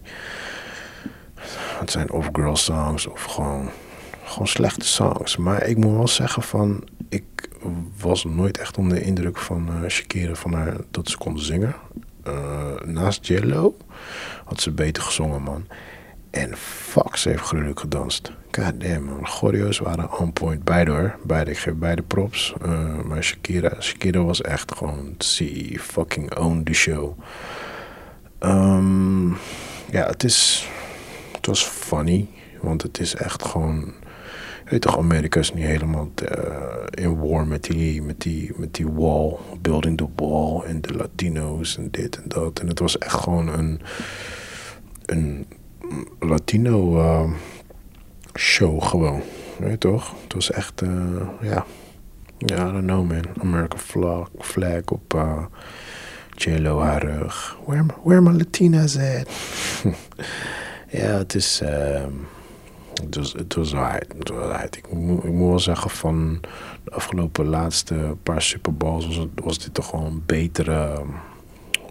Het 1.79 1.91
zijn 1.91 2.11
of 2.11 2.29
girl 2.31 2.55
songs 2.55 3.07
of 3.07 3.23
gewoon, 3.23 3.69
gewoon 4.31 4.47
slechte 4.47 4.85
songs. 4.85 5.37
Maar 5.37 5.65
ik 5.65 5.77
moet 5.77 5.95
wel 5.95 6.07
zeggen 6.07 6.43
van, 6.43 6.83
ik 7.09 7.49
was 7.99 8.23
nooit 8.23 8.57
echt 8.57 8.77
onder 8.77 8.97
de 8.97 9.03
indruk 9.03 9.37
van 9.37 9.69
uh, 9.69 9.89
Shakira 9.89 10.35
van 10.35 10.53
haar 10.53 10.77
dat 10.91 11.09
ze 11.09 11.17
kon 11.17 11.39
zingen. 11.39 11.75
Uh, 12.27 12.79
naast 12.85 13.27
Jello 13.27 13.77
had 14.45 14.61
ze 14.61 14.71
beter 14.71 15.03
gezongen, 15.03 15.41
man. 15.41 15.65
En 16.29 16.57
fuck, 16.57 17.15
ze 17.15 17.29
heeft 17.29 17.41
gruwelijk 17.43 17.79
gedanst. 17.79 18.31
God 18.51 18.81
damn, 18.81 19.03
man. 19.03 19.27
Choreo's 19.27 19.79
waren 19.79 20.19
on 20.19 20.33
point. 20.33 20.63
Beide 20.63 20.91
hoor. 20.91 21.15
Beide. 21.23 21.51
Ik 21.51 21.57
geef 21.57 21.73
beide 21.73 22.01
props. 22.01 22.53
Uh, 22.65 23.01
maar 23.01 23.23
Shakira, 23.23 23.81
Shakira 23.81 24.23
was 24.23 24.41
echt 24.41 24.75
gewoon... 24.75 25.15
She 25.19 25.75
fucking 25.79 26.37
owned 26.37 26.65
the 26.65 26.73
show. 26.73 27.19
Um, 28.39 29.37
ja, 29.91 30.05
het 30.07 30.23
is... 30.23 30.69
Het 31.31 31.45
was 31.45 31.63
funny. 31.63 32.27
Want 32.61 32.81
het 32.81 32.99
is 32.99 33.15
echt 33.15 33.45
gewoon... 33.45 33.93
Weet 34.71 34.81
toch, 34.81 34.97
Amerika 34.97 35.39
is 35.39 35.53
niet 35.53 35.65
helemaal 35.65 36.11
uh, 36.23 37.03
in 37.03 37.19
war 37.19 37.47
met 37.47 37.63
die, 37.63 38.01
met, 38.01 38.21
die, 38.21 38.51
met 38.55 38.73
die 38.73 38.87
wall. 38.87 39.37
Building 39.61 39.97
the 39.97 40.07
wall. 40.15 40.61
En 40.61 40.81
de 40.81 40.93
Latino's 40.93 41.77
en 41.77 41.87
dit 41.91 42.15
en 42.15 42.23
dat. 42.27 42.59
En 42.59 42.67
het 42.67 42.79
was 42.79 42.97
echt 42.97 43.13
gewoon 43.13 43.47
een... 43.47 43.81
Een 45.05 45.45
Latino... 46.19 46.97
Uh, 46.97 47.31
show 48.33 48.83
gewoon. 48.83 49.21
Weet 49.57 49.79
toch? 49.79 50.15
Het 50.23 50.33
was 50.33 50.51
echt, 50.51 50.81
uh, 50.81 51.21
ja. 51.41 51.65
Ja, 52.37 52.67
I 52.67 52.71
don't 52.71 52.85
know 52.85 53.11
man. 53.11 53.25
American 53.39 53.79
flag, 53.79 54.29
flag 54.39 54.81
op 54.85 55.13
uh, 55.13 55.45
haar 56.79 57.05
rug. 57.05 57.57
Where, 57.65 57.85
where 58.03 58.21
my 58.21 58.37
Latinas 58.37 58.97
at? 58.97 59.29
ja, 61.01 61.17
het 61.17 61.35
is... 61.35 61.61
Uh, 61.63 62.05
het 62.93 63.15
was, 63.15 63.33
het 63.33 63.55
was 63.55 63.73
hard. 63.73 64.05
Het. 64.33 64.75
Ik, 64.75 64.91
moet, 64.91 65.23
ik 65.23 65.31
moet 65.31 65.49
wel 65.49 65.59
zeggen 65.59 65.89
van 65.89 66.39
de 66.83 66.91
afgelopen 66.91 67.45
laatste 67.45 68.15
paar 68.23 68.41
Super 68.41 68.73
Bowls 68.73 69.07
was, 69.07 69.27
was 69.35 69.59
dit 69.59 69.73
toch 69.73 69.89
gewoon 69.89 70.05
een 70.05 70.23
betere, 70.25 71.01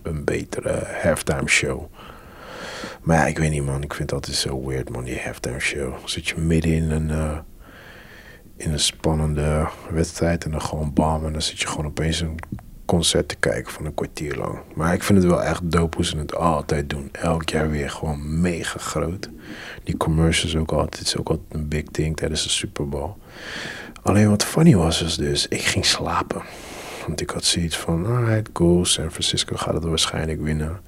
een 0.03 0.25
betere 0.25 0.87
halftime 1.03 1.49
show. 1.49 1.87
Maar 3.03 3.17
ja, 3.17 3.27
ik 3.27 3.39
weet 3.39 3.51
niet, 3.51 3.65
man. 3.65 3.83
Ik 3.83 3.95
vind 3.95 4.09
dat 4.09 4.27
is 4.27 4.41
zo 4.41 4.67
weird, 4.67 4.91
man. 4.91 5.05
Die 5.05 5.21
halftime 5.21 5.61
show. 5.61 5.95
Zit 6.05 6.29
je 6.29 6.37
midden 6.37 6.73
in 6.73 6.91
een, 6.91 7.09
uh, 7.09 7.39
in 8.57 8.73
een 8.73 8.81
spannende 8.81 9.69
wedstrijd 9.91 10.45
en 10.45 10.51
dan 10.51 10.63
gewoon 10.63 10.93
bam. 10.93 11.27
En 11.27 11.33
dan 11.33 11.43
zit 11.43 11.61
je 11.61 11.67
gewoon 11.67 11.87
opeens 11.87 12.21
een 12.21 12.39
concert 12.91 13.29
te 13.29 13.37
kijken 13.37 13.73
van 13.73 13.85
een 13.85 13.95
kwartier 13.95 14.37
lang. 14.37 14.59
Maar 14.75 14.95
ik 14.95 15.03
vind 15.03 15.23
het 15.23 15.31
wel 15.31 15.43
echt 15.43 15.71
dope 15.71 15.97
hoe 15.97 16.05
ze 16.05 16.17
het 16.17 16.35
altijd 16.35 16.91
doen. 16.91 17.09
Elk 17.13 17.49
jaar 17.49 17.71
weer 17.71 17.91
gewoon 17.91 18.41
mega 18.41 18.79
groot. 18.79 19.29
Die 19.85 19.97
commercials 19.97 20.57
ook 20.57 20.73
altijd. 20.73 21.07
is 21.07 21.17
ook 21.17 21.29
altijd 21.29 21.55
een 21.55 21.69
big 21.69 21.85
thing 21.85 22.17
tijdens 22.17 22.43
de 22.43 22.49
Super 22.49 22.89
Bowl. 22.89 23.11
Alleen 24.03 24.31
wat 24.31 24.45
funny 24.45 24.77
was, 24.77 25.01
was 25.01 25.17
dus, 25.17 25.49
ik 25.49 25.61
ging 25.61 25.85
slapen. 25.85 26.43
Want 27.07 27.21
ik 27.21 27.31
had 27.31 27.45
zoiets 27.45 27.77
van, 27.77 28.07
alright, 28.07 28.53
cool, 28.53 28.85
San 28.85 29.11
Francisco 29.11 29.57
gaat 29.57 29.75
het 29.75 29.85
waarschijnlijk 29.85 30.43
winnen 30.43 30.81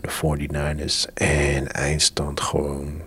de 0.00 0.10
49ers. 0.10 1.14
En 1.14 1.72
eindstand 1.72 2.40
gewoon. 2.40 3.00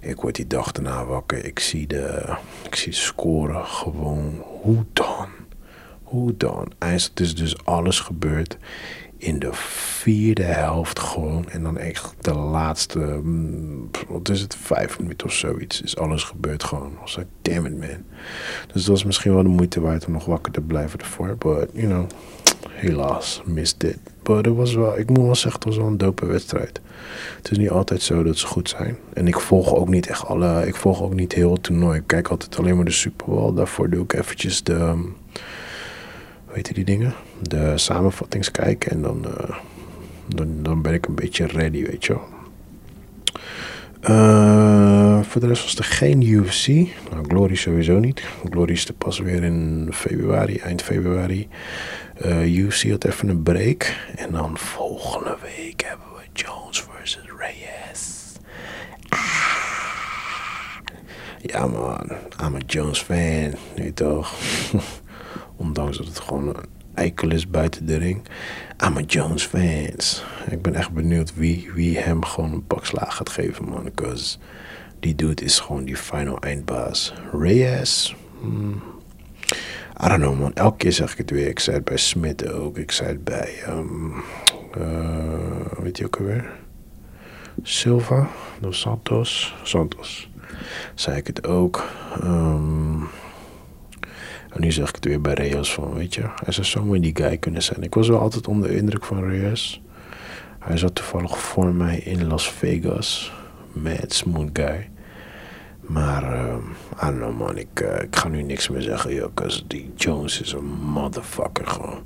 Ik 0.00 0.20
word 0.20 0.34
die 0.34 0.46
dag 0.46 0.72
daarna 0.72 1.04
wakker. 1.04 1.44
Ik 1.44 1.58
zie 1.58 1.86
de, 1.86 2.36
ik 2.62 2.74
zie 2.74 2.92
de 2.92 2.98
score 2.98 3.64
gewoon. 3.64 4.42
Hoe 4.62 4.84
dan? 4.92 5.28
Hoe 6.14 6.36
dan? 6.36 6.72
Eindstand 6.78 7.20
is 7.20 7.34
dus 7.34 7.64
alles 7.64 8.00
gebeurd 8.00 8.56
in 9.16 9.38
de 9.38 9.48
vierde 9.52 10.42
helft 10.42 10.98
gewoon. 10.98 11.48
En 11.48 11.62
dan 11.62 11.78
echt 11.78 12.14
de 12.20 12.34
laatste, 12.34 12.98
mm, 12.98 13.90
wat 14.08 14.28
is 14.28 14.40
het, 14.40 14.56
vijf 14.56 14.98
minuten 14.98 15.26
of 15.26 15.32
zoiets. 15.32 15.82
Is 15.82 15.96
alles 15.96 16.22
gebeurd 16.22 16.64
gewoon. 16.64 16.92
I 16.92 17.00
was 17.00 17.18
damn 17.42 17.66
it 17.66 17.78
man. 17.78 18.04
Dus 18.72 18.82
dat 18.82 18.86
was 18.86 19.04
misschien 19.04 19.34
wel 19.34 19.42
de 19.42 19.48
moeite 19.48 19.80
waard 19.80 20.06
om 20.06 20.12
nog 20.12 20.24
wakker 20.24 20.52
te 20.52 20.60
blijven 20.60 20.98
ervoor. 20.98 21.36
But, 21.38 21.68
you 21.72 21.86
know, 21.86 22.06
helaas, 22.68 23.42
missed 23.44 23.82
it. 23.82 23.98
Maar 24.28 24.42
dat 24.42 24.56
was 24.56 24.74
wel, 24.74 24.98
ik 24.98 25.08
moet 25.08 25.24
wel 25.24 25.34
zeggen, 25.34 25.60
het 25.60 25.64
was 25.64 25.76
wel 25.76 25.86
een 25.86 25.98
dope 25.98 26.26
wedstrijd. 26.26 26.80
Het 27.36 27.50
is 27.50 27.58
niet 27.58 27.70
altijd 27.70 28.02
zo 28.02 28.22
dat 28.22 28.38
ze 28.38 28.46
goed 28.46 28.68
zijn. 28.68 28.96
En 29.12 29.26
ik 29.26 29.40
volg 29.40 29.74
ook 29.74 29.88
niet 29.88 30.06
echt 30.06 30.26
alle, 30.26 30.66
ik 30.66 30.76
volg 30.76 31.02
ook 31.02 31.14
niet 31.14 31.32
heel 31.32 31.52
het 31.52 31.62
toernooi. 31.62 31.98
Ik 31.98 32.06
kijk 32.06 32.28
altijd 32.28 32.58
alleen 32.58 32.76
maar 32.76 32.84
de 32.84 32.90
Super 32.90 33.26
Bowl. 33.26 33.54
Daarvoor 33.54 33.90
doe 33.90 34.02
ik 34.02 34.12
eventjes 34.12 34.62
de, 34.62 35.12
weet 36.54 36.68
je 36.68 36.74
die 36.74 36.84
dingen? 36.84 37.14
De 37.40 37.78
samenvattings 37.78 38.50
kijken 38.50 38.90
en 38.90 39.02
dan, 39.02 39.24
uh, 39.26 39.56
dan, 40.26 40.62
dan 40.62 40.82
ben 40.82 40.92
ik 40.92 41.06
een 41.06 41.14
beetje 41.14 41.46
ready, 41.46 41.86
weet 41.86 42.04
je 42.04 42.12
wel. 42.12 42.32
Uh, 44.08 45.22
voor 45.22 45.40
de 45.40 45.46
rest 45.46 45.62
was 45.62 45.76
er 45.76 45.84
geen 45.84 46.22
UFC. 46.22 46.66
Nou, 47.10 47.24
Glory 47.28 47.54
sowieso 47.54 47.98
niet. 47.98 48.22
Glory 48.50 48.72
is 48.72 48.88
er 48.88 48.94
pas 48.94 49.18
weer 49.18 49.44
in 49.44 49.88
februari, 49.92 50.56
eind 50.56 50.82
februari. 50.82 51.48
Uh, 52.24 52.56
UFC 52.56 52.90
had 52.90 53.04
even 53.04 53.28
een 53.28 53.42
break. 53.42 53.96
En 54.16 54.32
dan 54.32 54.58
volgende 54.58 55.36
week 55.42 55.82
hebben 55.86 56.06
we 56.16 56.22
Jones 56.32 56.84
versus 56.90 57.24
Reyes. 57.38 58.32
Ah. 59.08 59.54
Ja 61.40 61.66
man, 61.66 62.10
I'm 62.42 62.54
a 62.54 62.60
Jones 62.66 63.02
fan. 63.02 63.54
Nee 63.76 63.92
toch? 63.94 64.34
Ondanks 65.56 65.96
dat 65.96 66.06
het 66.06 66.20
gewoon 66.20 66.56
eikel 66.94 67.30
is 67.30 67.48
buiten 67.48 67.86
de 67.86 67.96
ring. 67.96 68.22
I'm 68.86 68.96
a 68.96 69.00
Jones 69.00 69.44
fans. 69.44 70.24
Ik 70.50 70.62
ben 70.62 70.74
echt 70.74 70.92
benieuwd 70.92 71.34
wie, 71.34 71.70
wie 71.74 71.98
hem 71.98 72.24
gewoon 72.24 72.52
een 72.52 72.66
pak 72.66 72.86
slaag 72.86 73.16
gaat 73.16 73.30
geven, 73.30 73.64
man. 73.64 73.84
Because 73.84 74.38
die 75.00 75.14
dude 75.14 75.44
is 75.44 75.60
gewoon 75.60 75.84
die 75.84 75.96
final 75.96 76.38
eindbaas. 76.38 77.14
Reyes, 77.32 78.16
hmm, 78.40 78.82
I 80.04 80.08
don't 80.08 80.20
know, 80.20 80.38
man. 80.38 80.54
Elke 80.54 80.76
keer 80.76 80.92
zeg 80.92 81.12
ik 81.12 81.18
het 81.18 81.30
weer. 81.30 81.48
Ik 81.48 81.58
zei 81.58 81.76
het 81.76 81.84
bij 81.84 81.96
Smith 81.96 82.52
ook. 82.52 82.78
Ik 82.78 82.90
zei 82.90 83.08
het 83.08 83.24
bij, 83.24 83.54
um, 83.68 84.22
weet 85.82 85.98
je 85.98 86.04
ook 86.04 86.16
alweer? 86.16 86.50
Silva, 87.62 88.28
Dos 88.60 88.80
Santos, 88.80 89.54
Santos. 89.62 90.30
Zei 90.94 91.16
ik 91.16 91.26
het 91.26 91.46
ook. 91.46 91.88
Um, 92.22 93.08
en 94.54 94.60
nu 94.60 94.72
zeg 94.72 94.88
ik 94.88 94.94
het 94.94 95.04
weer 95.04 95.20
bij 95.20 95.34
Reyes 95.34 95.72
van, 95.72 95.94
weet 95.94 96.14
je, 96.14 96.20
hij 96.20 96.52
zou 96.52 96.66
zomaar 96.66 97.00
die 97.00 97.16
guy 97.16 97.36
kunnen 97.36 97.62
zijn. 97.62 97.82
Ik 97.82 97.94
was 97.94 98.08
wel 98.08 98.18
altijd 98.18 98.48
onder 98.48 98.68
de 98.68 98.76
indruk 98.76 99.04
van 99.04 99.28
Reyes. 99.28 99.82
Hij 100.58 100.76
zat 100.76 100.94
toevallig 100.94 101.38
voor 101.38 101.74
mij 101.74 101.98
in 101.98 102.26
Las 102.26 102.50
Vegas. 102.50 103.32
Mad 103.72 104.12
smooth 104.12 104.50
guy. 104.52 104.90
Maar, 105.80 106.22
uh, 106.22 106.54
I 107.02 107.06
don't 107.06 107.16
know 107.16 107.38
man, 107.38 107.58
ik, 107.58 107.80
uh, 107.82 108.02
ik 108.02 108.16
ga 108.16 108.28
nu 108.28 108.42
niks 108.42 108.68
meer 108.68 108.82
zeggen, 108.82 109.14
joh. 109.14 109.30
Die 109.66 109.92
Jones 109.96 110.40
is 110.40 110.52
een 110.52 110.64
motherfucker 110.64 111.66
gewoon. 111.66 112.04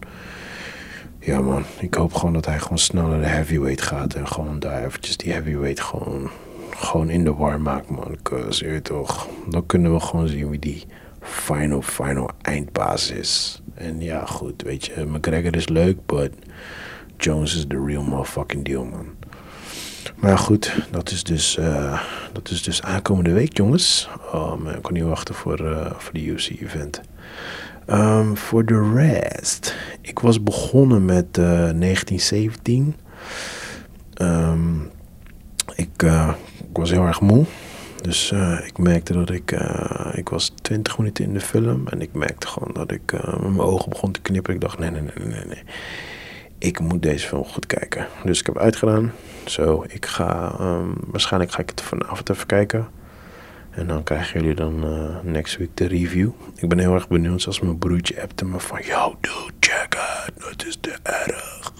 Ja 1.19 1.41
man, 1.41 1.65
ik 1.79 1.95
hoop 1.95 2.15
gewoon 2.15 2.33
dat 2.33 2.47
hij 2.47 2.59
gewoon 2.59 2.79
snel 2.79 3.07
naar 3.07 3.21
de 3.21 3.27
heavyweight 3.27 3.83
gaat. 3.83 4.15
En 4.15 4.27
gewoon 4.27 4.59
daar 4.59 4.85
eventjes 4.85 5.17
die 5.17 5.33
heavyweight 5.33 5.81
gewoon, 5.81 6.31
gewoon 6.71 7.11
in 7.11 7.25
de 7.25 7.35
war 7.35 7.61
maakt 7.61 7.91
man. 7.91 8.17
Cause, 8.23 8.67
je 8.67 8.83
toch, 8.83 9.29
dan 9.49 9.67
kunnen 9.67 9.93
we 9.93 10.01
gewoon 10.01 10.29
zien 10.29 10.51
wie 10.51 10.59
die 10.59 10.87
final, 11.29 11.83
final 11.83 12.31
eindbasis. 12.43 13.63
En 13.75 14.01
ja, 14.01 14.25
goed, 14.25 14.63
weet 14.63 14.85
je, 14.85 15.05
McGregor 15.07 15.57
is 15.57 15.69
leuk, 15.69 16.07
but 16.07 16.33
Jones 17.17 17.57
is 17.57 17.65
the 17.69 17.85
real 17.87 18.03
motherfucking 18.03 18.65
deal, 18.65 18.85
man. 18.85 19.07
Maar 20.17 20.39
goed, 20.39 20.87
dat 20.91 21.11
is 21.11 21.25
dus, 21.25 21.57
uh, 21.57 22.01
dat 22.33 22.51
is 22.51 22.63
dus 22.63 22.83
aankomende 22.83 23.33
week, 23.33 23.57
jongens. 23.57 24.09
Oh 24.33 24.57
man, 24.57 24.75
ik 24.75 24.83
kan 24.83 24.93
niet 24.93 25.03
wachten 25.03 25.35
voor, 25.35 25.61
uh, 25.61 25.91
voor 25.97 26.13
de 26.13 26.27
UC-event. 26.31 27.01
Um, 27.87 28.37
voor 28.37 28.65
de 28.65 28.93
rest, 28.95 29.77
ik 30.01 30.19
was 30.19 30.43
begonnen 30.43 31.05
met 31.05 31.39
uh, 31.39 31.45
1917. 31.45 32.95
Um, 34.21 34.91
ik, 35.75 36.03
ik 36.71 36.77
was 36.77 36.91
heel 36.91 37.07
erg 37.07 37.21
moe. 37.21 37.45
Dus 38.03 38.31
uh, 38.33 38.67
ik 38.67 38.79
merkte 38.79 39.13
dat 39.13 39.31
ik, 39.31 39.53
uh, 39.53 40.13
ik 40.15 40.29
was 40.29 40.53
20 40.63 40.99
minuten 40.99 41.25
in 41.25 41.33
de 41.33 41.41
film 41.41 41.89
en 41.89 42.01
ik 42.01 42.13
merkte 42.13 42.47
gewoon 42.47 42.75
dat 42.75 42.93
ik 42.93 43.13
uh, 43.13 43.33
met 43.33 43.41
mijn 43.41 43.61
ogen 43.61 43.91
begon 43.91 44.13
te 44.13 44.21
knipperen. 44.21 44.55
Ik 44.57 44.63
dacht, 44.63 44.79
nee, 44.79 44.91
nee, 44.91 45.03
nee, 45.03 45.27
nee, 45.27 45.45
nee. 45.45 45.63
Ik 46.59 46.81
moet 46.81 47.03
deze 47.03 47.27
film 47.27 47.45
goed 47.45 47.67
kijken. 47.67 48.07
Dus 48.25 48.41
ik 48.41 48.47
heb 48.47 48.59
uitgedaan. 48.59 49.13
Zo, 49.45 49.85
ik 49.89 50.07
ga, 50.07 50.57
um, 50.61 50.95
waarschijnlijk 51.07 51.53
ga 51.53 51.59
ik 51.59 51.69
het 51.69 51.81
vanavond 51.81 52.31
even 52.31 52.47
kijken. 52.47 52.89
En 53.71 53.87
dan 53.87 54.03
krijgen 54.03 54.41
jullie 54.41 54.55
dan 54.55 54.85
next 55.23 55.57
week 55.57 55.71
de 55.75 55.87
review. 55.87 56.31
Ik 56.55 56.69
ben 56.69 56.79
heel 56.79 56.95
erg 56.95 57.09
benieuwd, 57.09 57.43
zoals 57.43 57.61
mijn 57.61 57.79
broertje 57.79 58.23
appte 58.23 58.45
me 58.45 58.61
van, 58.61 58.81
yo 58.83 59.17
dude, 59.21 59.53
check 59.61 59.95
it, 60.27 60.43
dat 60.43 60.67
is 60.67 60.77
te 60.81 60.97
erg. 61.03 61.73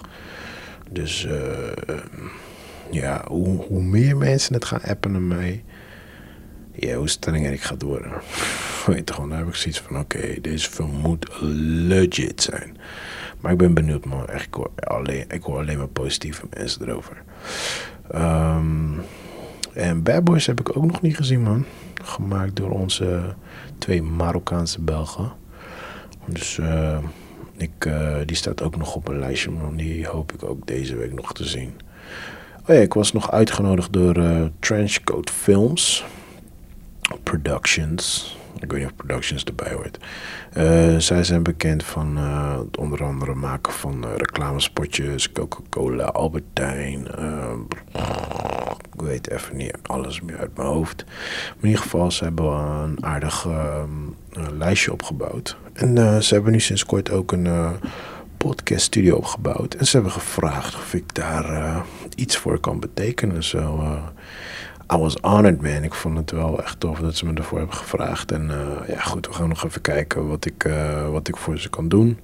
Dus 0.89 1.27
ja, 2.91 3.23
hoe, 3.27 3.63
hoe 3.63 3.83
meer 3.83 4.17
mensen 4.17 4.53
het 4.53 4.65
gaan 4.65 4.81
appen 4.81 5.11
naar 5.11 5.21
mij 5.21 5.63
ja, 6.79 6.95
hoe 6.95 7.09
strenger 7.09 7.51
ik 7.51 7.61
ga 7.61 7.75
worden. 7.77 8.11
Weet 8.85 9.07
je 9.09 9.13
gewoon, 9.13 9.31
heb 9.31 9.47
ik 9.47 9.55
zoiets 9.55 9.79
van: 9.79 9.99
oké, 9.99 10.41
deze 10.41 10.69
film 10.69 10.91
moet 10.91 11.27
legit 11.41 12.41
zijn. 12.41 12.77
Maar 13.39 13.51
ik 13.51 13.57
ben 13.57 13.73
benieuwd, 13.73 14.05
man. 14.05 14.27
Echt, 14.27 14.45
ik, 14.45 14.53
hoor 14.53 14.69
alleen, 14.75 15.25
ik 15.29 15.43
hoor 15.43 15.57
alleen 15.57 15.77
maar 15.77 15.87
positieve 15.87 16.45
mensen 16.57 16.81
erover. 16.81 17.23
Um, 18.15 19.01
en 19.73 20.03
Bad 20.03 20.23
Boys 20.23 20.45
heb 20.45 20.59
ik 20.59 20.77
ook 20.77 20.85
nog 20.85 21.01
niet 21.01 21.15
gezien, 21.15 21.41
man. 21.41 21.65
Gemaakt 22.03 22.55
door 22.55 22.69
onze 22.69 23.35
twee 23.77 24.01
Marokkaanse 24.01 24.81
Belgen. 24.81 25.31
Dus 26.25 26.57
uh, 26.57 26.97
ik, 27.57 27.85
uh, 27.87 28.15
die 28.25 28.35
staat 28.35 28.61
ook 28.61 28.77
nog 28.77 28.95
op 28.95 29.07
een 29.07 29.19
lijstje, 29.19 29.51
man. 29.51 29.75
Die 29.75 30.07
hoop 30.07 30.33
ik 30.33 30.43
ook 30.43 30.67
deze 30.67 30.95
week 30.95 31.13
nog 31.13 31.33
te 31.33 31.45
zien. 31.45 31.73
Oh 32.61 32.75
ja, 32.75 32.81
ik 32.81 32.93
was 32.93 33.11
nog 33.11 33.31
uitgenodigd 33.31 33.93
door 33.93 34.17
uh, 34.17 34.45
Trenchcoat 34.59 35.29
Films. 35.29 36.05
Productions. 37.23 38.37
Ik 38.59 38.71
weet 38.71 38.81
niet 38.81 38.89
of 38.89 38.95
Productions 38.95 39.43
erbij 39.43 39.73
hoort. 39.73 39.99
Uh, 40.57 40.97
zij 40.97 41.23
zijn 41.23 41.43
bekend 41.43 41.83
van 41.83 42.17
uh, 42.17 42.59
onder 42.79 43.03
andere 43.03 43.35
maken 43.35 43.73
van 43.73 44.05
uh, 44.05 44.15
reclamespotjes, 44.15 45.31
Coca-Cola, 45.31 46.03
Albertijn. 46.03 47.07
ik 48.93 49.01
weet 49.01 49.29
even 49.29 49.57
niet 49.57 49.77
alles 49.81 50.21
meer 50.21 50.37
uit 50.37 50.57
mijn 50.57 50.67
hoofd. 50.67 51.05
In 51.61 51.67
ieder 51.67 51.81
geval, 51.81 52.11
ze 52.11 52.23
hebben 52.23 52.45
een 52.45 53.05
aardig 53.05 53.47
lijstje 54.57 54.91
opgebouwd. 54.91 55.57
En 55.73 56.23
ze 56.23 56.33
hebben 56.33 56.51
nu 56.51 56.59
sinds 56.59 56.85
kort 56.85 57.11
ook 57.11 57.31
een 57.31 57.77
podcast 58.37 58.83
studio 58.83 59.15
opgebouwd. 59.15 59.73
En 59.73 59.85
ze 59.85 59.95
hebben 59.95 60.11
gevraagd 60.11 60.75
of 60.75 60.93
ik 60.93 61.15
daar 61.15 61.81
iets 62.15 62.37
voor 62.37 62.59
kan 62.59 62.79
betekenen. 62.79 63.43
Zo 63.43 63.83
I 64.93 64.97
was 64.97 65.15
honored, 65.21 65.61
man. 65.61 65.83
Ik 65.83 65.93
vond 65.93 66.17
het 66.17 66.31
wel 66.31 66.61
echt 66.61 66.79
tof 66.79 66.99
dat 66.99 67.15
ze 67.15 67.25
me 67.25 67.33
ervoor 67.33 67.57
hebben 67.57 67.75
gevraagd. 67.75 68.31
En 68.31 68.49
uh, 68.49 68.87
ja, 68.87 68.99
goed, 68.99 69.27
we 69.27 69.33
gaan 69.33 69.49
nog 69.49 69.65
even 69.65 69.81
kijken 69.81 70.27
wat 70.27 70.45
ik, 70.45 70.63
uh, 70.63 71.09
wat 71.09 71.27
ik 71.27 71.37
voor 71.37 71.59
ze 71.59 71.69
kan 71.69 71.87
doen. 71.87 72.19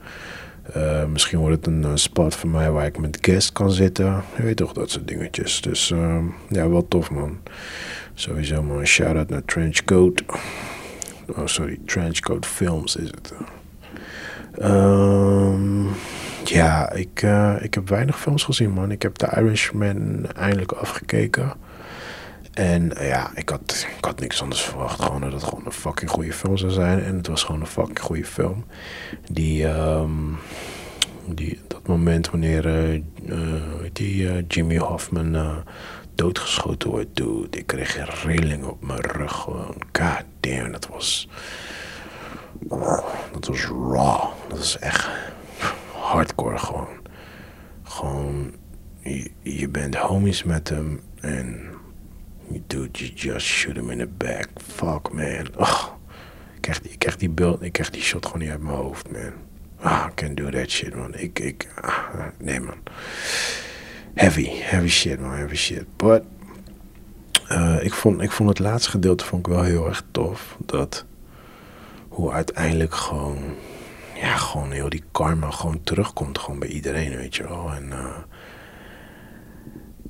Uh, 0.77 1.05
misschien 1.05 1.39
wordt 1.39 1.65
het 1.65 1.75
een 1.75 1.97
spot 1.97 2.35
voor 2.35 2.49
mij 2.49 2.71
waar 2.71 2.85
ik 2.85 2.97
met 2.97 3.17
guest 3.21 3.51
kan 3.51 3.71
zitten. 3.71 4.23
Je 4.35 4.43
weet 4.43 4.57
toch, 4.57 4.73
dat 4.73 4.89
soort 4.89 5.07
dingetjes. 5.07 5.61
Dus 5.61 5.93
ja, 6.49 6.69
wel 6.69 6.87
tof, 6.87 7.11
man. 7.11 7.37
Sowieso, 8.13 8.63
man. 8.63 8.79
Een 8.79 8.87
shout-out 8.87 9.29
naar 9.29 9.45
Trenchcoat. 9.45 10.23
Oh, 11.27 11.45
sorry. 11.45 11.79
Trenchcoat 11.85 12.45
Films 12.45 12.95
is 12.95 13.07
het. 13.07 13.33
Um, 14.61 15.89
ja, 16.43 16.91
ik, 16.91 17.25
ik 17.61 17.73
heb 17.73 17.89
weinig 17.89 18.19
films 18.19 18.43
gezien, 18.43 18.71
man. 18.71 18.91
Ik 18.91 19.01
heb 19.01 19.15
The 19.15 19.33
Irishman 19.35 20.25
eindelijk 20.35 20.71
afgekeken. 20.71 21.53
En 22.55 22.91
ja, 22.99 23.31
ik 23.35 23.49
had, 23.49 23.87
ik 23.97 24.05
had 24.05 24.19
niks 24.19 24.41
anders 24.41 24.61
verwacht. 24.61 25.01
Gewoon 25.01 25.21
dat 25.21 25.31
het 25.31 25.43
gewoon 25.43 25.65
een 25.65 25.71
fucking 25.71 26.09
goede 26.09 26.33
film 26.33 26.57
zou 26.57 26.71
zijn. 26.71 27.03
En 27.03 27.17
het 27.17 27.27
was 27.27 27.43
gewoon 27.43 27.61
een 27.61 27.67
fucking 27.67 27.99
goede 27.99 28.25
film. 28.25 28.65
Die, 29.31 29.65
um, 29.67 30.37
die 31.25 31.59
dat 31.67 31.87
moment 31.87 32.29
wanneer 32.29 32.65
uh, 32.65 33.01
uh, 33.25 33.61
die, 33.93 34.45
Jimmy 34.47 34.77
Hoffman 34.77 35.63
doodgeschoten 36.15 36.89
wordt, 36.89 37.15
dude. 37.15 37.57
Ik 37.57 37.67
kreeg 37.67 38.23
rilling 38.23 38.65
op 38.65 38.85
mijn 38.85 39.01
rug. 39.01 39.31
Gewoon, 39.31 39.75
god 39.91 40.23
damn, 40.39 40.71
dat 40.71 40.87
was... 40.87 41.27
Dat 43.31 43.45
was 43.47 43.65
raw. 43.65 44.21
Dat 44.47 44.57
was 44.57 44.79
echt 44.79 45.09
hardcore 45.91 46.57
gewoon. 46.57 46.87
Gewoon, 47.83 48.53
je, 48.99 49.31
je 49.41 49.69
bent 49.69 49.95
homies 49.95 50.43
met 50.43 50.69
hem 50.69 50.99
en 51.19 51.73
Dude, 52.47 52.99
you 52.99 53.11
just 53.15 53.45
shoot 53.45 53.75
him 53.75 53.89
in 53.89 53.97
the 53.97 54.07
back. 54.07 54.49
Fuck, 54.57 55.11
man. 55.13 55.47
Oh, 55.57 55.85
ik, 56.55 56.61
krijg, 56.61 56.81
ik 56.81 56.99
krijg 56.99 57.17
die 57.17 57.29
beeld, 57.29 57.61
ik 57.61 57.71
krijg 57.71 57.89
die 57.89 58.01
shot 58.01 58.25
gewoon 58.25 58.41
niet 58.41 58.51
uit 58.51 58.61
mijn 58.61 58.75
hoofd, 58.75 59.11
man. 59.11 59.33
Ah, 59.79 60.07
I 60.09 60.13
can't 60.13 60.37
do 60.37 60.49
that 60.49 60.69
shit, 60.69 60.95
man. 60.95 61.15
Ik, 61.15 61.39
ik, 61.39 61.67
ah, 61.81 62.25
nee, 62.37 62.59
man. 62.59 62.77
Heavy, 64.13 64.47
heavy 64.51 64.87
shit, 64.87 65.19
man. 65.19 65.31
Heavy 65.31 65.55
shit. 65.55 65.97
But, 65.97 66.23
uh, 67.51 67.83
ik, 67.83 67.93
vond, 67.93 68.21
ik 68.21 68.31
vond 68.31 68.49
het 68.49 68.59
laatste 68.59 68.89
gedeelte 68.89 69.25
vond 69.25 69.47
ik 69.47 69.53
wel 69.53 69.63
heel 69.63 69.87
erg 69.87 70.03
tof. 70.11 70.57
Dat, 70.65 71.05
hoe 72.07 72.31
uiteindelijk 72.31 72.95
gewoon, 72.95 73.37
ja, 74.15 74.35
gewoon 74.37 74.71
heel 74.71 74.89
die 74.89 75.03
karma 75.11 75.51
gewoon 75.51 75.83
terugkomt 75.83 76.39
gewoon 76.39 76.59
bij 76.59 76.69
iedereen, 76.69 77.15
weet 77.15 77.35
je 77.35 77.43
wel. 77.43 77.71
En, 77.73 77.85
uh, 77.85 78.17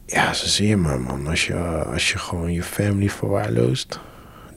ja, 0.06 0.34
zo 0.34 0.48
zie 0.48 0.68
je 0.68 0.78
maar, 0.78 1.00
man. 1.00 1.28
Als 1.28 1.48
je, 1.48 1.84
als 1.84 2.12
je 2.12 2.18
gewoon 2.18 2.54
je 2.54 2.64
family 2.64 3.10
verwaarloost. 3.10 4.00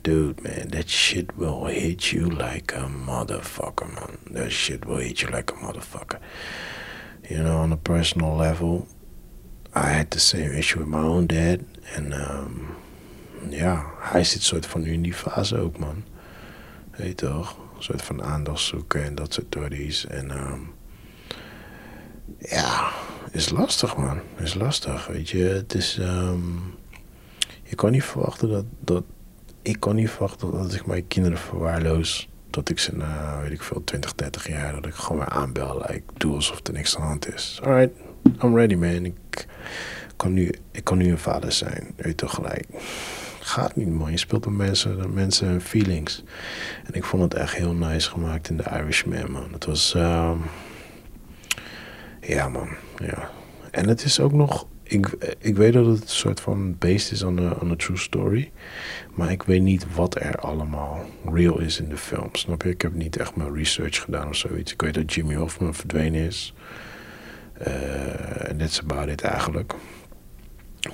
Dude, 0.03 0.43
man, 0.43 0.69
that 0.69 0.89
shit 0.89 1.31
will 1.37 1.65
hit 1.65 2.05
you 2.05 2.27
like 2.35 2.77
a 2.77 2.89
motherfucker, 2.89 3.87
man. 3.87 4.33
That 4.33 4.51
shit 4.51 4.85
will 4.85 5.01
hit 5.01 5.19
you 5.21 5.35
like 5.35 5.53
a 5.53 5.57
motherfucker. 5.57 6.19
You 7.29 7.43
know, 7.43 7.63
on 7.63 7.73
a 7.73 7.77
personal 7.77 8.37
level, 8.37 8.87
I 9.75 9.87
had 9.97 10.11
the 10.11 10.19
same 10.19 10.53
issue 10.53 10.79
with 10.79 10.89
my 10.89 11.03
own 11.03 11.27
dad. 11.27 11.59
En 11.95 12.13
um, 12.13 12.67
ja, 13.51 13.85
hij 13.99 14.25
zit 14.25 14.43
soort 14.43 14.67
van 14.67 14.81
nu 14.81 14.93
in 14.93 15.03
die 15.03 15.15
fase 15.15 15.59
ook, 15.59 15.79
man. 15.79 16.05
Weet 16.97 17.17
toch? 17.17 17.59
Een 17.77 17.83
soort 17.83 18.03
van 18.03 18.23
aandacht 18.23 18.61
zoeken 18.61 19.05
en 19.05 19.15
dat 19.15 19.33
soort 19.33 19.47
stories. 19.47 20.07
En 20.07 20.31
um, 20.31 20.73
ja, 22.39 22.91
is 23.31 23.51
lastig, 23.51 23.97
man. 23.97 24.21
Is 24.37 24.55
lastig, 24.55 25.07
weet 25.07 25.29
je. 25.29 25.43
Het 25.43 25.75
is... 25.75 25.99
Um, 26.01 26.77
je 27.63 27.75
kan 27.75 27.91
niet 27.91 28.05
verwachten 28.05 28.49
dat, 28.49 28.65
dat... 28.81 29.05
Ik 29.63 29.81
kan 29.81 29.95
niet 29.95 30.11
verwachten 30.11 30.51
dat 30.51 30.75
ik 30.75 30.87
mijn 30.87 31.07
kinderen 31.07 31.39
verwaarloos 31.39 32.29
Tot 32.51 32.71
ik 32.71 32.79
ze 32.79 32.97
na, 32.97 33.41
weet 33.41 33.51
ik 33.51 33.63
veel, 33.63 33.85
20, 33.85 34.15
30 34.15 34.49
jaar, 34.49 34.73
dat 34.73 34.87
ik 34.87 34.95
gewoon 34.95 35.19
weer 35.19 35.29
aanbel. 35.29 35.85
Like, 35.87 36.03
doe 36.17 36.35
alsof 36.35 36.61
er 36.67 36.73
niks 36.73 36.97
aan 36.97 37.03
de 37.03 37.09
hand 37.09 37.35
is. 37.35 37.61
Alright, 37.63 37.95
I'm 38.43 38.57
ready 38.57 38.75
man. 38.75 39.05
Ik 39.05 39.47
kan 40.17 40.33
nu, 40.33 40.55
ik 40.71 40.85
kan 40.85 40.99
nu 40.99 41.11
een 41.11 41.19
vader 41.19 41.53
zijn. 41.53 41.93
Weet 41.97 42.17
toch 42.17 42.35
gelijk. 42.35 42.67
Gaat 43.41 43.77
niet 43.77 43.89
man, 43.89 44.11
je 44.11 44.17
speelt 44.17 44.45
met 44.47 44.55
mensen, 44.55 45.15
mensen 45.15 45.49
hun 45.49 45.61
feelings. 45.61 46.25
En 46.85 46.95
ik 46.95 47.05
vond 47.05 47.23
het 47.23 47.35
echt 47.35 47.55
heel 47.55 47.73
nice 47.73 48.11
gemaakt 48.11 48.49
in 48.49 48.57
The 48.57 48.71
Irishman 48.71 49.31
man. 49.31 49.53
Het 49.53 49.65
was, 49.65 49.95
um, 49.95 50.43
ja 52.21 52.49
man, 52.49 52.69
ja. 53.03 53.31
En 53.71 53.89
het 53.89 54.05
is 54.05 54.21
ook 54.21 54.33
nog 54.33 54.67
ik, 54.89 55.35
ik 55.39 55.57
weet 55.57 55.73
dat 55.73 55.87
het 55.87 56.01
een 56.01 56.09
soort 56.09 56.41
van 56.41 56.79
based 56.79 57.11
is 57.11 57.23
on 57.23 57.39
a, 57.39 57.57
on 57.61 57.77
true 57.77 57.97
story. 57.97 58.51
Maar 59.15 59.31
ik 59.31 59.43
weet 59.43 59.63
niet 59.63 59.95
wat 59.95 60.21
er 60.21 60.37
allemaal 60.37 61.07
real 61.33 61.61
is 61.61 61.81
in 61.81 61.89
de 61.89 61.97
film. 61.97 62.29
Snap 62.33 62.63
je? 62.63 62.69
Ik 62.69 62.83
heb 62.83 62.95
niet 62.95 63.17
echt 63.17 63.37
mijn 63.37 63.55
research 63.55 64.03
gedaan 64.03 64.29
of 64.29 64.37
zoiets. 64.37 64.73
Ik 64.73 64.83
weet 64.83 64.95
dat 64.95 65.15
Jimmy 65.15 65.35
Hoffman 65.35 65.75
verdwenen 65.75 66.21
is. 66.21 66.55
Eh, 67.53 68.49
en 68.49 68.59
dit 68.59 68.69
is 68.69 68.81
about 68.81 69.09
it 69.09 69.23
eigenlijk. 69.23 69.75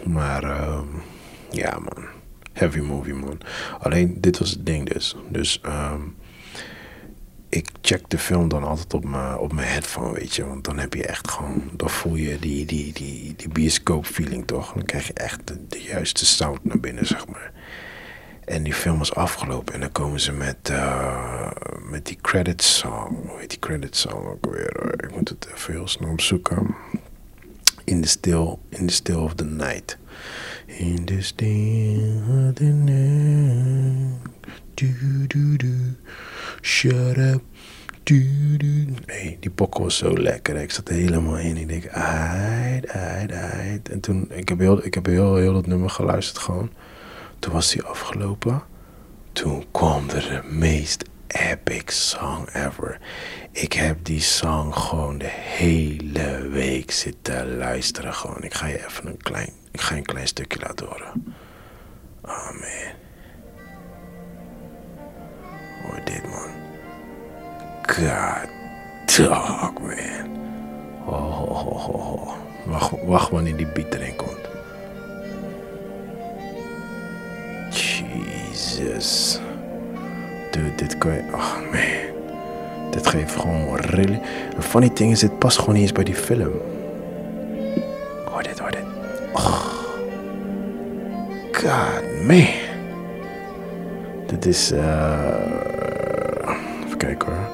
Maar 0.05 0.45
uh, 0.45 0.81
ja 1.51 1.79
man. 1.79 2.05
Heavy 2.53 2.81
movie 2.81 3.15
man. 3.15 3.41
Alleen 3.79 4.21
dit 4.21 4.39
was 4.39 4.51
het 4.51 4.67
ding 4.67 4.89
dus. 4.89 5.17
Dus 5.29 5.61
um, 5.67 6.15
ik 7.55 7.69
check 7.81 8.11
de 8.11 8.19
film 8.19 8.49
dan 8.49 8.65
altijd 8.65 8.95
op 8.95 9.05
mijn, 9.05 9.39
op 9.39 9.53
mijn 9.53 9.69
headphone, 9.69 10.13
weet 10.13 10.35
je. 10.35 10.47
Want 10.47 10.65
dan 10.65 10.79
heb 10.79 10.95
je 10.95 11.07
echt 11.07 11.31
gewoon, 11.31 11.71
dan 11.73 11.91
voel 11.91 12.15
je 12.15 12.39
die, 12.39 12.67
die, 12.67 12.93
die, 12.93 13.35
die 13.37 13.49
bioscoop 13.49 14.07
feeling 14.07 14.47
toch. 14.47 14.73
Dan 14.73 14.85
krijg 14.85 15.07
je 15.07 15.13
echt 15.13 15.41
de, 15.47 15.83
juiste 15.83 16.27
sound 16.27 16.65
naar 16.65 16.81
binnen, 16.81 17.07
zeg 17.07 17.27
maar. 17.27 17.53
En 18.45 18.63
die 18.63 18.75
film 18.75 19.01
is 19.01 19.15
afgelopen 19.15 19.75
en 19.75 19.81
dan 19.81 19.93
komen 19.93 20.21
ze 20.21 20.33
met, 20.33 20.69
uh, 20.71 21.51
met 21.91 22.07
die 22.07 22.19
credit 22.21 22.63
song. 22.63 23.29
Hoe 23.29 23.39
heet 23.39 23.51
die 23.51 23.59
credit 23.59 23.97
song 23.97 24.27
ook 24.27 24.47
weer? 24.47 25.05
Ik 25.05 25.15
moet 25.15 25.29
het 25.29 25.49
even 25.55 25.73
heel 25.73 25.89
snel 25.89 26.11
opzoeken. 26.11 26.75
In 27.85 28.01
the 28.01 28.09
still, 28.09 28.57
in 28.69 28.87
the 28.87 28.95
still 28.95 29.17
of 29.17 29.35
the 29.35 29.45
night. 29.45 29.99
In 30.67 31.05
the 31.05 31.23
still 31.23 32.23
of 32.49 32.55
the 32.55 32.65
night. 32.65 34.21
Do, 34.77 35.27
do, 35.27 35.57
do. 35.57 35.97
Shut 36.63 37.19
up. 37.19 37.43
Hey, 39.07 39.37
die 39.41 39.51
pokkel 39.51 39.83
was 39.83 39.97
zo 39.97 40.19
lekker. 40.19 40.57
Ik 40.57 40.71
zat 40.71 40.89
helemaal 40.89 41.39
in. 41.39 41.57
Ik 41.57 41.69
denk, 41.69 41.89
ait, 41.89 42.89
ait, 42.89 43.33
ait. 43.33 43.89
En 43.89 44.01
toen, 44.01 44.31
ik 44.31 44.49
heb 44.49 44.59
heel, 44.59 44.85
ik 44.85 44.95
heb 44.95 45.07
heel, 45.07 45.37
heel 45.37 45.53
dat 45.53 45.67
nummer 45.67 45.91
geluisterd 45.91 46.39
gewoon. 46.39 46.71
Toen 47.39 47.53
was 47.53 47.71
die 47.73 47.83
afgelopen. 47.83 48.63
Toen 49.33 49.65
kwam 49.71 50.09
er 50.11 50.21
de 50.21 50.49
meest 50.49 51.05
epic 51.27 51.83
song 51.87 52.49
ever. 52.53 52.99
Ik 53.51 53.73
heb 53.73 54.05
die 54.05 54.21
song 54.21 54.73
gewoon 54.73 55.19
de 55.19 55.31
hele 55.31 56.49
week 56.49 56.91
zitten 56.91 57.57
luisteren. 57.57 58.15
Gewoon. 58.15 58.43
Ik 58.43 58.55
ga 58.55 58.67
je 58.67 58.85
even 58.87 59.07
een 59.07 59.23
klein, 59.23 59.53
ik 59.75 59.81
ga 59.81 59.97
een 59.97 60.05
klein 60.05 60.27
stukje 60.27 60.59
laten 60.61 60.87
horen. 60.87 61.35
Man. 62.23 62.63
Hoor 65.83 66.01
dit 66.05 66.23
man. 66.23 66.51
God 67.87 68.53
dog 69.17 69.73
man. 69.73 70.43
Oh, 71.07 71.43
oh, 71.43 71.67
oh, 71.67 72.13
oh. 72.13 72.33
Wacht, 72.65 72.91
wacht 73.05 73.31
wanneer 73.31 73.57
die 73.57 73.67
beat 73.67 73.95
erin 73.95 74.17
komt. 74.17 74.49
Jesus. 77.71 79.41
Dude, 80.51 80.75
dit 80.75 80.99
kan 80.99 81.13
je... 81.13 81.23
Oh 81.33 81.57
man. 81.73 82.91
Dit 82.91 83.07
geeft 83.07 83.35
gewoon 83.35 83.77
really... 83.77 84.21
Een 84.57 84.63
funny 84.63 84.89
thing 84.89 85.13
is, 85.13 85.21
dit 85.21 85.39
past 85.39 85.59
gewoon 85.59 85.75
niet 85.75 85.83
eens 85.83 85.93
bij 85.93 86.05
die 86.05 86.15
film. 86.15 86.53
Hoor 88.25 88.43
dit, 88.43 88.59
hoor 88.59 88.71
dit. 88.71 88.94
God 89.35 89.75
man. 92.27 92.47
Dit 94.27 94.47
is... 94.47 94.73
Uh, 94.73 94.83
even 96.85 96.99
kijken 96.99 97.29
hoor. 97.29 97.49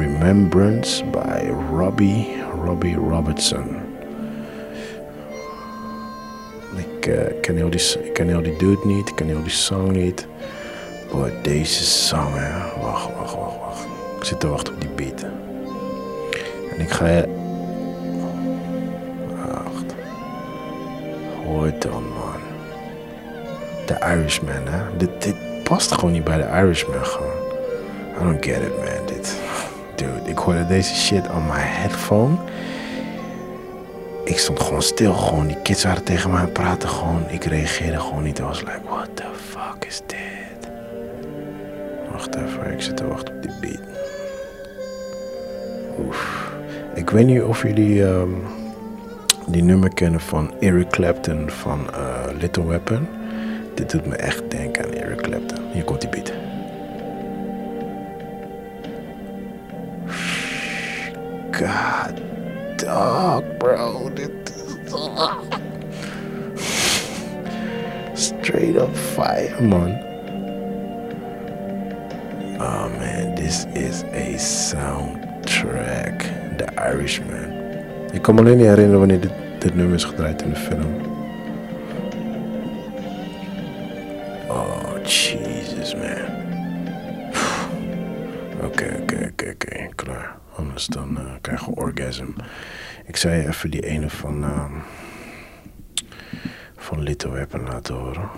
Remembrance 0.00 1.04
by 1.04 1.50
Robbie, 1.76 2.42
Robbie 2.64 2.96
Robertson. 2.96 3.76
Ik 6.76 7.06
uh, 7.06 7.20
ken, 7.40 7.56
heel 7.56 7.70
die, 7.70 8.12
ken 8.12 8.28
heel 8.28 8.42
die 8.42 8.56
dude 8.56 8.86
niet, 8.86 9.08
ik 9.08 9.14
ken 9.14 9.26
heel 9.26 9.42
die 9.42 9.50
song 9.50 9.92
niet. 9.92 10.26
Maar 11.12 11.30
deze 11.42 11.84
song, 11.84 12.32
hè. 12.34 12.80
Wacht, 12.82 13.08
wacht, 13.18 13.34
wacht, 13.34 13.58
wacht. 13.58 13.86
Ik 14.18 14.24
zit 14.24 14.40
te 14.40 14.48
wachten 14.48 14.74
op 14.74 14.80
die 14.80 14.90
beat. 14.90 15.22
En 16.74 16.80
ik 16.80 16.90
ga. 16.90 17.24
Hoor 21.48 21.72
dan, 21.78 22.02
man. 22.02 22.40
The 23.86 23.98
Irishman, 24.00 24.66
hè. 24.66 24.96
Dit, 24.96 25.34
past 25.62 25.92
gewoon 25.92 26.12
niet 26.12 26.24
bij 26.24 26.36
de 26.36 26.48
Irishman, 26.62 27.04
gewoon. 27.04 27.46
I 28.20 28.24
don't 28.24 28.44
get 28.44 28.62
it, 28.62 28.76
man. 28.76 29.06
Dit... 29.06 29.36
Dude, 29.94 30.30
ik 30.30 30.38
hoorde 30.38 30.66
deze 30.66 30.94
shit 30.94 31.30
on 31.30 31.46
my 31.46 31.58
headphone. 31.58 32.36
Ik 34.24 34.38
stond 34.38 34.60
gewoon 34.60 34.82
stil, 34.82 35.14
gewoon. 35.14 35.46
Die 35.46 35.62
kids 35.62 35.84
waren 35.84 36.04
tegen 36.04 36.30
mij 36.30 36.40
het 36.40 36.52
praten, 36.52 36.88
gewoon. 36.88 37.28
Ik 37.28 37.44
reageerde 37.44 38.00
gewoon 38.00 38.22
niet. 38.22 38.38
I 38.38 38.42
was 38.42 38.60
like, 38.60 38.80
what 38.84 39.08
the 39.14 39.26
fuck 39.48 39.84
is 39.86 40.00
dit? 40.06 40.70
Wacht 42.12 42.36
even, 42.36 42.72
ik 42.72 42.82
zit 42.82 42.96
te 42.96 43.06
wachten 43.06 43.34
op 43.34 43.42
die 43.42 43.52
beat. 43.60 43.80
Oef. 45.98 46.50
Ik 46.94 47.10
weet 47.10 47.26
niet 47.26 47.42
of 47.42 47.62
jullie 47.62 48.02
um, 48.02 48.42
die 49.50 49.62
nummer 49.62 49.88
kennen 49.88 50.20
van 50.20 50.52
Eric 50.60 50.88
Clapton 50.88 51.50
van 51.50 51.86
uh, 51.90 52.24
Little 52.40 52.66
Weapon. 52.66 53.08
Dit 53.74 53.90
doet 53.90 54.06
me 54.06 54.16
echt 54.16 54.50
denken 54.50 54.84
aan 54.84 54.92
Eric 54.92 55.22
Clapton. 55.22 55.58
Hier 55.72 55.84
komt 55.84 56.00
die 56.00 56.10
beat. 56.10 56.32
God, 61.50 62.12
dog, 62.76 63.42
bro. 63.58 64.10
Dit 64.14 64.30
Straight 68.14 68.76
up 68.76 68.96
fire, 68.96 69.62
man. 69.62 70.06
Oh 72.60 72.88
man, 72.98 73.34
this 73.34 73.66
is 73.74 74.02
a 74.12 74.38
soundtrack. 74.38 76.22
The 76.58 76.66
Irishman. 76.76 77.57
Ik 78.12 78.22
kan 78.22 78.34
me 78.34 78.40
alleen 78.40 78.56
niet 78.56 78.66
herinneren 78.66 78.98
wanneer 78.98 79.20
dit, 79.20 79.32
dit 79.58 79.74
nummer 79.74 79.94
is 79.94 80.04
gedraaid 80.04 80.42
in 80.42 80.50
de 80.50 80.56
film. 80.56 81.00
Oh, 84.48 85.04
Jesus, 85.04 85.94
man. 85.94 86.36
Oké, 88.62 88.98
oké, 89.00 89.28
oké, 89.32 89.50
oké, 89.50 89.88
klaar. 89.94 90.36
Anders 90.56 90.86
dan 90.86 91.18
uh, 91.18 91.32
krijg 91.40 91.66
je 91.66 91.74
orgasm. 91.74 92.28
Ik 93.06 93.16
je 93.16 93.46
even 93.46 93.70
die 93.70 93.86
ene 93.86 94.10
van, 94.10 94.42
uh, 94.44 94.64
van 96.76 97.02
Little 97.02 97.30
Weapon 97.30 97.64
laten 97.64 97.94
horen. 97.94 98.28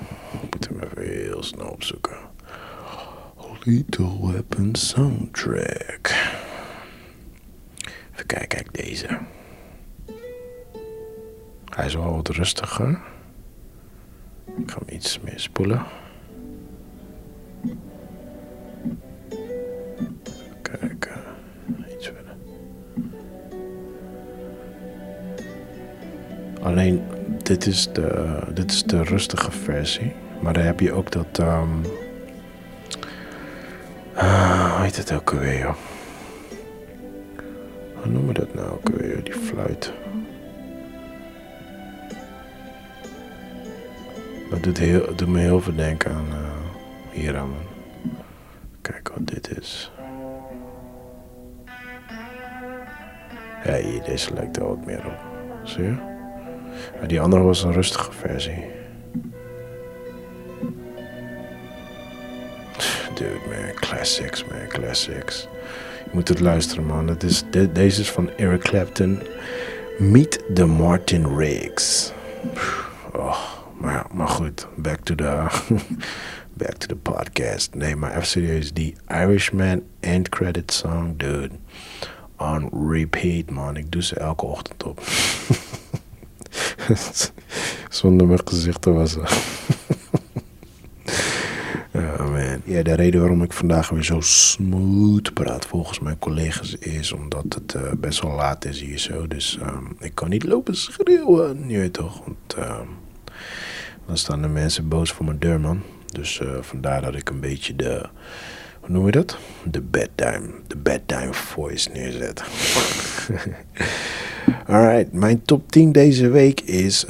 Ik 0.42 0.52
moet 0.52 0.68
hem 0.68 0.80
even 0.80 1.12
heel 1.12 1.42
snel 1.42 1.68
opzoeken. 1.68 2.16
Little 3.64 4.32
Weapon 4.32 4.74
soundtrack. 4.74 6.14
Even 8.12 8.26
kijken, 8.26 8.48
kijk 8.48 8.74
deze. 8.74 9.18
Hij 11.70 11.86
is 11.86 11.94
wel 11.94 12.14
wat 12.14 12.28
rustiger. 12.28 13.00
Ik 14.56 14.70
ga 14.70 14.78
hem 14.84 14.96
iets 14.96 15.20
meer 15.20 15.40
spoelen. 15.40 15.82
Kijken. 20.62 21.20
Iets 21.96 22.06
verder. 22.06 22.36
Alleen, 26.62 27.02
dit 27.42 27.66
is, 27.66 27.92
de, 27.92 28.38
dit 28.54 28.70
is 28.70 28.82
de 28.82 29.02
rustige 29.02 29.50
versie. 29.50 30.12
Maar 30.40 30.52
dan 30.52 30.62
heb 30.62 30.80
je 30.80 30.92
ook 30.92 31.10
dat... 31.10 31.38
Um, 31.38 31.82
hoe 34.14 34.80
heet 34.82 34.96
het 34.96 35.12
ook 35.12 35.32
alweer? 35.32 35.74
Hoe 37.94 38.12
noemen 38.12 38.26
we 38.26 38.40
dat 38.40 38.54
nou 38.54 38.70
ook 38.70 38.90
alweer, 38.90 39.24
die 39.24 39.34
fluit? 39.34 39.92
Dat 44.60 44.76
doet, 45.18 45.28
me 45.28 45.38
heel 45.38 45.60
veel 45.60 45.74
denken 45.74 46.14
aan 46.14 46.26
uh, 46.28 46.36
hier 47.10 47.36
aan. 47.36 47.54
Kijk 48.80 49.08
wat 49.08 49.26
dit 49.26 49.58
is. 49.58 49.92
Hier, 53.62 54.02
deze 54.04 54.34
lijkt 54.34 54.56
er 54.56 54.66
wat 54.66 54.86
meer 54.86 55.06
op. 55.06 55.18
Zie 55.64 55.84
je? 55.84 55.94
Maar 56.98 57.08
die 57.08 57.20
andere 57.20 57.42
was 57.42 57.62
een 57.62 57.72
rustige 57.72 58.12
versie. 58.12 58.64
dude, 63.20 63.40
man. 63.48 63.74
Classics, 63.74 64.44
man. 64.44 64.66
Classics. 64.68 65.48
Je 66.04 66.10
moet 66.12 66.28
het 66.28 66.40
luisteren, 66.40 66.84
man. 66.84 67.08
Het 67.08 67.22
is, 67.22 67.42
deze 67.72 68.00
is 68.00 68.10
van 68.10 68.30
Eric 68.36 68.60
Clapton. 68.60 69.22
Meet 69.98 70.40
the 70.54 70.66
Martin 70.66 71.36
Riggs. 71.36 72.12
Maar, 73.80 74.06
maar 74.12 74.28
goed. 74.28 74.66
Back 74.76 75.00
to 75.00 75.14
the... 75.14 75.46
back 76.62 76.74
to 76.74 76.86
the 76.86 76.96
podcast. 76.96 77.74
Nee, 77.74 77.96
maar 77.96 78.10
even 78.10 78.26
serieus. 78.26 78.72
Die 78.72 78.94
Irishman 79.08 79.82
end 80.00 80.28
credit 80.28 80.72
song, 80.72 81.14
dude. 81.16 81.50
On 82.36 82.90
repeat, 82.90 83.50
man. 83.50 83.76
Ik 83.76 83.92
doe 83.92 84.02
ze 84.02 84.16
elke 84.16 84.46
ochtend 84.46 84.84
op. 84.84 85.00
Zonder 87.88 88.26
mijn 88.26 88.40
gezicht 88.44 88.82
te 88.82 88.90
wassen. 88.90 89.24
Ja, 92.70 92.82
de 92.82 92.94
reden 92.94 93.20
waarom 93.20 93.42
ik 93.42 93.52
vandaag 93.52 93.88
weer 93.88 94.04
zo 94.04 94.20
smooth 94.20 95.34
praat 95.34 95.66
volgens 95.66 96.00
mijn 96.00 96.18
collega's 96.18 96.74
is 96.74 97.12
omdat 97.12 97.44
het 97.48 97.74
uh, 97.74 97.92
best 97.98 98.22
wel 98.22 98.32
laat 98.32 98.64
is 98.64 98.80
hier 98.80 98.98
zo. 98.98 99.26
Dus 99.26 99.58
um, 99.62 99.96
ik 99.98 100.14
kan 100.14 100.28
niet 100.28 100.44
lopen 100.44 100.76
schreeuwen, 100.76 101.66
weet 101.66 101.92
toch. 101.92 102.24
Want 102.24 102.56
uh, 102.58 102.78
dan 104.10 104.18
staan 104.18 104.42
de 104.42 104.48
mensen 104.48 104.88
boos 104.88 105.12
voor 105.12 105.24
mijn 105.24 105.38
deur, 105.38 105.60
man. 105.60 105.82
Dus 106.06 106.40
uh, 106.40 106.48
vandaar 106.60 107.02
dat 107.02 107.14
ik 107.14 107.30
een 107.30 107.40
beetje 107.40 107.76
de, 107.76 108.08
hoe 108.80 108.90
noem 108.90 109.06
je 109.06 109.12
dat? 109.12 109.38
De 109.64 109.80
bedtime, 109.80 110.50
de 110.66 110.76
bedtime 110.76 111.32
voice 111.32 111.90
neerzet. 111.90 112.42
Alright, 114.66 115.12
mijn 115.12 115.42
top 115.42 115.70
10 115.70 115.92
deze 115.92 116.28
week 116.28 116.60
is 116.60 117.04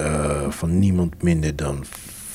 van 0.48 0.78
niemand 0.78 1.22
minder 1.22 1.56
dan 1.56 1.84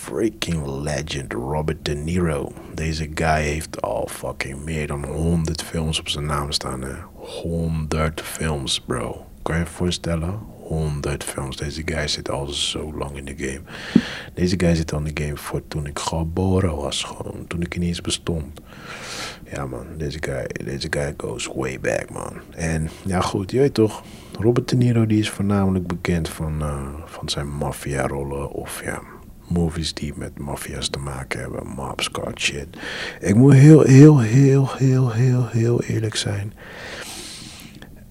freaking 0.05 0.65
legend 0.65 1.33
Robert 1.33 1.85
De 1.85 1.95
Niro. 1.95 2.51
Deze 2.73 3.09
guy 3.13 3.41
heeft 3.41 3.81
al 3.81 4.07
fucking 4.11 4.63
meer 4.63 4.87
dan 4.87 5.05
100 5.05 5.63
films 5.63 5.99
op 5.99 6.09
zijn 6.09 6.25
naam 6.25 6.51
staan. 6.51 6.81
Hè? 6.81 6.93
100 7.13 8.21
films, 8.21 8.81
bro. 8.81 9.25
Kan 9.41 9.55
je 9.55 9.61
je 9.61 9.67
voorstellen? 9.67 10.39
100 10.65 11.23
films. 11.23 11.55
Deze 11.55 11.81
guy 11.85 12.07
zit 12.07 12.29
al 12.29 12.47
zo 12.47 12.93
lang 12.97 13.17
in 13.17 13.25
de 13.25 13.35
game. 13.37 13.61
Deze 14.33 14.59
guy 14.59 14.75
zit 14.75 14.93
al 14.93 14.99
in 14.99 15.13
de 15.13 15.23
game 15.23 15.37
voor 15.37 15.67
toen 15.67 15.85
ik 15.85 15.99
geboren 15.99 16.75
was. 16.75 17.03
Gewoon 17.03 17.47
toen 17.47 17.61
ik 17.61 17.75
ineens 17.75 18.01
bestond. 18.01 18.61
Ja 19.51 19.65
man, 19.65 19.85
deze 19.97 20.17
guy, 20.21 20.47
deze 20.65 20.87
guy 20.89 21.13
goes 21.17 21.49
way 21.55 21.79
back 21.79 22.09
man. 22.09 22.33
En 22.49 22.89
ja 23.05 23.21
goed, 23.21 23.51
je 23.51 23.59
weet 23.59 23.73
toch. 23.73 24.03
Robert 24.39 24.69
De 24.69 24.75
Niro 24.75 25.05
die 25.05 25.19
is 25.19 25.29
voornamelijk 25.29 25.87
bekend 25.87 26.29
van, 26.29 26.61
uh, 26.61 26.87
van 27.05 27.29
zijn 27.29 27.47
maffia 27.47 28.07
rollen. 28.07 28.49
Of 28.49 28.83
ja, 28.83 29.01
movies 29.47 29.93
die 29.93 30.13
met 30.15 30.39
maffia's 30.39 30.89
te 30.89 30.99
maken 30.99 31.39
hebben, 31.39 31.67
mobs, 31.67 32.11
card 32.11 32.39
shit. 32.39 32.67
Ik 33.19 33.35
moet 33.35 33.53
heel, 33.53 33.81
heel, 33.81 34.19
heel, 34.19 34.73
heel, 34.73 35.11
heel, 35.11 35.47
heel 35.47 35.81
eerlijk 35.81 36.15
zijn. 36.15 36.53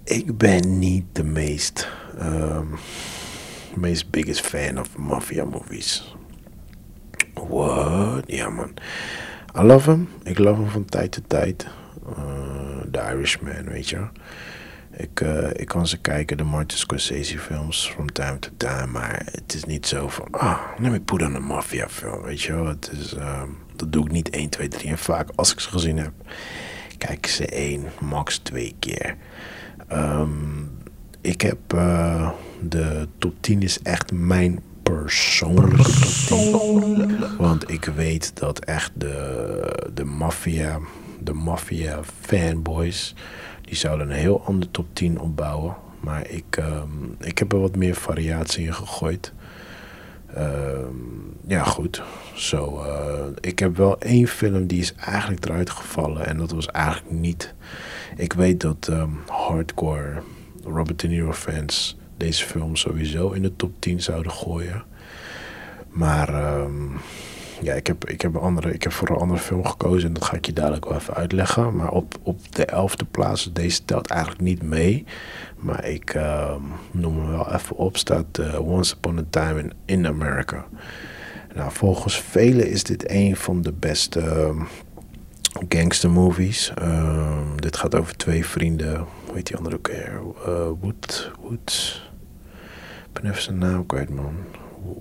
Ik 0.05 0.39
ben 0.39 0.79
niet 0.79 1.05
de 1.13 1.25
meest, 1.25 1.89
um, 2.21 2.79
meest 3.75 4.11
biggest 4.11 4.41
fan 4.41 4.79
of 4.79 4.97
mafia 4.97 5.45
movies. 5.45 6.15
What? 7.35 8.25
Ja 8.27 8.51
man. 8.51 8.75
I 9.57 9.63
love 9.63 9.91
hem. 9.91 10.09
Ik 10.23 10.39
love 10.39 10.61
hem 10.61 10.71
van 10.71 10.85
tijd 10.85 11.13
tot 11.13 11.29
tijd. 11.29 11.67
Uh, 12.09 12.81
The 12.91 13.01
Irishman, 13.01 13.65
weet 13.65 13.89
je. 13.89 14.07
Ik, 14.97 15.21
uh, 15.21 15.51
ik 15.53 15.67
kan 15.67 15.87
ze 15.87 15.99
kijken, 15.99 16.37
de 16.37 16.45
Martin 16.45 16.79
Scorsese 16.79 17.39
films, 17.39 17.91
from 17.91 18.13
time 18.13 18.39
to 18.39 18.51
time. 18.57 18.87
Maar 18.87 19.23
het 19.31 19.55
is 19.55 19.65
niet 19.65 19.87
zo 19.87 20.09
van, 20.09 20.29
ah, 20.31 20.59
let 20.79 20.91
me 20.91 21.01
put 21.01 21.23
on 21.23 21.35
een 21.35 21.43
mafia 21.43 21.89
film, 21.89 22.23
weet 22.23 22.43
je. 22.43 22.53
Het 22.53 22.91
is, 22.93 23.13
um, 23.13 23.59
dat 23.77 23.93
doe 23.93 24.05
ik 24.05 24.11
niet 24.11 24.31
1, 24.31 24.49
2, 24.49 24.69
3. 24.69 24.91
En 24.91 24.99
vaak 24.99 25.29
als 25.35 25.53
ik 25.53 25.61
ze 25.61 25.69
gezien 25.69 25.99
heb, 25.99 26.13
kijk 26.99 27.19
ik 27.19 27.27
ze 27.27 27.47
één, 27.47 27.85
max 28.01 28.39
twee 28.39 28.77
keer. 28.79 29.17
Um, 29.93 30.74
ik 31.25 31.41
heb 31.41 31.73
uh, 31.75 32.31
de 32.61 33.09
top 33.19 33.35
10 33.41 33.63
is 33.63 33.83
echt 33.83 34.13
mijn 34.13 34.61
persoonlijke 34.83 36.25
top 36.29 36.81
10. 36.81 37.37
Want 37.39 37.71
ik 37.71 37.85
weet 37.85 38.37
dat 38.37 38.59
echt 38.59 38.93
de, 38.95 39.89
de 39.95 40.05
maffia, 40.05 40.79
de 41.21 41.33
maffia 41.33 42.01
fanboys 42.21 43.15
die 43.61 43.77
zouden 43.77 44.11
een 44.11 44.17
heel 44.17 44.45
ander 44.45 44.71
top 44.71 44.87
10 44.93 45.21
opbouwen. 45.21 45.77
Maar 46.01 46.29
ik, 46.29 46.57
um, 46.57 47.17
ik 47.21 47.39
heb 47.39 47.53
er 47.53 47.61
wat 47.61 47.77
meer 47.77 47.95
variatie 47.95 48.67
in 48.67 48.75
gegooid. 48.75 49.33
Um, 50.39 51.37
ja, 51.47 51.63
goed. 51.63 52.03
Zo, 52.35 52.57
so, 52.57 52.85
uh, 52.85 53.27
ik 53.41 53.59
heb 53.59 53.77
wel 53.77 53.99
één 53.99 54.27
film 54.27 54.67
die 54.67 54.81
is 54.81 54.95
eigenlijk 54.95 55.45
eruit 55.45 55.71
gevallen. 55.71 56.27
En 56.27 56.37
dat 56.37 56.51
was 56.51 56.67
eigenlijk 56.67 57.21
niet. 57.21 57.55
Ik 58.17 58.33
weet 58.33 58.61
dat 58.61 58.89
um, 58.91 59.19
hardcore 59.27 60.23
Robert 60.65 61.01
De 61.01 61.09
Niro 61.09 61.33
fans 61.33 61.97
deze 62.17 62.45
film 62.45 62.77
sowieso 62.77 63.31
in 63.31 63.43
de 63.43 63.57
top 63.57 63.73
10 63.79 64.03
zouden 64.03 64.33
gooien. 64.33 64.85
Maar 65.89 66.59
um, 66.61 67.01
ja, 67.61 67.75
ik 67.75 67.87
heb, 67.87 68.09
ik, 68.09 68.21
heb 68.21 68.37
andere, 68.37 68.73
ik 68.73 68.83
heb 68.83 68.93
voor 68.93 69.11
een 69.11 69.17
andere 69.17 69.41
film 69.41 69.65
gekozen 69.65 70.09
en 70.09 70.15
dat 70.15 70.25
ga 70.25 70.37
ik 70.37 70.47
je 70.47 70.53
dadelijk 70.53 70.85
wel 70.85 70.99
even 70.99 71.15
uitleggen. 71.15 71.77
Maar 71.77 71.91
op, 71.91 72.15
op 72.23 72.55
de 72.55 72.65
elfde 72.65 73.05
plaats, 73.05 73.53
deze 73.53 73.85
telt 73.85 74.11
eigenlijk 74.11 74.41
niet 74.41 74.63
mee. 74.63 75.05
Maar 75.57 75.85
ik 75.87 76.15
uh, 76.15 76.55
noem 76.91 77.19
hem 77.19 77.31
wel 77.31 77.53
even 77.53 77.77
op, 77.77 77.97
staat 77.97 78.39
uh, 78.41 78.69
Once 78.69 78.95
Upon 78.95 79.19
a 79.19 79.25
Time 79.31 79.61
in, 79.61 79.73
in 79.85 80.07
America. 80.07 80.67
Nou, 81.55 81.73
volgens 81.73 82.21
velen 82.21 82.69
is 82.69 82.83
dit 82.83 83.11
een 83.11 83.37
van 83.37 83.63
de 83.63 83.73
beste 83.73 84.55
gangster 85.69 86.11
movies. 86.11 86.73
Ehm, 86.75 87.57
dit 87.57 87.77
gaat 87.77 87.95
over 87.95 88.17
twee 88.17 88.47
vrienden, 88.47 89.07
hoe 89.35 89.43
heet 89.43 89.53
die 89.53 89.57
andere 89.63 89.77
ook 89.77 89.87
weer? 89.87 90.21
Uh, 90.49 90.71
Wood, 90.81 91.31
Wood, 91.41 92.03
ik 93.07 93.13
ben 93.13 93.31
even 93.31 93.43
zijn 93.43 93.59
naam 93.59 93.87
kwijt 93.87 94.11
man. 94.11 94.37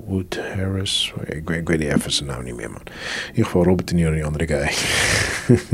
Wood 0.05 0.39
Harris. 0.53 1.13
Ik, 1.25 1.49
ik, 1.49 1.67
weet 1.67 1.79
even 1.79 2.11
zijn 2.11 2.29
naam 2.29 2.43
niet 2.43 2.55
meer, 2.55 2.71
man. 2.71 2.81
In 2.85 3.29
ieder 3.29 3.45
geval 3.45 3.63
Robert 3.63 3.87
De 3.87 3.93
Niro 3.93 4.13
die 4.13 4.25
andere 4.25 4.47
guy. 4.47 4.71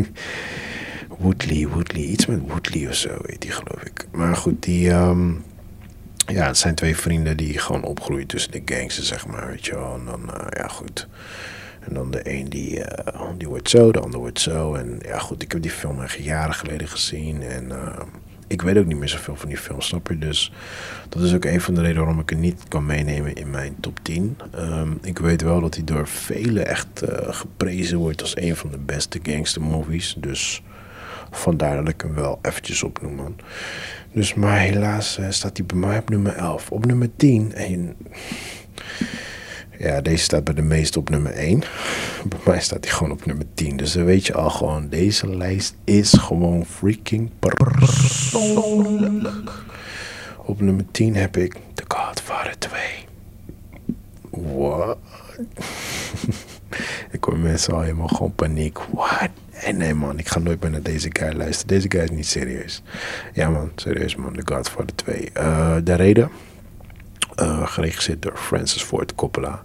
Woodley, 1.21 1.67
Woodley. 1.67 2.01
Iets 2.01 2.25
met 2.25 2.39
Woodley 2.47 2.87
of 2.87 2.95
zo, 2.95 3.17
weet 3.21 3.41
die 3.41 3.51
geloof 3.51 3.81
ik. 3.83 4.07
Maar 4.11 4.35
goed, 4.35 4.63
die... 4.63 4.89
Um, 4.89 5.43
ja, 6.25 6.47
het 6.47 6.57
zijn 6.57 6.75
twee 6.75 6.95
vrienden 6.95 7.37
die 7.37 7.57
gewoon 7.57 7.83
opgroeien 7.83 8.27
tussen 8.27 8.51
de 8.51 8.61
gangsters, 8.65 9.07
zeg 9.07 9.27
maar, 9.27 9.47
weet 9.47 9.65
je 9.65 9.75
wel. 9.75 9.93
En 9.93 10.05
dan, 10.05 10.21
uh, 10.21 10.47
ja, 10.49 10.67
goed. 10.67 11.07
En 11.79 11.93
dan 11.93 12.11
de 12.11 12.29
een 12.29 12.49
die, 12.49 12.83
die 13.37 13.47
wordt 13.47 13.69
zo, 13.69 13.91
de 13.91 13.99
ander 13.99 14.19
wordt 14.19 14.39
zo. 14.39 14.73
En 14.73 14.99
ja, 15.05 15.17
goed, 15.17 15.41
ik 15.41 15.51
heb 15.51 15.61
die 15.61 15.71
film 15.71 16.01
echt 16.01 16.23
jaren 16.23 16.55
geleden 16.55 16.87
gezien. 16.87 17.41
En... 17.41 17.65
Uh, 17.69 17.99
ik 18.49 18.61
weet 18.61 18.77
ook 18.77 18.85
niet 18.85 18.97
meer 18.97 19.09
zoveel 19.09 19.35
van 19.35 19.47
die 19.49 19.57
film, 19.57 19.81
snap 19.81 20.07
je? 20.07 20.17
Dus 20.17 20.51
dat 21.09 21.23
is 21.23 21.33
ook 21.33 21.45
een 21.45 21.61
van 21.61 21.73
de 21.73 21.81
redenen 21.81 22.03
waarom 22.03 22.21
ik 22.21 22.29
het 22.29 22.39
niet 22.39 22.63
kan 22.67 22.85
meenemen 22.85 23.35
in 23.35 23.49
mijn 23.49 23.75
top 23.79 23.99
10. 24.01 24.37
Um, 24.55 24.59
ehm, 24.59 24.91
ik 25.01 25.17
weet 25.19 25.41
wel 25.41 25.61
dat 25.61 25.75
hij 25.75 25.83
door 25.83 26.07
velen 26.07 26.67
echt 26.67 27.03
uh, 27.03 27.09
geprezen 27.33 27.97
wordt 27.97 28.21
als 28.21 28.37
een 28.37 28.55
van 28.55 28.71
de 28.71 28.77
beste 28.77 29.19
gangster 29.23 29.61
movies. 29.61 30.15
Dus 30.17 30.63
vandaar 31.31 31.75
dat 31.75 31.89
ik 31.89 32.01
hem 32.01 32.13
wel 32.13 32.39
eventjes 32.41 32.83
opnoem, 32.83 33.15
man. 33.15 33.35
Dus, 34.11 34.33
maar 34.33 34.59
helaas 34.59 35.19
uh, 35.19 35.25
staat 35.29 35.57
hij 35.57 35.65
bij 35.65 35.77
mij 35.77 35.97
op 35.97 36.09
nummer 36.09 36.35
11. 36.35 36.71
Op 36.71 36.85
nummer 36.85 37.09
10, 37.15 37.53
en 37.53 37.95
ja, 39.79 40.01
deze 40.01 40.23
staat 40.23 40.43
bij 40.43 40.53
de 40.53 40.61
meeste 40.61 40.99
op 40.99 41.09
nummer 41.09 41.31
1. 41.31 41.59
Bij 42.25 42.39
mij 42.45 42.61
staat 42.61 42.83
hij 42.83 42.93
gewoon 42.93 43.11
op 43.11 43.25
nummer 43.25 43.45
10. 43.53 43.77
Dus 43.77 43.91
dan 43.91 44.05
weet 44.05 44.25
je 44.25 44.33
al 44.33 44.49
gewoon, 44.49 44.89
deze 44.89 45.35
lijst 45.35 45.75
is 45.83 46.13
gewoon 46.13 46.65
freaking 46.65 47.29
persoonlijk. 47.39 49.51
Op 50.37 50.61
nummer 50.61 50.85
10 50.91 51.15
heb 51.15 51.37
ik 51.37 51.55
The 51.73 51.83
Godfather 51.87 52.57
2. 52.57 52.81
What? 54.29 54.97
ik 57.11 57.23
hoor 57.23 57.37
mensen 57.37 57.73
al 57.73 57.81
helemaal 57.81 58.07
gewoon 58.07 58.35
paniek. 58.35 58.77
What? 58.91 59.29
En 59.51 59.77
nee 59.77 59.93
man, 59.93 60.19
ik 60.19 60.27
ga 60.27 60.39
nooit 60.39 60.61
meer 60.61 60.71
naar 60.71 60.81
deze 60.81 61.09
guy 61.11 61.33
luisteren. 61.33 61.67
Deze 61.67 61.91
guy 61.91 62.01
is 62.01 62.09
niet 62.09 62.27
serieus. 62.27 62.83
Ja 63.33 63.49
man, 63.49 63.71
serieus 63.75 64.15
man, 64.15 64.33
The 64.33 64.53
Godfather 64.53 64.95
2. 64.95 65.29
Uh, 65.37 65.75
de 65.83 65.93
reden? 65.93 66.31
Uh, 67.41 67.67
geregisseerd 67.67 68.21
door 68.21 68.37
Francis 68.37 68.83
Ford 68.83 69.15
Coppola. 69.15 69.63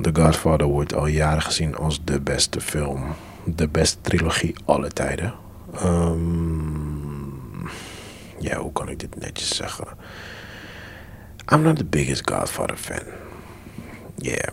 The 0.00 0.10
Godfather 0.12 0.66
wordt 0.66 0.94
al 0.94 1.06
jaren 1.06 1.42
gezien 1.42 1.76
als 1.76 2.04
de 2.04 2.20
beste 2.20 2.60
film, 2.60 3.04
de 3.44 3.68
beste 3.68 4.00
trilogie 4.00 4.54
alle 4.64 4.88
tijden. 4.88 5.34
Um, 5.84 7.68
ja, 8.38 8.58
hoe 8.58 8.72
kan 8.72 8.88
ik 8.88 9.00
dit 9.00 9.20
netjes 9.20 9.56
zeggen? 9.56 9.86
I'm 11.52 11.62
not 11.62 11.76
the 11.76 11.84
biggest 11.84 12.30
Godfather 12.30 12.76
fan. 12.76 13.02
Yeah. 14.16 14.48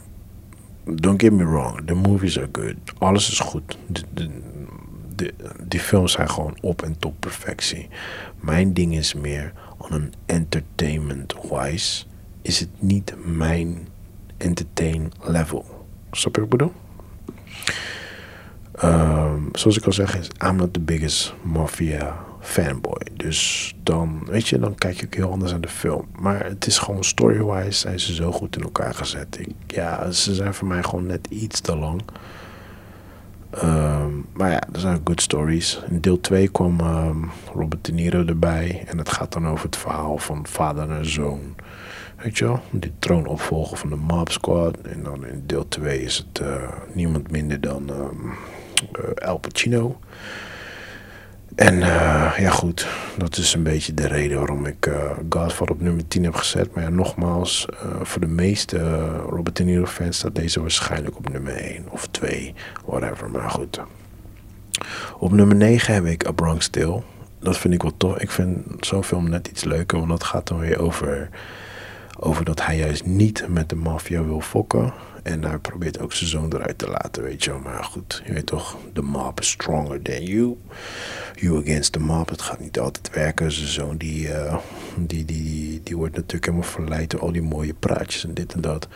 Don't 0.85 1.21
get 1.21 1.33
me 1.33 1.43
wrong, 1.43 1.85
the 1.85 1.93
movies 1.93 2.37
are 2.37 2.49
good. 2.51 2.75
Alles 2.97 3.31
is 3.31 3.39
goed. 3.39 3.77
De, 3.87 4.01
de, 4.13 4.29
de, 5.15 5.33
die 5.63 5.79
films 5.79 6.11
zijn 6.11 6.29
gewoon 6.29 6.57
op 6.61 6.81
en 6.81 6.99
top 6.99 7.19
perfectie. 7.19 7.89
Mijn 8.35 8.73
ding 8.73 8.95
is 8.95 9.13
meer 9.13 9.53
een 9.89 10.13
entertainment 10.25 11.35
wise 11.51 12.05
is 12.41 12.59
het 12.59 12.69
niet 12.79 13.13
mijn 13.25 13.87
entertain 14.37 15.11
level. 15.21 15.85
Snap 16.11 16.35
je 16.35 16.41
wat 16.41 16.53
ik 16.53 16.57
bedoel? 16.57 16.73
Ehm, 18.71 19.41
zoals 19.51 19.77
ik 19.77 19.85
al 19.85 19.93
zeg, 19.93 20.17
is 20.17 20.27
I'm 20.43 20.55
not 20.55 20.73
the 20.73 20.79
biggest 20.79 21.33
mafia 21.41 22.25
fanboy. 22.39 23.01
Dus 23.13 23.73
dan, 23.83 24.25
weet 24.25 24.47
je, 24.47 24.59
dan 24.59 24.75
kijk 24.75 25.01
ik 25.01 25.13
heel 25.13 25.31
anders 25.31 25.53
aan 25.53 25.61
de 25.61 25.67
film. 25.67 26.07
Maar 26.19 26.45
het 26.45 26.67
is 26.67 26.77
gewoon 26.77 27.03
story-wise 27.03 27.79
zijn 27.79 27.99
ze 27.99 28.13
zo 28.13 28.31
goed 28.31 28.55
in 28.55 28.63
elkaar 28.63 28.93
gezet. 28.93 29.39
Ja, 29.67 30.11
ze 30.11 30.35
zijn 30.35 30.53
voor 30.53 30.67
mij 30.67 30.83
gewoon 30.83 31.05
net 31.05 31.27
iets 31.29 31.59
te 31.59 31.75
lang. 31.75 32.01
Ehm, 33.49 34.11
maar 34.33 34.51
ja, 34.51 34.61
er 34.73 34.79
zijn 34.79 35.01
good 35.03 35.21
stories. 35.21 35.81
In 35.89 36.01
deel 36.01 36.21
2 36.21 36.47
kwam 36.47 36.79
ehm, 36.79 37.17
Robert 37.53 37.85
De 37.85 37.91
Niro 37.91 38.25
erbij. 38.25 38.83
En 38.87 38.97
het 38.97 39.09
gaat 39.09 39.33
dan 39.33 39.47
over 39.47 39.65
het 39.65 39.77
verhaal 39.77 40.17
van 40.17 40.47
vader 40.47 40.87
naar 40.87 41.05
zoon. 41.05 41.55
Weet 42.15 42.37
je 42.37 42.45
wel? 42.45 42.61
De 42.71 42.91
troonopvolger 42.99 43.77
van 43.77 43.89
de 43.89 43.95
Mob 43.95 44.29
Squad. 44.29 44.77
En 44.77 45.03
dan 45.03 45.25
in 45.25 45.43
deel 45.45 45.67
2 45.67 46.01
is 46.01 46.17
het 46.17 46.39
uh, 46.39 46.69
niemand 46.93 47.31
minder 47.31 47.61
dan 47.61 47.89
um, 47.89 48.33
Al 49.25 49.37
Pacino. 49.37 49.99
En 51.59 51.75
uh, 51.75 52.33
ja 52.37 52.49
goed, 52.49 52.87
dat 53.17 53.37
is 53.37 53.53
een 53.53 53.63
beetje 53.63 53.93
de 53.93 54.07
reden 54.07 54.37
waarom 54.37 54.65
ik 54.65 54.85
uh, 54.85 55.11
Godfather 55.29 55.75
op 55.75 55.81
nummer 55.81 56.07
10 56.07 56.23
heb 56.23 56.35
gezet. 56.35 56.73
Maar 56.73 56.83
ja, 56.83 56.89
nogmaals, 56.89 57.67
uh, 57.73 57.77
voor 58.01 58.21
de 58.21 58.27
meeste 58.27 59.07
Robert 59.29 59.55
De 59.55 59.63
Niro 59.63 59.85
fans 59.85 60.17
staat 60.17 60.35
deze 60.35 60.61
waarschijnlijk 60.61 61.17
op 61.17 61.29
nummer 61.29 61.55
1 61.55 61.85
of 61.89 62.07
2, 62.07 62.53
whatever. 62.85 63.29
Maar 63.29 63.49
goed. 63.49 63.79
Op 65.17 65.31
nummer 65.31 65.55
9 65.55 65.93
heb 65.93 66.05
ik 66.05 66.27
A 66.27 66.31
Bronx 66.31 66.67
Tale. 66.67 67.01
Dat 67.39 67.57
vind 67.57 67.73
ik 67.73 67.81
wel 67.81 67.97
tof. 67.97 68.17
Ik 68.17 68.31
vind 68.31 68.85
zo'n 68.85 69.03
film 69.03 69.29
net 69.29 69.47
iets 69.47 69.63
leuker, 69.63 69.97
want 69.97 70.09
dat 70.09 70.23
gaat 70.23 70.47
dan 70.47 70.59
weer 70.59 70.79
over, 70.79 71.29
over 72.19 72.45
dat 72.45 72.65
hij 72.65 72.77
juist 72.77 73.05
niet 73.05 73.45
met 73.47 73.69
de 73.69 73.75
maffia 73.75 74.23
wil 74.23 74.41
fokken. 74.41 74.93
En 75.23 75.43
hij 75.43 75.57
probeert 75.57 75.99
ook 75.99 76.13
zijn 76.13 76.29
zoon 76.29 76.53
eruit 76.53 76.77
te 76.77 76.89
laten, 76.89 77.23
weet 77.23 77.43
je 77.43 77.51
wel. 77.51 77.59
Maar 77.59 77.83
goed, 77.83 78.21
je 78.25 78.33
weet 78.33 78.45
toch, 78.45 78.77
the 78.93 79.01
mob 79.01 79.39
is 79.39 79.49
stronger 79.49 80.01
than 80.01 80.23
you. 80.23 80.57
You 81.35 81.61
against 81.61 81.91
the 81.91 81.99
mob. 81.99 82.29
Het 82.29 82.41
gaat 82.41 82.59
niet 82.59 82.79
altijd 82.79 83.09
werken. 83.13 83.51
Zijn 83.51 83.67
zoon 83.67 83.97
die, 83.97 84.27
uh, 84.27 84.57
die, 84.97 85.25
die, 85.25 85.81
die 85.83 85.97
wordt 85.97 86.15
natuurlijk 86.15 86.45
helemaal 86.45 86.69
verleid 86.69 87.09
door 87.09 87.19
al 87.19 87.31
die 87.31 87.41
mooie 87.41 87.73
praatjes 87.73 88.23
en 88.23 88.33
dit 88.33 88.53
en 88.53 88.61
dat. 88.61 88.87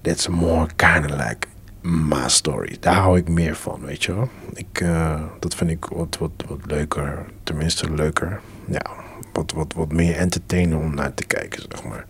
That's 0.00 0.28
more 0.28 0.66
kind 0.76 1.04
of 1.04 1.10
like 1.10 1.46
my 1.80 2.28
story. 2.28 2.76
Daar 2.80 2.94
hou 2.94 3.18
ik 3.18 3.28
meer 3.28 3.56
van, 3.56 3.80
weet 3.80 4.04
je 4.04 4.14
wel. 4.14 4.28
Ik, 4.54 4.80
uh, 4.80 5.22
dat 5.40 5.54
vind 5.54 5.70
ik 5.70 5.84
wat, 5.84 6.16
wat, 6.18 6.30
wat 6.46 6.60
leuker. 6.66 7.26
Tenminste 7.42 7.94
leuker. 7.94 8.40
Ja, 8.66 8.86
wat, 9.32 9.52
wat, 9.52 9.72
wat 9.74 9.92
meer 9.92 10.16
entertainen 10.16 10.78
om 10.78 10.94
naar 10.94 11.14
te 11.14 11.24
kijken, 11.24 11.62
zeg 11.68 11.84
maar. 11.84 12.06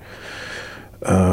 Um, 1.01 1.28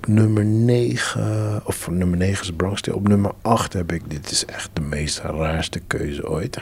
op 0.00 0.06
nummer 0.06 0.44
9, 0.44 1.62
of 1.64 1.90
nummer 1.90 2.18
9 2.18 2.42
is 2.42 2.52
Bronx 2.52 2.88
Op 2.88 3.08
nummer 3.08 3.32
8 3.42 3.72
heb 3.72 3.92
ik, 3.92 4.02
dit 4.10 4.30
is 4.30 4.44
echt 4.44 4.70
de 4.72 4.80
meest 4.80 5.18
raarste 5.18 5.80
keuze 5.86 6.28
ooit. 6.28 6.56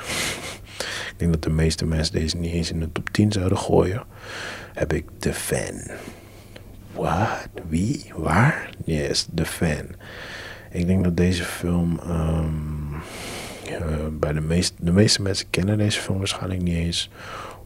ik 1.11 1.14
denk 1.16 1.32
dat 1.32 1.43
de 1.43 1.51
meeste 1.51 1.86
mensen 1.86 2.14
deze 2.14 2.36
niet 2.36 2.53
eens 2.53 2.70
in 2.70 2.80
de 2.80 2.93
top 2.93 3.09
10 3.11 3.32
zouden 3.32 3.59
gooien. 3.59 4.03
Heb 4.74 4.93
ik 4.93 5.05
The 5.18 5.32
Fan. 5.32 5.97
Wat? 6.93 7.49
Wie? 7.68 8.12
Waar? 8.16 8.70
Yes, 8.84 9.28
The 9.34 9.45
Fan. 9.45 9.86
Ik 10.70 10.86
denk 10.86 11.05
dat 11.05 11.16
deze 11.16 11.45
film. 11.45 12.01
Um, 12.09 12.95
uh, 13.70 14.07
bij 14.12 14.32
de, 14.32 14.41
meest, 14.41 14.74
de 14.78 14.93
meeste 14.93 15.22
mensen 15.22 15.51
kennen 15.51 15.78
deze 15.78 16.01
film 16.01 16.18
waarschijnlijk 16.18 16.62
niet 16.62 16.76
eens. 16.76 17.11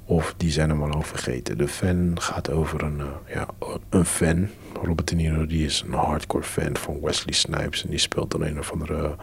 Of 0.04 0.34
die 0.36 0.50
zijn 0.50 0.68
hem 0.68 0.82
al 0.82 1.02
vergeten. 1.02 1.58
De 1.58 1.68
fan 1.68 2.20
gaat 2.20 2.50
over 2.50 2.82
een, 2.82 2.98
uh, 2.98 3.04
ja, 3.34 3.46
een 3.90 4.04
fan. 4.04 4.48
Robert 4.82 5.08
De 5.08 5.14
Niro 5.14 5.46
die 5.46 5.64
is 5.64 5.84
een 5.86 5.92
hardcore 5.92 6.44
fan 6.44 6.76
van 6.76 7.00
Wesley 7.00 7.34
Snipes. 7.34 7.84
En 7.84 7.90
die 7.90 7.98
speelt 7.98 8.30
dan 8.30 8.42
een 8.42 8.58
of 8.58 8.72
andere 8.72 9.16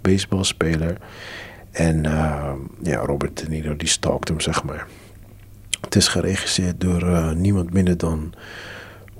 baseballspeler. 0.00 0.96
En 1.70 2.04
uh, 2.04 2.52
ja, 2.82 2.98
Robert 2.98 3.38
De 3.38 3.48
Niro 3.48 3.76
die 3.76 3.88
stalkt 3.88 4.28
hem, 4.28 4.40
zeg 4.40 4.64
maar. 4.64 4.86
Het 5.80 5.96
is 5.96 6.08
geregisseerd 6.08 6.80
door 6.80 7.02
uh, 7.02 7.32
niemand 7.32 7.72
minder 7.72 7.96
dan 7.96 8.34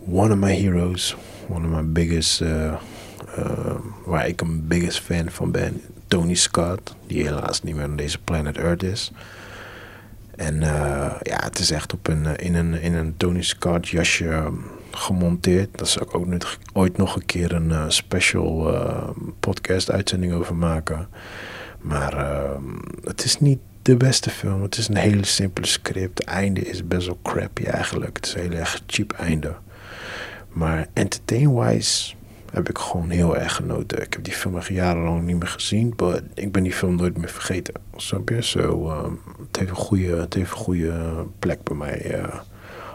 one 0.09 0.33
of 0.33 0.39
my 0.39 0.55
heroes. 0.55 1.17
One 1.49 1.67
of 1.67 1.73
my 1.83 1.93
biggest... 1.93 2.43
waar 4.05 4.29
ik 4.29 4.41
een 4.41 4.67
biggest 4.67 5.01
fan 5.01 5.31
van 5.31 5.51
ben. 5.51 5.81
Tony 6.07 6.35
Scott. 6.35 6.95
Die 7.07 7.23
helaas 7.23 7.63
niet 7.63 7.75
meer 7.75 7.85
aan 7.85 7.97
deze 7.97 8.19
planet 8.19 8.59
Earth 8.59 8.83
is. 8.83 9.13
En 10.37 10.55
uh, 10.55 11.13
ja, 11.23 11.41
het 11.43 11.59
is 11.59 11.71
echt 11.71 11.93
op 11.93 12.09
een, 12.09 12.37
in, 12.37 12.55
een, 12.55 12.81
in 12.81 12.95
een 12.95 13.17
Tony 13.17 13.43
Scott 13.43 13.89
jasje 13.89 14.53
gemonteerd. 14.91 15.79
Daar 15.79 15.87
zal 15.87 16.03
ik 16.03 16.15
ook 16.15 16.27
net, 16.27 16.59
ooit 16.73 16.97
nog 16.97 17.17
een 17.17 17.27
keer 17.27 17.53
een 17.53 17.69
uh, 17.69 17.85
special 17.89 18.75
uh, 18.75 19.09
podcast 19.41 19.91
uitzending 19.91 20.33
over 20.33 20.55
maken. 20.55 21.09
Maar 21.81 22.47
het 23.05 23.25
is 23.25 23.41
niet 23.41 23.59
de 23.83 23.97
beste 23.97 24.31
film. 24.31 24.63
Het 24.63 24.77
is 24.77 24.89
een 24.89 24.97
hele 24.97 25.27
simpele 25.27 25.67
script. 25.67 26.19
Het 26.19 26.29
einde 26.29 26.61
is 26.61 26.87
best 26.87 27.07
wel 27.07 27.19
crappy 27.23 27.65
eigenlijk. 27.65 28.17
Het 28.17 28.27
is 28.27 28.35
een 28.35 28.41
heel 28.41 28.59
erg 28.59 28.83
cheap 28.87 29.13
einde. 29.13 29.55
Maar 30.49 30.87
entertain-wise 30.93 32.15
heb 32.55 32.69
ik 32.69 32.79
gewoon 32.79 33.11
heel 33.11 33.37
erg 33.37 33.55
genoten. 33.55 34.03
Ik 34.03 34.13
heb 34.13 34.25
die 34.25 34.33
film 34.33 34.57
echt 34.57 34.69
jarenlang 34.69 35.23
niet 35.23 35.39
meer 35.39 35.49
gezien, 35.49 35.93
maar 35.97 36.21
ik 36.35 36.53
ben 36.53 36.63
die 36.63 36.73
film 36.73 36.97
nooit 36.97 37.17
meer 37.17 37.29
vergeten. 37.29 37.75
Snap 37.97 38.29
je? 38.29 38.43
Zo, 38.43 38.87
uh, 38.87 39.03
het, 39.47 39.59
heeft 39.59 39.71
een 39.71 39.77
goede, 39.77 40.17
het 40.17 40.35
heeft 40.35 40.51
een 40.51 40.57
goede 40.57 41.27
plek 41.39 41.63
bij 41.63 41.77
mij 41.77 42.19
uh, 42.19 42.35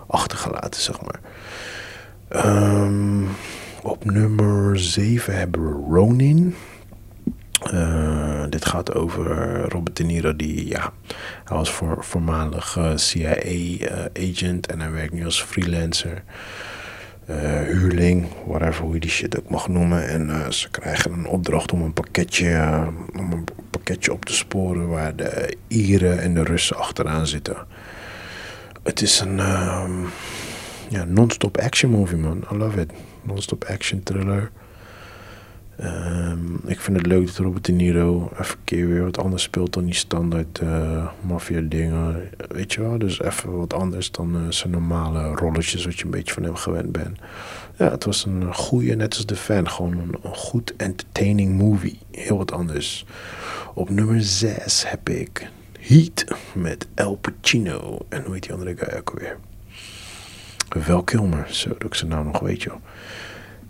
achtergelaten, 0.08 0.82
zeg 0.82 0.98
maar. 1.02 1.20
Um, 2.46 3.28
op 3.84 4.06
nummer 4.06 4.80
7 4.80 5.38
hebben 5.38 5.62
we 5.62 5.96
Ronin. 5.96 6.56
Uh, 7.74 8.44
dit 8.50 8.66
gaat 8.66 8.94
over 8.94 9.60
Robert 9.70 9.98
De 9.98 10.04
Niro, 10.04 10.36
die 10.36 10.68
ja, 10.68 10.94
hij 11.44 11.58
was 11.58 11.72
voor, 11.72 12.04
voormalig 12.04 12.78
CIA-agent 12.96 14.68
en 14.68 14.80
hij 14.80 14.92
werkt 14.92 15.14
nu 15.14 15.26
als 15.26 15.44
freelancer 15.44 16.24
huurling, 17.36 18.26
whatever 18.46 18.84
hoe 18.84 18.94
je 18.94 19.00
die 19.00 19.10
shit 19.10 19.40
ook 19.40 19.50
mag 19.50 19.68
noemen. 19.68 20.08
En 20.08 20.28
uh, 20.28 20.50
ze 20.50 20.70
krijgen 20.70 21.12
een 21.12 21.28
opdracht 21.28 21.72
om 21.72 21.82
een 21.82 21.94
pakketje, 21.94 22.50
uh, 22.50 22.88
om 23.18 23.32
een 23.32 23.46
pakketje 23.70 24.14
op 24.14 24.26
te 24.26 24.34
sporen 24.34 24.88
waar 24.88 25.16
de 25.16 25.58
Ieren 25.68 26.20
en 26.22 26.34
de 26.34 26.44
Russen 26.44 26.78
achteraan 26.78 27.28
zitten. 27.28 27.56
Het 28.84 29.02
is 29.02 29.20
een 29.20 29.38
ja, 30.90 31.04
non-stop 31.06 31.58
action 31.58 31.92
movie, 31.92 32.18
man. 32.18 32.44
I 32.52 32.56
love 32.56 32.80
it. 32.80 32.92
Non-stop 33.22 33.64
action 33.64 34.04
thriller. 34.04 34.52
Um, 35.84 36.60
ik 36.66 36.80
vind 36.80 36.98
het 36.98 37.06
leuk 37.06 37.26
dat 37.26 37.36
Robert 37.36 37.66
De 37.66 37.72
Niro 37.72 38.32
even 38.40 38.58
keer 38.64 38.88
weer 38.88 39.04
wat 39.04 39.18
anders 39.18 39.44
speelt 39.44 39.74
dan 39.74 39.86
die 39.86 39.94
standaard 39.94 40.60
uh, 40.64 41.08
maffia 41.22 41.62
dingen. 41.62 42.30
Weet 42.48 42.74
je 42.74 42.82
wel, 42.82 42.98
dus 42.98 43.22
even 43.22 43.58
wat 43.58 43.74
anders 43.74 44.12
dan 44.12 44.36
uh, 44.36 44.52
zijn 44.52 44.72
normale 44.72 45.36
rolletjes 45.36 45.86
wat 45.86 45.98
je 45.98 46.06
een 46.06 46.12
beetje 46.12 46.34
van 46.34 46.44
hem 46.44 46.56
gewend 46.56 46.92
bent. 46.92 47.20
Ja, 47.78 47.92
het 47.92 48.04
was 48.04 48.26
een 48.26 48.54
goede, 48.54 48.96
net 48.96 49.16
als 49.16 49.26
de 49.26 49.36
fan, 49.36 49.70
gewoon 49.70 49.98
een, 49.98 50.16
een 50.22 50.36
goed 50.36 50.74
entertaining 50.78 51.58
movie. 51.58 52.00
Heel 52.12 52.38
wat 52.38 52.52
anders. 52.52 53.06
Op 53.74 53.90
nummer 53.90 54.22
6 54.24 54.90
heb 54.90 55.10
ik 55.10 55.50
Heat 55.80 56.26
met 56.54 56.88
El 56.94 57.16
Pacino. 57.16 57.98
En 58.10 58.24
hoe 58.24 58.34
heet 58.34 58.44
die 58.44 58.54
andere 58.54 58.76
guy 58.78 58.98
ook 58.98 59.10
alweer? 59.10 59.38
Kilmer, 61.04 61.48
zo 61.50 61.70
dat 61.70 61.84
ik 61.84 61.94
zijn 61.94 62.10
naam 62.10 62.26
nog 62.26 62.40
weet 62.40 62.64
joh. 62.64 62.76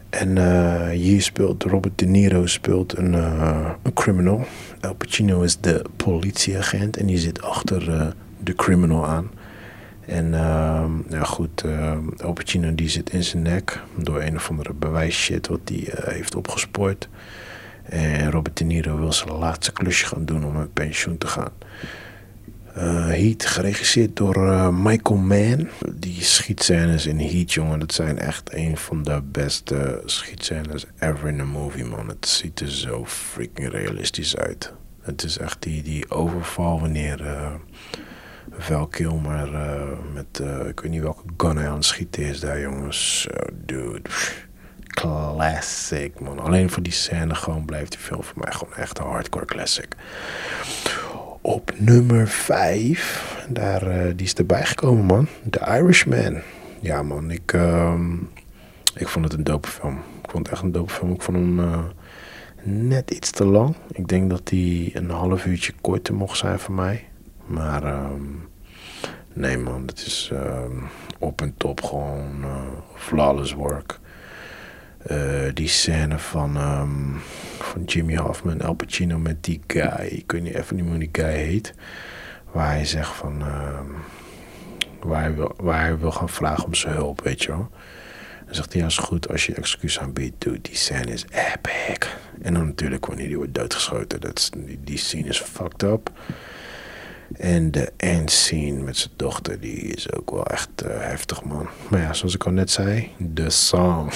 En 0.10 0.36
uh, 0.36 0.90
hier 0.90 1.22
speelt 1.22 1.64
Robert 1.64 2.00
De 2.00 2.06
Niro 2.06 2.46
speelt 2.46 2.98
een, 2.98 3.14
uh, 3.14 3.70
een 3.84 3.94
criminal. 3.94 4.46
Al 4.82 4.94
Pacino 4.94 5.42
is 5.42 5.58
de 5.58 5.82
politieagent 5.96 6.98
en 6.98 7.06
die 7.06 7.18
zit 7.18 7.42
achter 7.42 7.90
uh, 7.90 8.08
de 8.44 8.56
criminal 8.56 9.08
aan. 9.08 9.32
En 10.06 10.32
ja 11.10 11.24
goed, 11.24 11.64
Al 12.24 12.34
Pacino 12.34 12.76
die 12.76 12.90
zit 12.90 13.10
in 13.10 13.24
zijn 13.24 13.44
nek 13.44 13.84
door 13.96 14.22
een 14.22 14.36
of 14.36 14.50
andere 14.50 14.74
bewijsshit 14.74 15.48
wat 15.48 15.60
hij 15.64 15.94
heeft 16.14 16.36
opgespoord. 16.36 17.10
En 17.84 18.32
Robert 18.32 18.58
De 18.58 18.64
Niro 18.64 19.00
wil 19.00 19.14
zijn 19.14 19.32
laatste 19.32 19.72
klusje 19.72 20.06
gaan 20.06 20.26
doen 20.26 20.46
om 20.46 20.54
met 20.54 20.74
pensioen 20.74 21.18
te 21.18 21.28
gaan. 21.28 21.52
Uh, 22.80 23.06
Heat, 23.06 23.46
geregisseerd 23.46 24.16
door 24.16 24.38
uh, 24.38 24.70
Michael 24.70 25.20
Mann. 25.20 25.70
Die 25.94 26.24
schietscènes 26.24 27.06
in 27.06 27.20
Heat, 27.20 27.54
jongen, 27.54 27.80
dat 27.80 27.94
zijn 27.94 28.20
echt 28.20 28.54
een 28.54 28.78
van 28.78 29.04
de 29.04 29.22
beste 29.24 30.02
schietscènes 30.06 30.86
ever 31.00 31.28
in 31.28 31.40
een 31.40 31.48
movie, 31.48 31.86
man. 31.86 32.08
Het 32.08 32.28
ziet 32.28 32.60
er 32.60 32.72
zo 32.72 33.06
freaking 33.06 33.70
realistisch 33.70 34.38
uit. 34.38 34.74
Het 35.02 35.24
is 35.24 35.38
echt 35.38 35.62
die, 35.62 35.84
die 35.84 36.12
overval 36.12 36.80
wanneer 36.80 37.22
uh, 37.22 37.54
Val 38.52 38.88
Kilmer 38.88 39.50
met, 40.14 40.42
ik 40.68 40.80
weet 40.80 40.92
niet 40.92 41.02
welke 41.02 41.24
gun 41.38 41.58
hij 41.58 41.70
aan 41.70 41.76
het 41.76 41.86
schieten 41.86 42.24
is 42.24 42.40
daar, 42.40 42.60
jongens. 42.60 43.22
So, 43.22 43.30
dude, 43.66 44.10
classic, 44.84 46.20
man. 46.20 46.40
Alleen 46.40 46.70
voor 46.70 46.84
die 46.84 46.94
scène 46.94 47.36
gewoon 47.36 47.66
blijft 47.66 47.92
die 47.92 48.00
film 48.00 48.24
voor 48.24 48.42
mij 48.44 48.52
gewoon 48.52 48.76
echt 48.76 49.00
een 49.00 49.06
hardcore 49.06 49.46
classic. 49.46 49.96
Op 51.50 51.74
nummer 51.78 52.28
5, 52.28 53.46
daar, 53.50 53.88
uh, 53.88 54.12
die 54.16 54.26
is 54.26 54.34
erbij 54.34 54.66
gekomen, 54.66 55.06
man. 55.06 55.28
The 55.50 55.60
Irishman. 55.60 56.42
Ja, 56.80 57.04
man, 57.04 57.32
ik, 57.32 57.54
uh, 57.54 57.94
ik 58.96 59.08
vond 59.08 59.26
het 59.26 59.34
een 59.34 59.44
dope 59.44 59.68
film. 59.68 59.98
Ik 60.24 60.30
vond 60.30 60.46
het 60.46 60.56
echt 60.56 60.64
een 60.64 60.72
dope 60.72 60.92
film. 60.92 61.12
Ik 61.12 61.22
vond 61.22 61.38
hem 61.38 61.60
uh, 61.60 61.80
net 62.64 63.12
iets 63.12 63.32
te 63.32 63.46
lang. 63.46 63.76
Ik 63.92 64.08
denk 64.08 64.30
dat 64.30 64.48
die 64.48 64.98
een 64.98 65.10
half 65.10 65.46
uurtje 65.46 65.74
korter 65.82 66.14
mocht 66.14 66.38
zijn 66.38 66.60
voor 66.60 66.74
mij. 66.74 67.08
Maar 67.46 67.84
ehm, 67.84 68.24
nee 69.34 69.58
man, 69.58 69.84
het 69.86 70.00
is 70.06 70.30
ehm, 70.34 70.78
op 71.20 71.42
en 71.42 71.54
top 71.58 71.84
gewoon 71.84 72.42
uh, 72.42 72.62
flawless 72.96 73.54
work. 73.54 74.00
Uh, 75.12 75.50
die 75.54 75.68
scène 75.68 76.20
van, 76.20 76.58
um, 76.58 77.22
van 77.60 77.84
Jimmy 77.84 78.16
Hoffman, 78.16 78.62
Al 78.62 78.74
Pacino 78.74 79.18
met 79.18 79.44
die 79.44 79.62
guy. 79.68 80.06
Ik 80.06 80.32
weet 80.32 80.42
niet 80.44 80.54
even 80.54 80.76
niet 80.76 80.86
hoe 80.86 80.98
die 80.98 81.10
guy 81.12 81.34
heet. 81.34 81.74
Waar 82.52 82.70
hij 82.70 82.86
zegt 82.86 83.16
van... 83.16 83.44
waar, 85.00 85.22
hij 85.22 85.36
wil, 85.36 85.54
waar 85.58 86.12
gaan 86.12 86.30
vragen 86.30 86.66
om 86.66 86.74
zijn 86.74 86.94
hulp, 86.94 87.22
weet 87.22 87.44
je 87.44 87.48
wel. 87.48 87.70
Dan 88.46 88.56
zegt 88.56 88.74
hij, 88.74 88.82
ja 88.82 88.88
is 88.88 88.98
goed 88.98 89.30
als 89.30 89.46
je 89.46 89.54
excuus 89.54 90.00
aanbiedt. 90.00 90.42
Dude, 90.42 90.62
die 90.62 90.76
scène 90.76 91.12
is 91.12 91.26
epic. 91.30 92.08
En 92.42 92.54
dan 92.54 92.66
natuurlijk 92.66 93.06
wanneer 93.06 93.28
die 93.28 93.38
wordt 93.38 93.54
doodgeschoten. 93.54 94.22
Dat 94.22 94.52
die, 94.58 94.80
die 94.84 94.98
scene 94.98 95.28
is 95.28 95.40
fucked 95.40 95.84
up. 95.84 96.12
En 97.38 97.72
de 97.72 97.92
end 97.98 98.32
scene 98.32 98.84
met 98.84 98.98
zijn 98.98 99.14
dochter, 99.16 99.60
die 99.60 99.82
is 99.82 100.14
ook 100.14 100.32
wel 100.32 100.46
echt 100.46 100.70
uh, 100.86 100.90
heftig, 100.92 101.44
man. 101.44 101.68
Maar 101.90 102.00
ja, 102.00 102.14
zoals 102.14 102.36
ik 102.36 102.44
al 102.44 102.52
net 102.52 102.72
zei, 102.72 103.12
de 103.18 103.50
song. 103.50 104.10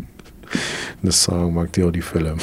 de 1.00 1.10
song 1.10 1.52
maakt 1.52 1.76
heel 1.76 1.90
die 1.90 2.02
film. 2.02 2.36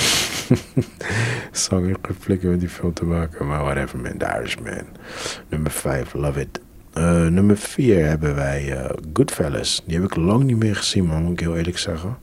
song 1.51 1.86
heeft 1.86 1.99
geflikken 2.01 2.49
met 2.49 2.59
die 2.59 2.69
film 2.69 2.93
te 2.93 3.05
maken. 3.05 3.47
Maar 3.47 3.63
whatever, 3.63 3.99
man. 3.99 4.17
The 4.17 4.25
Irishman. 4.25 4.86
Nummer 5.49 5.71
5, 5.71 6.13
Love 6.13 6.39
It. 6.39 6.59
Uh, 6.93 7.28
nummer 7.28 7.57
4 7.57 8.05
hebben 8.05 8.36
wij 8.36 8.78
uh, 8.78 8.89
Goodfellas. 9.13 9.84
Die 9.86 9.95
heb 9.95 10.05
ik 10.05 10.15
lang 10.15 10.43
niet 10.43 10.57
meer 10.57 10.75
gezien, 10.75 11.05
man, 11.05 11.23
moet 11.23 11.32
ik 11.32 11.39
heel 11.39 11.57
eerlijk 11.57 11.78
zeggen. 11.78 12.17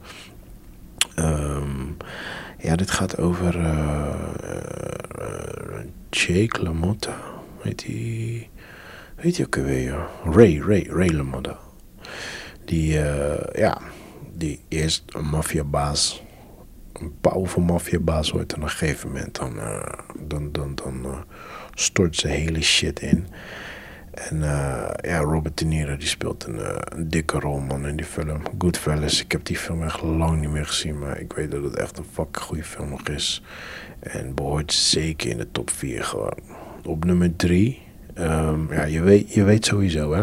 Um, 1.19 1.97
ja, 2.59 2.77
dit 2.77 2.91
gaat 2.91 3.19
over 3.19 3.55
Jake 6.11 6.63
LaMotta. 6.63 7.34
Weet 7.65 7.85
hij? 7.85 8.51
Weet 9.17 9.37
je 9.37 9.45
ook 9.45 9.57
alweer? 9.57 10.07
Ray, 10.25 10.59
Ray, 10.59 10.87
Ray 10.91 11.09
LaMotta. 11.09 11.59
Die, 12.65 12.93
ja, 13.53 13.81
die 14.33 14.61
eerst 14.69 15.03
een 15.07 15.25
maffiabaas. 15.25 16.23
Een 16.93 17.15
powerful 17.21 17.63
maffiabaas 17.63 18.31
wordt. 18.31 18.53
En 18.53 18.59
op 18.59 18.65
een 18.65 18.71
gegeven 18.71 19.09
moment 19.09 19.35
dan, 19.35 19.55
dan, 20.19 20.53
dan, 20.53 20.75
dan 20.75 21.25
stort 21.75 22.17
ze 22.17 22.29
hele 22.29 22.63
shit 22.63 23.01
in. 23.01 23.27
En 24.11 24.39
ja, 25.01 25.19
Robert 25.19 25.59
De 25.59 25.65
Niro 25.65 25.97
die 25.97 26.09
speelt 26.09 26.45
een, 26.45 26.61
een, 26.97 27.09
dikke 27.09 27.39
rol 27.39 27.61
man 27.61 27.87
in 27.87 27.97
die 27.97 28.07
film. 28.07 28.43
Goodfellas, 28.59 29.21
ik 29.21 29.33
heb 29.33 29.45
die 29.45 29.59
film 29.59 29.83
echt 29.83 30.03
lang 30.03 30.41
niet 30.41 30.51
meer 30.51 30.67
gezien, 30.67 30.99
maar 30.99 31.21
ik 31.21 31.33
weet 31.33 31.51
dat 31.51 31.63
het 31.63 31.77
echt 31.77 31.99
een 31.99 32.07
fucking 32.13 32.45
goede 32.45 32.65
film 32.65 32.89
nog 32.89 33.09
is. 33.09 33.43
En 34.01 34.35
behoort 34.35 34.73
zeker 34.73 35.31
in 35.31 35.39
de 35.39 35.51
top 35.53 35.71
4 35.71 36.05
gewoon. 36.05 36.64
Op 36.85 37.05
nummer 37.05 37.37
3, 37.37 37.83
um, 38.15 38.25
ehm, 38.25 38.73
ja, 38.73 38.85
je 38.85 39.03
weet, 39.03 39.35
je 39.35 39.45
weet 39.45 39.65
sowieso 39.67 40.15
hè. 40.15 40.23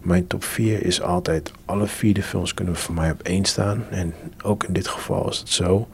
Mijn 0.00 0.26
top 0.26 0.44
4 0.44 0.84
is 0.84 1.02
altijd, 1.02 1.52
alle 1.64 1.86
vier 1.86 2.14
de 2.14 2.22
films 2.22 2.54
kunnen 2.54 2.76
voor 2.76 2.94
mij 2.94 3.10
op 3.10 3.22
één 3.22 3.44
staan. 3.44 3.84
En 3.90 4.14
ook 4.42 4.64
in 4.64 4.72
dit 4.72 4.88
geval 4.88 5.28
is 5.28 5.38
het 5.38 5.48
zo. 5.48 5.88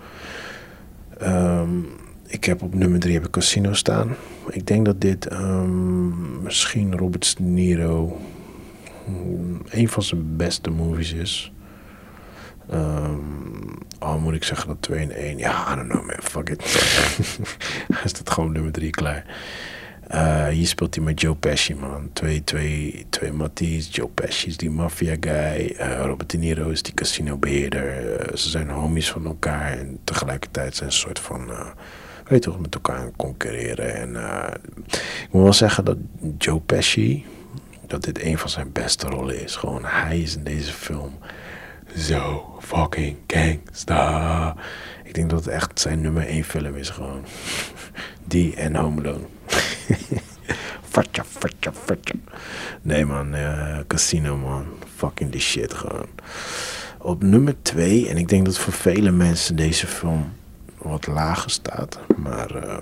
Um, 1.22 1.88
ik 2.26 2.44
heb 2.44 2.62
op 2.62 2.74
nummer 2.74 3.00
3 3.00 3.14
heb 3.14 3.24
ik 3.24 3.30
Casino 3.30 3.72
staan. 3.72 4.16
Ik 4.48 4.66
denk 4.66 4.84
dat 4.84 5.00
dit 5.00 5.32
um, 5.32 6.42
misschien 6.42 6.96
Robert 6.96 7.36
De 7.36 7.42
Niro 7.42 8.20
mm, 9.06 9.60
een 9.70 9.88
van 9.88 10.02
zijn 10.02 10.36
beste 10.36 10.70
movies 10.70 11.12
is. 11.12 11.52
Um, 12.72 13.78
al 13.98 14.18
moet 14.18 14.34
ik 14.34 14.44
zeggen 14.44 14.68
dat 14.68 14.82
2 14.82 15.00
in 15.00 15.12
1. 15.12 15.38
Ja, 15.38 15.72
I 15.72 15.76
don't 15.76 15.88
know 15.88 16.06
man, 16.06 16.16
fuck 16.22 16.48
it. 16.48 16.62
is 18.04 18.12
dat 18.12 18.30
gewoon 18.30 18.52
nummer 18.52 18.72
3 18.72 18.90
klaar. 18.90 19.24
Uh, 20.14 20.46
hier 20.46 20.66
speelt 20.66 20.94
hij 20.94 21.04
met 21.04 21.20
Joe 21.20 21.34
Pesci, 21.34 21.74
man. 21.74 22.10
Twee, 22.12 22.44
twee, 22.44 23.06
twee 23.08 23.32
Matties. 23.32 23.88
Joe 23.90 24.08
Pesci 24.08 24.46
is 24.46 24.56
die 24.56 24.70
maffia 24.70 25.16
guy. 25.20 25.76
Uh, 25.80 26.04
Robert 26.04 26.30
De 26.30 26.38
Niro 26.38 26.68
is 26.68 26.82
die 26.82 26.94
casino 26.94 27.36
beheerder. 27.36 28.20
Uh, 28.20 28.36
ze 28.36 28.48
zijn 28.48 28.68
homies 28.68 29.10
van 29.10 29.26
elkaar. 29.26 29.78
En 29.78 29.98
tegelijkertijd 30.04 30.76
zijn 30.76 30.92
ze 30.92 30.98
een 30.98 31.14
soort 31.14 31.18
van 31.18 31.50
weet 32.24 32.42
toch, 32.42 32.60
met 32.60 32.74
elkaar 32.74 33.10
concurreren. 33.16 33.94
En 33.94 34.16
ik 35.22 35.28
moet 35.30 35.42
wel 35.42 35.52
zeggen 35.52 35.84
dat 35.84 35.96
Joe 36.38 36.60
Pesci, 36.60 37.24
dat 37.86 38.02
dit 38.02 38.22
een 38.22 38.38
van 38.38 38.50
zijn 38.50 38.72
beste 38.72 39.06
rollen 39.06 39.42
is. 39.42 39.56
Gewoon, 39.56 39.84
hij 39.84 40.20
is 40.20 40.36
in 40.36 40.44
deze 40.44 40.72
film 40.72 41.18
zo 41.96 42.54
fucking 42.60 43.16
gangsta. 43.26 44.56
Ik 45.04 45.14
denk 45.14 45.30
dat 45.30 45.44
het 45.44 45.54
echt 45.54 45.80
zijn 45.80 46.00
nummer 46.00 46.26
één 46.26 46.44
film 46.44 46.76
is 46.76 46.90
gewoon. 46.90 47.24
Die 48.24 48.56
en 48.56 48.76
Home 48.76 49.00
Alone. 49.00 49.35
fatja, 50.92 51.24
fatja, 51.24 51.72
fatja. 51.72 52.14
Nee 52.82 53.04
man, 53.04 53.34
Casino 53.86 54.36
man. 54.36 54.66
Fucking 54.96 55.30
die 55.30 55.40
shit 55.40 55.74
gewoon. 55.74 56.08
Op 56.98 57.22
nummer 57.22 57.54
twee, 57.62 58.08
en 58.08 58.16
ik 58.16 58.28
denk 58.28 58.44
dat 58.44 58.58
voor 58.58 58.72
vele 58.72 59.10
mensen 59.10 59.56
deze 59.56 59.86
film 59.86 60.32
wat 60.78 61.06
lager 61.06 61.50
staat. 61.50 61.98
Maar 62.16 62.56
uh, 62.56 62.78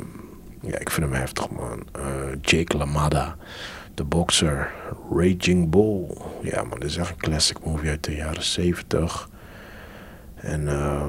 ja, 0.61 0.79
ik 0.79 0.91
vind 0.91 1.07
hem 1.07 1.21
heftig, 1.21 1.51
man. 1.51 1.87
Uh, 1.97 2.05
Jake 2.41 2.77
LaMada, 2.77 3.37
de 3.95 4.05
boxer. 4.05 4.73
Raging 5.11 5.71
Bull. 5.71 6.07
Ja, 6.43 6.63
man, 6.63 6.79
dit 6.79 6.89
is 6.89 6.97
echt 6.97 7.11
een 7.11 7.17
classic 7.17 7.65
movie 7.65 7.91
uit 7.91 8.05
de 8.05 8.15
jaren 8.15 8.43
70. 8.43 9.29
En 10.35 10.63
uh, 10.63 11.05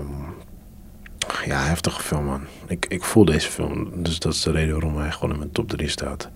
ja, 1.45 1.63
heftige 1.63 2.01
film, 2.01 2.25
man. 2.25 2.45
Ik, 2.67 2.85
ik 2.85 3.03
voel 3.03 3.25
deze 3.25 3.49
film. 3.49 4.03
Dus 4.03 4.19
dat 4.19 4.33
is 4.33 4.41
de 4.41 4.51
reden 4.51 4.73
waarom 4.73 4.97
hij 4.97 5.11
gewoon 5.11 5.31
in 5.31 5.37
mijn 5.37 5.51
top 5.51 5.69
3 5.69 5.89
staat. 5.89 6.29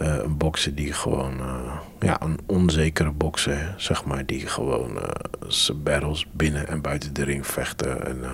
Uh, 0.00 0.16
een 0.16 0.36
bokser 0.36 0.74
die 0.74 0.92
gewoon, 0.92 1.38
uh, 1.38 1.72
ja, 2.00 2.22
een 2.22 2.38
onzekere 2.46 3.10
bokser, 3.10 3.74
zeg 3.76 4.04
maar, 4.04 4.26
die 4.26 4.46
gewoon 4.46 4.96
uh, 4.96 5.02
zijn 5.48 5.82
battles 5.82 6.26
binnen 6.32 6.68
en 6.68 6.80
buiten 6.80 7.12
de 7.12 7.24
ring 7.24 7.46
vechten. 7.46 8.06
En 8.06 8.24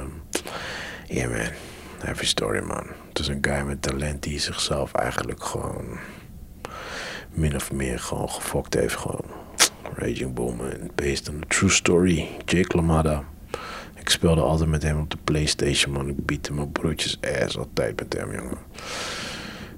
Yeah 1.10 1.30
man, 1.30 1.52
heavy 1.98 2.26
story 2.26 2.60
man. 2.60 2.86
Het 3.08 3.18
is 3.18 3.28
een 3.28 3.38
guy 3.40 3.62
met 3.62 3.82
talent 3.82 4.22
die 4.22 4.38
zichzelf 4.38 4.92
eigenlijk 4.92 5.44
gewoon 5.44 5.98
min 7.30 7.54
of 7.54 7.72
meer 7.72 7.98
gewoon 7.98 8.30
gefokt 8.30 8.74
heeft. 8.74 8.96
Gewoon 8.96 9.24
Raging 9.94 10.34
Bull 10.34 10.54
man, 10.54 10.90
based 10.94 11.28
on 11.28 11.34
a 11.42 11.46
true 11.48 11.70
story. 11.70 12.28
Jake 12.44 12.76
LaMotta. 12.76 13.24
Ik 14.08 14.14
speelde 14.14 14.40
altijd 14.40 14.68
met 14.68 14.82
hem 14.82 15.00
op 15.00 15.10
de 15.10 15.16
Playstation 15.24 15.92
man. 15.92 16.08
Ik 16.08 16.26
bied 16.26 16.48
hem 16.48 16.58
op 16.58 16.72
broodjes 16.72 17.18
ass 17.42 17.58
altijd 17.58 18.00
met 18.00 18.12
hem 18.12 18.32
jongen. 18.32 18.58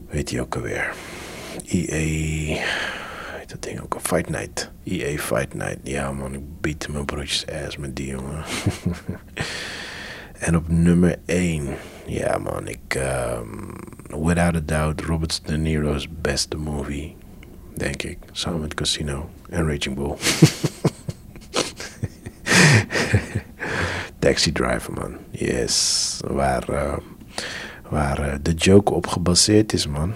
Weet 0.08 0.30
hij 0.30 0.40
ook 0.40 0.54
alweer. 0.54 0.94
EA... 1.66 2.60
Weet 3.36 3.50
dat 3.50 3.62
ding 3.62 3.80
ook 3.80 3.94
al? 3.94 4.00
Fight 4.00 4.28
Night. 4.28 4.70
EA 4.84 5.18
Fight 5.18 5.54
Night. 5.54 5.78
Ja 5.82 6.12
man, 6.12 6.34
ik 6.34 6.60
bied 6.60 6.86
hem 6.86 6.96
op 6.96 7.06
broodjes 7.06 7.44
ass 7.46 7.76
met 7.76 7.96
die 7.96 8.06
jongen. 8.06 8.44
En 10.38 10.56
op 10.56 10.68
nummer 10.68 11.16
1, 11.24 11.68
ja 12.06 12.38
man, 12.38 12.68
ik, 12.68 12.94
um, 12.94 13.74
without 14.24 14.54
a 14.54 14.60
doubt, 14.64 15.00
Robert 15.00 15.40
De 15.46 15.56
Niro's 15.56 16.08
beste 16.20 16.56
movie, 16.56 17.16
denk 17.74 18.02
ik. 18.02 18.18
Samen 18.32 18.60
met 18.60 18.74
Casino 18.74 19.30
en 19.48 19.66
Raging 19.66 19.94
Bull. 19.94 20.14
Taxi 24.30 24.52
Driver, 24.52 24.92
man. 24.92 25.16
Yes. 25.30 26.20
Waar, 26.26 26.70
uh, 26.70 26.96
waar 27.88 28.20
uh, 28.20 28.34
de 28.42 28.52
joke 28.52 28.92
op 28.92 29.06
gebaseerd 29.06 29.72
is, 29.72 29.86
man. 29.86 30.12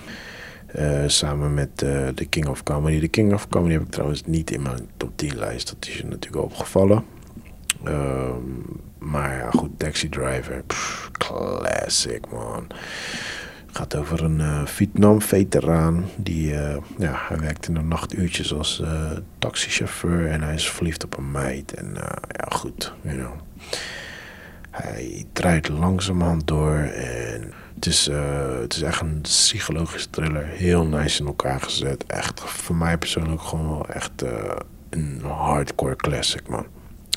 Uh, 0.78 1.02
samen 1.06 1.54
met 1.54 1.76
The 2.14 2.26
King 2.28 2.46
of 2.46 2.62
Comedy. 2.62 3.00
The 3.00 3.08
King 3.08 3.32
of 3.32 3.48
Comedy 3.48 3.72
heb 3.72 3.82
ik 3.82 3.90
trouwens 3.90 4.22
niet 4.26 4.50
in 4.50 4.62
mijn 4.62 4.88
top 4.96 5.10
10 5.16 5.36
lijst. 5.38 5.68
Dat 5.68 5.88
is 5.88 5.96
je 5.96 6.06
natuurlijk 6.06 6.44
opgevallen. 6.44 7.04
Um, 7.84 8.64
maar 8.98 9.36
ja, 9.36 9.50
goed, 9.50 9.78
Taxi 9.78 10.08
Driver. 10.08 10.62
Pff, 10.66 11.10
classic, 11.12 12.30
man. 12.30 12.66
Gaat 13.72 13.96
over 13.96 14.24
een 14.24 14.68
Vietnam-veteraan. 14.68 16.04
Die, 16.16 16.48
ja, 16.98 17.14
hij 17.28 17.38
werkt 17.38 17.68
in 17.68 17.74
de 17.74 17.82
nachtuurtjes 17.82 18.54
als 18.54 18.82
taxichauffeur. 19.38 20.30
En 20.30 20.42
hij 20.42 20.54
is 20.54 20.70
verliefd 20.70 21.04
op 21.04 21.18
een 21.18 21.30
meid. 21.30 21.74
En 21.74 21.90
ja, 22.28 22.46
goed, 22.48 22.92
you 23.02 23.16
know. 23.16 23.32
Hij 24.75 25.25
draait 25.33 25.68
langzamerhand 25.68 26.47
door. 26.47 26.77
En 26.77 27.53
het 27.75 27.87
is, 27.87 28.07
het 28.61 28.75
is 28.75 28.83
echt 28.83 29.01
een 29.01 29.20
psychologische 29.20 30.11
thriller. 30.11 30.47
Heel 30.47 30.87
nice 30.87 31.20
in 31.20 31.27
elkaar 31.27 31.61
gezet. 31.61 32.05
Echt, 32.07 32.41
voor 32.41 32.77
mij 32.77 32.99
persoonlijk 32.99 33.43
gewoon 33.43 33.68
wel 33.68 33.87
echt 33.89 34.25
een 34.91 35.20
hardcore 35.22 35.97
classic, 35.97 36.49
man. 36.49 36.66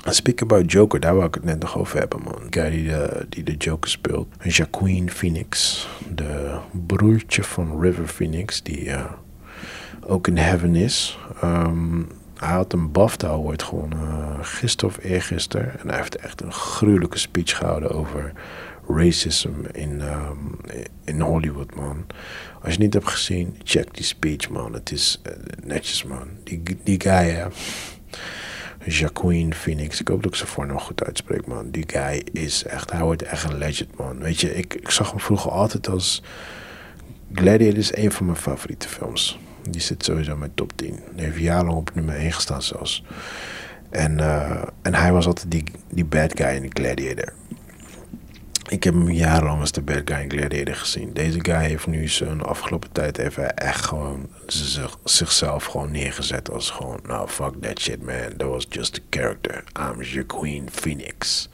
Speak 0.10 0.42
about 0.42 0.72
Joker, 0.72 1.00
daar 1.00 1.16
wou 1.16 1.28
ik 1.28 1.34
het 1.34 1.44
net 1.44 1.60
nog 1.60 1.78
over 1.78 2.00
hebben, 2.00 2.22
man. 2.22 2.36
De 2.50 2.62
guy 2.62 2.70
die 2.70 2.88
de, 2.88 3.26
die 3.30 3.44
de 3.44 3.56
Joker 3.56 3.90
speelt. 3.90 4.28
Jacqueline 4.44 5.12
Phoenix. 5.12 5.88
De 6.16 6.58
broertje 6.72 7.44
van 7.44 7.82
River 7.82 8.08
Phoenix, 8.08 8.64
die 8.64 8.86
uh, 8.86 9.06
ook 10.02 10.28
in 10.28 10.38
Heaven 10.38 10.76
is. 10.76 11.20
Um, 11.44 12.08
hij 12.40 12.54
had 12.54 12.74
een 12.74 12.92
BAFTA 12.92 13.28
Award 13.28 13.64
gewonnen, 13.64 14.00
uh, 14.00 14.38
gisteren 14.42 14.96
of 14.96 15.04
eergisteren. 15.04 15.80
En 15.80 15.88
hij 15.88 15.98
heeft 15.98 16.16
echt 16.16 16.42
een 16.42 16.54
gruwelijke 16.54 17.18
speech 17.18 17.58
gehouden 17.58 17.92
over 17.92 18.34
racism 18.88 19.50
in, 19.72 20.02
ehm, 20.02 20.38
in 21.04 21.20
Hollywood, 21.20 21.76
man. 21.76 22.06
Als 22.62 22.74
je 22.74 22.80
niet 22.80 22.94
hebt 22.94 23.10
gezien, 23.10 23.56
check 23.64 23.96
die 23.96 24.06
speech, 24.06 24.50
man. 24.50 24.74
Het 24.74 24.92
is 24.92 25.20
eh, 25.24 25.34
netjes, 25.64 26.04
man. 26.04 26.28
Die, 26.44 26.62
die 26.84 27.02
guy, 27.02 27.30
hè. 27.30 27.46
Jacqueline 28.86 29.54
Phoenix. 29.54 30.00
Ik 30.00 30.08
hoop 30.08 30.24
dat 30.24 30.32
ik 30.32 30.38
ze 30.38 30.48
voor 30.48 30.68
nog 30.68 30.84
goed 30.84 31.04
uitspreek, 31.04 31.48
man. 31.48 31.72
Die 31.72 31.84
guy 31.88 32.24
is 32.32 32.64
echt, 32.64 32.92
hij 32.92 33.02
wordt 33.02 33.22
echt 33.24 33.44
een 33.44 33.58
legend, 33.58 33.98
man. 33.98 34.20
Weet 34.20 34.40
je, 34.42 34.56
ik, 34.56 34.74
ik 34.74 34.90
zag 34.90 35.10
hem 35.10 35.20
vroeger 35.20 35.52
altijd 35.52 35.90
als... 35.90 36.22
Gladiator 37.34 37.78
is 37.78 37.96
een 37.96 38.12
van 38.12 38.26
mijn 38.26 38.38
favoriete 38.38 38.88
films. 38.88 39.40
Die 39.72 39.82
zit 39.82 40.04
sowieso 40.04 40.32
in 40.32 40.40
mijn 40.40 40.54
top 40.54 40.72
10. 40.76 41.00
Die 41.16 41.26
heeft 41.26 41.38
jarenlang 41.38 41.78
op 41.78 41.96
nummer 41.96 42.16
1 42.16 42.32
gestaan 42.32 42.62
zelfs. 42.62 43.04
En, 43.90 44.18
uh, 44.18 44.62
en 44.82 44.94
hij 44.94 45.12
was 45.12 45.26
altijd 45.26 45.52
die, 45.52 45.64
die 45.90 46.06
bad 46.06 46.32
guy 46.36 46.48
in 46.48 46.70
Gladiator. 46.74 47.34
Ik 48.70 48.84
heb 48.84 48.94
hem 48.94 49.12
jarenlang 49.12 49.60
als 49.60 49.72
de 49.72 49.82
bad 49.82 50.02
guy 50.06 50.18
in 50.18 50.32
Gladiator 50.32 50.76
gezien. 50.76 51.14
Deze 51.14 51.40
guy 51.42 51.64
heeft 51.64 51.88
nu 51.88 52.08
zijn 52.08 52.42
afgelopen 52.42 52.92
tijd 52.92 53.18
even 53.18 53.58
echt 53.58 53.86
gewoon 53.86 54.30
zich, 54.46 54.98
zichzelf 55.04 55.66
gewoon 55.66 55.92
neergezet 55.92 56.52
als 56.52 56.70
gewoon, 56.70 57.00
nou 57.08 57.28
fuck 57.28 57.54
that 57.62 57.80
shit 57.80 58.02
man, 58.02 58.38
that 58.38 58.48
was 58.48 58.66
just 58.70 59.00
a 59.00 59.02
character. 59.10 59.64
I'm 59.80 60.02
your 60.02 60.26
queen 60.26 60.68
Phoenix. 60.72 61.50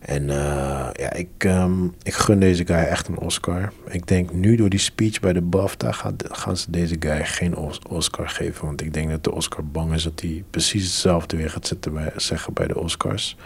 En 0.00 0.22
uh, 0.22 0.88
ja, 0.92 1.12
ik, 1.12 1.44
um, 1.44 1.94
ik 2.02 2.14
gun 2.14 2.40
deze 2.40 2.66
guy 2.66 2.76
echt 2.76 3.08
een 3.08 3.18
Oscar. 3.18 3.72
Ik 3.88 4.06
denk 4.06 4.32
nu 4.32 4.56
door 4.56 4.68
die 4.68 4.78
speech 4.78 5.20
bij 5.20 5.32
de 5.32 5.40
BAFTA 5.40 5.92
gaan, 5.92 6.16
gaan 6.30 6.56
ze 6.56 6.70
deze 6.70 6.96
guy 7.00 7.24
geen 7.24 7.56
Oscar 7.88 8.28
geven. 8.28 8.66
Want 8.66 8.82
ik 8.82 8.94
denk 8.94 9.10
dat 9.10 9.24
de 9.24 9.32
Oscar 9.32 9.64
bang 9.64 9.92
is 9.94 10.02
dat 10.02 10.20
hij 10.20 10.44
precies 10.50 10.84
hetzelfde 10.84 11.36
weer 11.36 11.50
gaat 11.50 11.66
zetten 11.66 11.92
bij, 11.92 12.12
zeggen 12.16 12.52
bij 12.52 12.66
de 12.66 12.78
Oscars. 12.78 13.36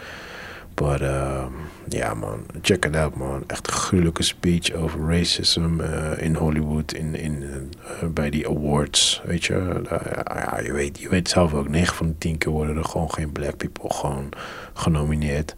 Maar 0.81 1.01
uh, 1.01 1.45
ja 1.89 2.13
man, 2.13 2.45
check 2.61 2.85
it 2.85 2.95
out 2.95 3.15
man. 3.15 3.43
Echt 3.47 3.67
een 3.67 3.73
gruwelijke 3.73 4.23
speech 4.23 4.73
over 4.73 4.99
racism 5.09 5.79
uh, 5.79 6.11
in 6.17 6.35
Hollywood, 6.35 6.93
in, 6.93 7.15
in, 7.15 7.43
uh, 7.43 8.09
bij 8.09 8.29
die 8.29 8.47
awards. 8.47 9.21
Weet 9.25 9.45
je, 9.45 9.81
ja, 10.25 10.59
je, 10.63 10.73
weet, 10.73 10.99
je 10.99 11.09
weet 11.09 11.29
zelf 11.29 11.53
ook, 11.53 11.69
9 11.69 11.95
van 11.95 12.07
de 12.07 12.17
10 12.17 12.37
keer 12.37 12.51
worden 12.51 12.77
er 12.77 12.85
gewoon 12.85 13.11
geen 13.11 13.31
black 13.31 13.57
people 13.57 13.93
gewoon 13.93 14.29
genomineerd. 14.73 15.55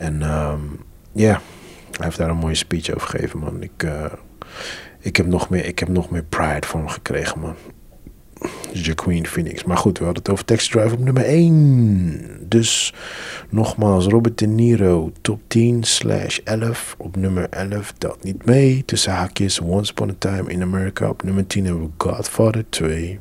En 0.00 0.22
um, 0.22 0.80
ja, 1.12 1.40
hij 1.90 2.04
heeft 2.04 2.16
daar 2.16 2.30
een 2.30 2.36
mooie 2.36 2.54
speech 2.54 2.94
over 2.94 3.08
gegeven 3.08 3.38
man. 3.38 3.62
Ik, 3.62 3.82
uh, 3.84 4.04
ik, 4.98 5.16
heb 5.16 5.26
nog 5.26 5.48
meer, 5.48 5.64
ik 5.64 5.78
heb 5.78 5.88
nog 5.88 6.10
meer 6.10 6.22
pride 6.22 6.66
voor 6.66 6.80
hem 6.80 6.88
gekregen 6.88 7.40
man. 7.40 7.54
Queen 8.94 9.26
Phoenix. 9.26 9.64
Maar 9.64 9.76
goed, 9.76 9.98
we 9.98 10.04
hadden 10.04 10.22
het 10.22 10.32
over 10.32 10.44
Taxi 10.44 10.70
Drive 10.70 10.94
op 10.94 11.00
nummer 11.00 11.24
1. 11.24 12.38
Dus 12.48 12.94
nogmaals, 13.48 14.06
Robert 14.06 14.38
De 14.38 14.46
Niro, 14.46 15.12
top 15.20 15.40
10 15.46 15.82
slash 15.82 16.38
11. 16.44 16.94
Op 16.98 17.16
nummer 17.16 17.48
11 17.48 17.92
telt 17.98 18.24
niet 18.24 18.44
mee. 18.44 18.84
Tussen 18.84 19.12
haakjes, 19.12 19.60
Once 19.60 19.92
Upon 19.92 20.10
a 20.10 20.14
Time 20.18 20.50
in 20.50 20.62
America. 20.62 21.08
Op 21.08 21.22
nummer 21.22 21.46
10 21.46 21.64
hebben 21.64 21.82
we 21.82 21.90
Godfather 21.96 22.64
2. 22.68 23.18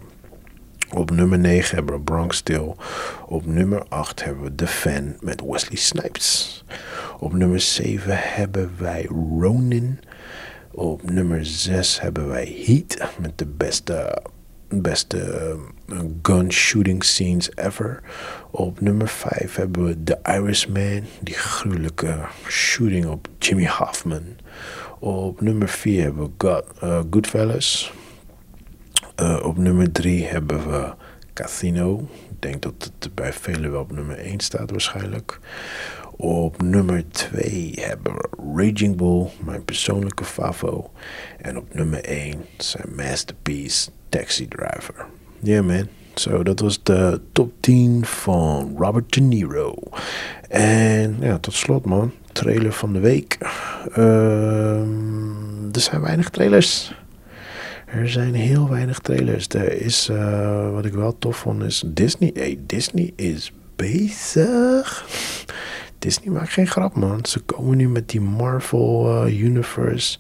Op 0.93 1.11
nummer 1.11 1.39
9 1.39 1.75
hebben 1.75 1.95
we 1.95 2.01
Bronx 2.01 2.41
Tale. 2.41 2.75
Op 3.25 3.45
nummer 3.45 3.85
8 3.87 4.23
hebben 4.23 4.43
we 4.43 4.55
The 4.55 4.67
Fan 4.67 5.15
met 5.19 5.41
Wesley 5.45 5.77
Snipes. 5.77 6.63
Op 7.19 7.33
nummer 7.33 7.59
7 7.59 8.17
hebben 8.17 8.71
wij 8.77 9.05
Ronin. 9.39 9.99
Op 10.71 11.11
nummer 11.11 11.45
6 11.45 12.01
hebben 12.01 12.27
wij 12.27 12.63
Heat 12.65 13.11
met 13.19 13.37
de 13.37 13.45
beste 13.45 14.21
beste 14.69 15.55
uh, 15.87 15.99
gun 16.21 16.51
shooting 16.51 17.03
scenes 17.03 17.49
ever. 17.55 18.01
Op 18.51 18.81
nummer 18.81 19.07
5 19.07 19.55
hebben 19.55 19.85
we 19.85 20.03
The 20.03 20.19
Irishman, 20.23 21.01
die 21.21 21.33
gruwelijke 21.33 22.19
shooting 22.47 23.05
op 23.05 23.27
Jimmy 23.39 23.67
Hoffman. 23.67 24.23
Op 24.99 25.41
nummer 25.41 25.69
4 25.69 26.03
hebben 26.03 26.23
we 26.23 26.31
God, 26.37 26.63
uh, 26.83 26.99
Goodfellas. 27.09 27.93
Uh, 29.22 29.39
op 29.43 29.57
nummer 29.57 29.91
3 29.91 30.26
hebben 30.26 30.72
we 30.72 30.93
Casino. 31.34 32.07
Ik 32.30 32.41
denk 32.41 32.61
dat 32.61 32.91
het 32.99 33.15
bij 33.15 33.34
velen 33.34 33.72
wel 33.72 33.82
op 33.82 33.91
nummer 33.91 34.17
1 34.17 34.39
staat 34.39 34.72
waarschijnlijk. 34.72 35.39
Op 36.15 36.61
nummer 36.61 37.03
2 37.09 37.74
hebben 37.76 38.13
we 38.13 38.28
Raging 38.55 38.95
Bull, 38.95 39.28
mijn 39.45 39.65
persoonlijke 39.65 40.24
favo. 40.24 40.91
En 41.41 41.57
op 41.57 41.74
nummer 41.74 42.03
1 42.03 42.45
zijn 42.57 42.95
Masterpiece 42.95 43.89
Taxi 44.09 44.47
Driver. 44.47 45.05
Yeah 45.39 45.65
man. 45.65 45.88
Zo, 46.13 46.43
dat 46.43 46.59
was 46.59 46.84
de 46.84 47.22
top 47.32 47.51
10 47.59 48.05
van 48.05 48.76
Robert 48.78 49.13
De 49.13 49.22
Niro. 49.22 49.76
En 50.49 51.17
ja, 51.20 51.38
tot 51.38 51.53
slot 51.53 51.86
man, 51.86 52.11
trailer 52.32 52.74
van 52.74 52.93
de 52.93 52.99
week. 52.99 53.38
Uh, 53.97 54.80
er 55.72 55.82
zijn 55.82 56.01
weinig 56.01 56.30
trailers. 56.30 56.93
Er 57.91 58.09
zijn 58.09 58.33
heel 58.33 58.69
weinig 58.69 58.99
trailers. 58.99 59.47
Er 59.47 59.81
is, 59.81 60.09
uh, 60.11 60.71
wat 60.71 60.85
ik 60.85 60.93
wel 60.93 61.17
tof 61.17 61.37
vond, 61.37 61.63
is 61.63 61.83
Disney. 61.85 62.31
Hey, 62.33 62.59
Disney 62.65 63.13
is 63.15 63.53
bezig. 63.75 65.05
Disney 65.99 66.33
maakt 66.33 66.53
geen 66.53 66.67
grap, 66.67 66.95
man. 66.95 67.25
Ze 67.25 67.39
komen 67.39 67.77
nu 67.77 67.89
met 67.89 68.09
die 68.09 68.21
Marvel 68.21 69.25
uh, 69.27 69.41
Universe. 69.41 70.17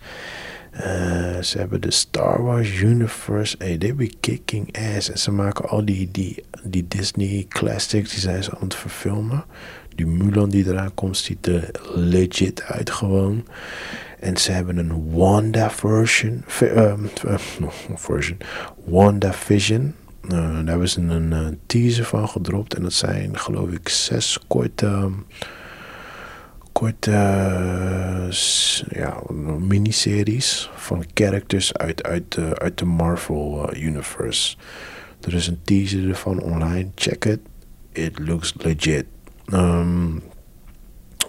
Uh, 0.73 1.41
ze 1.41 1.57
hebben 1.57 1.81
de 1.81 1.91
Star 1.91 2.43
Wars 2.43 2.81
Universe. 2.81 3.55
Hey, 3.57 3.77
they 3.77 3.95
be 3.95 4.11
kicking 4.19 4.77
ass. 4.95 5.11
En 5.11 5.19
ze 5.19 5.31
maken 5.31 5.69
al 5.69 5.85
die, 5.85 6.09
die, 6.11 6.43
die 6.63 6.87
Disney 6.87 7.45
classics, 7.49 8.09
die 8.11 8.19
zijn 8.19 8.43
ze 8.43 8.51
aan 8.51 8.63
het 8.63 8.75
verfilmen. 8.75 9.45
Die 9.95 10.07
Mulan 10.07 10.49
die 10.49 10.67
eraan 10.67 10.93
komt, 10.93 11.17
ziet 11.17 11.47
er 11.47 11.71
legit 11.95 12.63
uit 12.63 12.89
gewoon. 12.89 13.45
En 14.19 14.37
ze 14.37 14.51
hebben 14.51 14.77
een 14.77 15.11
Wanda 15.11 15.69
version. 15.69 16.43
Uh, 16.63 16.93
version. 17.95 18.37
Wanda 18.85 19.33
Vision. 19.33 19.95
Uh, 20.23 20.29
daar 20.31 20.65
hebben 20.65 20.89
ze 20.89 21.01
een, 21.01 21.31
een 21.31 21.59
teaser 21.65 22.05
van 22.05 22.29
gedropt. 22.29 22.73
En 22.73 22.81
dat 22.81 22.93
zijn 22.93 23.37
geloof 23.37 23.71
ik 23.71 23.89
zes 23.89 24.39
korte 24.47 25.11
korte 26.71 27.11
uh, 27.11 28.31
ja, 29.01 29.21
miniseries 29.59 30.69
van 30.75 31.03
characters 31.13 31.73
uit, 31.73 32.03
uit, 32.03 32.31
de, 32.31 32.59
uit 32.59 32.77
de 32.77 32.85
Marvel 32.85 33.75
Universe. 33.75 34.57
Er 35.21 35.33
is 35.33 35.47
een 35.47 35.59
teaser 35.63 36.09
ervan 36.09 36.41
online. 36.41 36.89
Check 36.95 37.25
it. 37.25 37.39
It 37.91 38.19
looks 38.19 38.53
legit. 38.57 39.05
Um, 39.53 40.21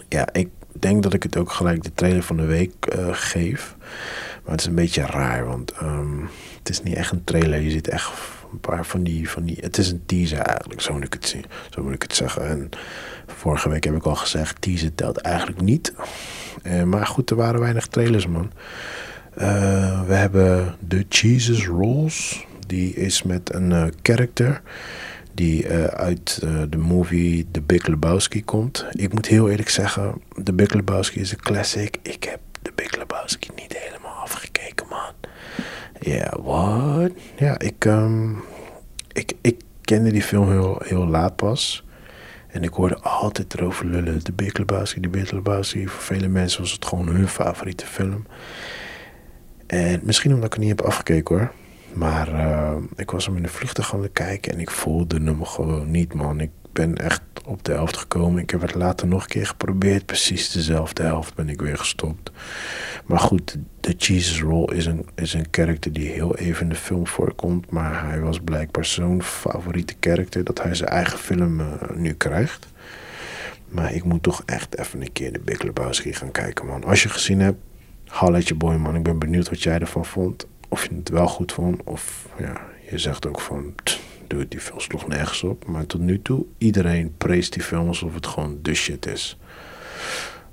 ja, 0.08 0.32
ik 0.32 0.48
denk 0.82 1.02
dat 1.02 1.14
ik 1.14 1.22
het 1.22 1.36
ook 1.36 1.52
gelijk 1.52 1.82
de 1.82 1.92
trailer 1.94 2.22
van 2.22 2.36
de 2.36 2.44
week 2.44 2.72
uh, 2.96 3.08
geef. 3.10 3.76
Maar 4.42 4.52
het 4.52 4.60
is 4.60 4.66
een 4.66 4.74
beetje 4.74 5.06
raar, 5.06 5.46
want 5.46 5.72
um, 5.82 6.28
het 6.58 6.68
is 6.68 6.82
niet 6.82 6.94
echt 6.94 7.12
een 7.12 7.24
trailer. 7.24 7.60
Je 7.60 7.70
ziet 7.70 7.88
echt 7.88 8.10
een 8.52 8.60
paar 8.60 8.86
van 8.86 9.02
die, 9.02 9.30
van 9.30 9.44
die... 9.44 9.58
Het 9.60 9.78
is 9.78 9.90
een 9.90 10.02
teaser 10.06 10.38
eigenlijk, 10.38 10.80
zo 10.80 10.92
moet 10.92 11.04
ik 11.04 11.12
het 11.12 11.28
zien. 11.28 11.44
Zo 11.70 11.82
moet 11.82 11.94
ik 11.94 12.02
het 12.02 12.14
zeggen. 12.14 12.48
En 12.48 12.68
vorige 13.26 13.68
week 13.68 13.84
heb 13.84 13.94
ik 13.94 14.06
al 14.06 14.14
gezegd, 14.14 14.60
teaser 14.60 14.94
telt 14.94 15.16
eigenlijk 15.16 15.60
niet. 15.60 15.92
Uh, 16.62 16.82
maar 16.82 17.06
goed, 17.06 17.30
er 17.30 17.36
waren 17.36 17.60
weinig 17.60 17.86
trailers, 17.86 18.26
man. 18.26 18.52
Uh, 19.38 20.06
we 20.06 20.14
hebben 20.14 20.76
de 20.88 21.04
Jesus 21.08 21.66
Rolls. 21.66 22.46
Die 22.66 22.94
is 22.94 23.22
met 23.22 23.54
een 23.54 23.70
uh, 23.70 23.86
character 24.02 24.62
die 25.34 25.68
uh, 25.68 25.84
uit 25.84 26.40
uh, 26.44 26.62
de 26.68 26.78
movie 26.78 27.46
The 27.50 27.60
Big 27.62 27.86
Lebowski 27.86 28.44
komt. 28.44 28.86
Ik 28.90 29.12
moet 29.12 29.26
heel 29.26 29.50
eerlijk 29.50 29.68
zeggen, 29.68 30.22
The 30.44 30.52
Big 30.52 30.72
Lebowski 30.72 31.20
is 31.20 31.32
een 31.32 31.40
classic. 31.40 31.96
Ik 32.02 32.24
heb 32.24 32.40
The 32.62 32.72
Big 32.74 32.96
Lebowski 32.96 33.50
niet 33.56 33.78
helemaal 33.78 34.14
afgekeken, 34.14 34.86
man. 34.88 35.12
Ja, 36.00 36.12
yeah, 36.12 36.44
what? 36.44 37.10
Ja, 37.38 37.58
ik, 37.58 37.84
um, 37.84 38.42
ik, 39.12 39.32
ik 39.40 39.60
kende 39.80 40.10
die 40.12 40.22
film 40.22 40.50
heel, 40.50 40.82
heel 40.84 41.06
laat 41.06 41.36
pas. 41.36 41.84
En 42.48 42.62
ik 42.62 42.72
hoorde 42.72 42.98
altijd 42.98 43.54
erover 43.54 43.86
lullen. 43.86 44.24
De 44.24 44.32
Big 44.32 44.56
Lebowski, 44.58 45.00
de 45.00 45.08
Big 45.08 45.30
Lebowski. 45.30 45.86
Voor 45.86 46.02
vele 46.02 46.28
mensen 46.28 46.60
was 46.60 46.72
het 46.72 46.84
gewoon 46.84 47.08
hun 47.08 47.28
favoriete 47.28 47.86
film. 47.86 48.26
En 49.66 50.00
misschien 50.02 50.34
omdat 50.34 50.46
ik 50.46 50.54
er 50.54 50.60
niet 50.60 50.68
heb 50.68 50.80
afgekeken 50.80 51.36
hoor. 51.36 51.52
Maar 51.92 52.32
uh, 52.32 52.76
ik 52.96 53.10
was 53.10 53.26
hem 53.26 53.36
in 53.36 53.42
de 53.42 53.48
vluchtig 53.48 53.86
gaan 53.86 54.12
kijken 54.12 54.52
en 54.52 54.60
ik 54.60 54.70
voelde 54.70 55.20
hem 55.24 55.44
gewoon 55.44 55.90
niet, 55.90 56.14
man. 56.14 56.40
Ik 56.40 56.50
ben 56.72 56.96
echt 56.96 57.22
op 57.44 57.64
de 57.64 57.72
helft 57.72 57.96
gekomen. 57.96 58.42
Ik 58.42 58.50
heb 58.50 58.60
het 58.60 58.74
later 58.74 59.06
nog 59.06 59.22
een 59.22 59.28
keer 59.28 59.46
geprobeerd. 59.46 60.06
Precies 60.06 60.50
dezelfde 60.50 61.02
helft 61.02 61.34
ben 61.34 61.48
ik 61.48 61.60
weer 61.60 61.76
gestopt. 61.76 62.30
Maar 63.06 63.18
goed, 63.18 63.56
de 63.80 63.92
Jesus 63.92 64.40
Roll 64.40 64.74
is 64.74 64.86
een, 64.86 65.06
is 65.14 65.34
een 65.34 65.50
karakter 65.50 65.92
die 65.92 66.08
heel 66.08 66.36
even 66.36 66.62
in 66.62 66.68
de 66.68 66.74
film 66.74 67.06
voorkomt. 67.06 67.70
Maar 67.70 68.08
hij 68.08 68.20
was 68.20 68.40
blijkbaar 68.40 68.84
zo'n 68.84 69.22
favoriete 69.22 69.94
karakter 69.94 70.44
dat 70.44 70.62
hij 70.62 70.74
zijn 70.74 70.90
eigen 70.90 71.18
film 71.18 71.60
uh, 71.60 71.66
nu 71.94 72.12
krijgt. 72.12 72.68
Maar 73.68 73.92
ik 73.94 74.04
moet 74.04 74.22
toch 74.22 74.42
echt 74.46 74.78
even 74.78 75.00
een 75.00 75.12
keer 75.12 75.32
de 75.32 75.40
Big 75.40 75.62
Lebowski 75.62 76.12
gaan 76.12 76.30
kijken, 76.30 76.66
man. 76.66 76.84
Als 76.84 77.02
je 77.02 77.08
gezien 77.08 77.40
hebt, 77.40 77.58
haal 78.06 78.36
je 78.36 78.54
boy, 78.54 78.74
man. 78.74 78.96
Ik 78.96 79.02
ben 79.02 79.18
benieuwd 79.18 79.48
wat 79.48 79.62
jij 79.62 79.78
ervan 79.78 80.04
vond 80.04 80.46
of 80.70 80.88
je 80.88 80.94
het 80.94 81.08
wel 81.08 81.26
goed 81.26 81.52
vond. 81.52 81.80
Of 81.84 82.28
ja, 82.38 82.60
je 82.90 82.98
zegt 82.98 83.26
ook 83.26 83.40
van, 83.40 83.74
doe 84.26 84.48
die 84.48 84.60
film 84.60 84.80
sloeg 84.80 85.08
nergens 85.08 85.42
op. 85.42 85.66
Maar 85.66 85.86
tot 85.86 86.00
nu 86.00 86.22
toe, 86.22 86.44
iedereen 86.58 87.14
preest 87.18 87.52
die 87.52 87.62
film 87.62 87.88
alsof 87.88 88.14
het 88.14 88.26
gewoon 88.26 88.58
de 88.62 88.74
shit 88.74 89.06
is. 89.06 89.38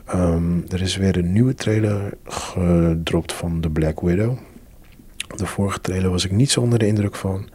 Ehm, 0.05 0.59
er 0.69 0.81
is 0.81 0.95
weer 0.97 1.17
een 1.17 1.31
nieuwe 1.31 1.53
trailer 1.53 2.13
gedropt 2.23 3.33
van 3.33 3.59
The 3.61 3.69
Black 3.69 3.99
Widow. 3.99 4.37
De 5.35 5.45
vorige 5.45 5.81
trailer 5.81 6.09
was 6.09 6.25
ik 6.25 6.31
niet 6.31 6.51
zo 6.51 6.61
onder 6.61 6.79
de 6.79 6.87
indruk 6.87 7.15
van. 7.15 7.49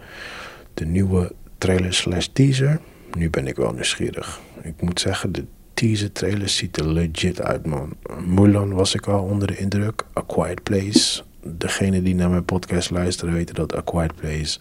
De 0.75 0.85
nieuwe 0.85 1.33
trailer 1.59 1.95
slash 1.95 2.27
teaser. 2.33 2.81
Nu 3.13 3.31
ben 3.31 3.47
ik 3.47 3.57
wel 3.57 3.73
nieuwsgierig. 3.73 4.41
Ik 4.63 4.81
moet 4.81 5.01
zeggen, 5.01 5.33
de 5.33 5.45
teaser 5.75 6.13
trailer 6.13 6.49
ziet 6.49 6.77
er 6.77 6.87
legit 6.87 7.41
uit, 7.41 7.67
man. 7.67 7.97
Mulan 8.27 8.73
was 8.73 8.95
ik 8.95 9.07
al 9.07 9.23
onder 9.23 9.47
de 9.47 9.57
indruk. 9.57 10.05
A 10.19 10.23
Quiet 10.27 10.63
Place. 10.63 11.23
Degene 11.45 12.03
die 12.03 12.15
naar 12.15 12.31
mijn 12.31 12.45
podcast 12.45 12.91
luisteren 12.91 13.35
weten 13.35 13.55
dat 13.55 13.77
A 13.77 13.81
Quiet 13.81 14.15
Place 14.15 14.59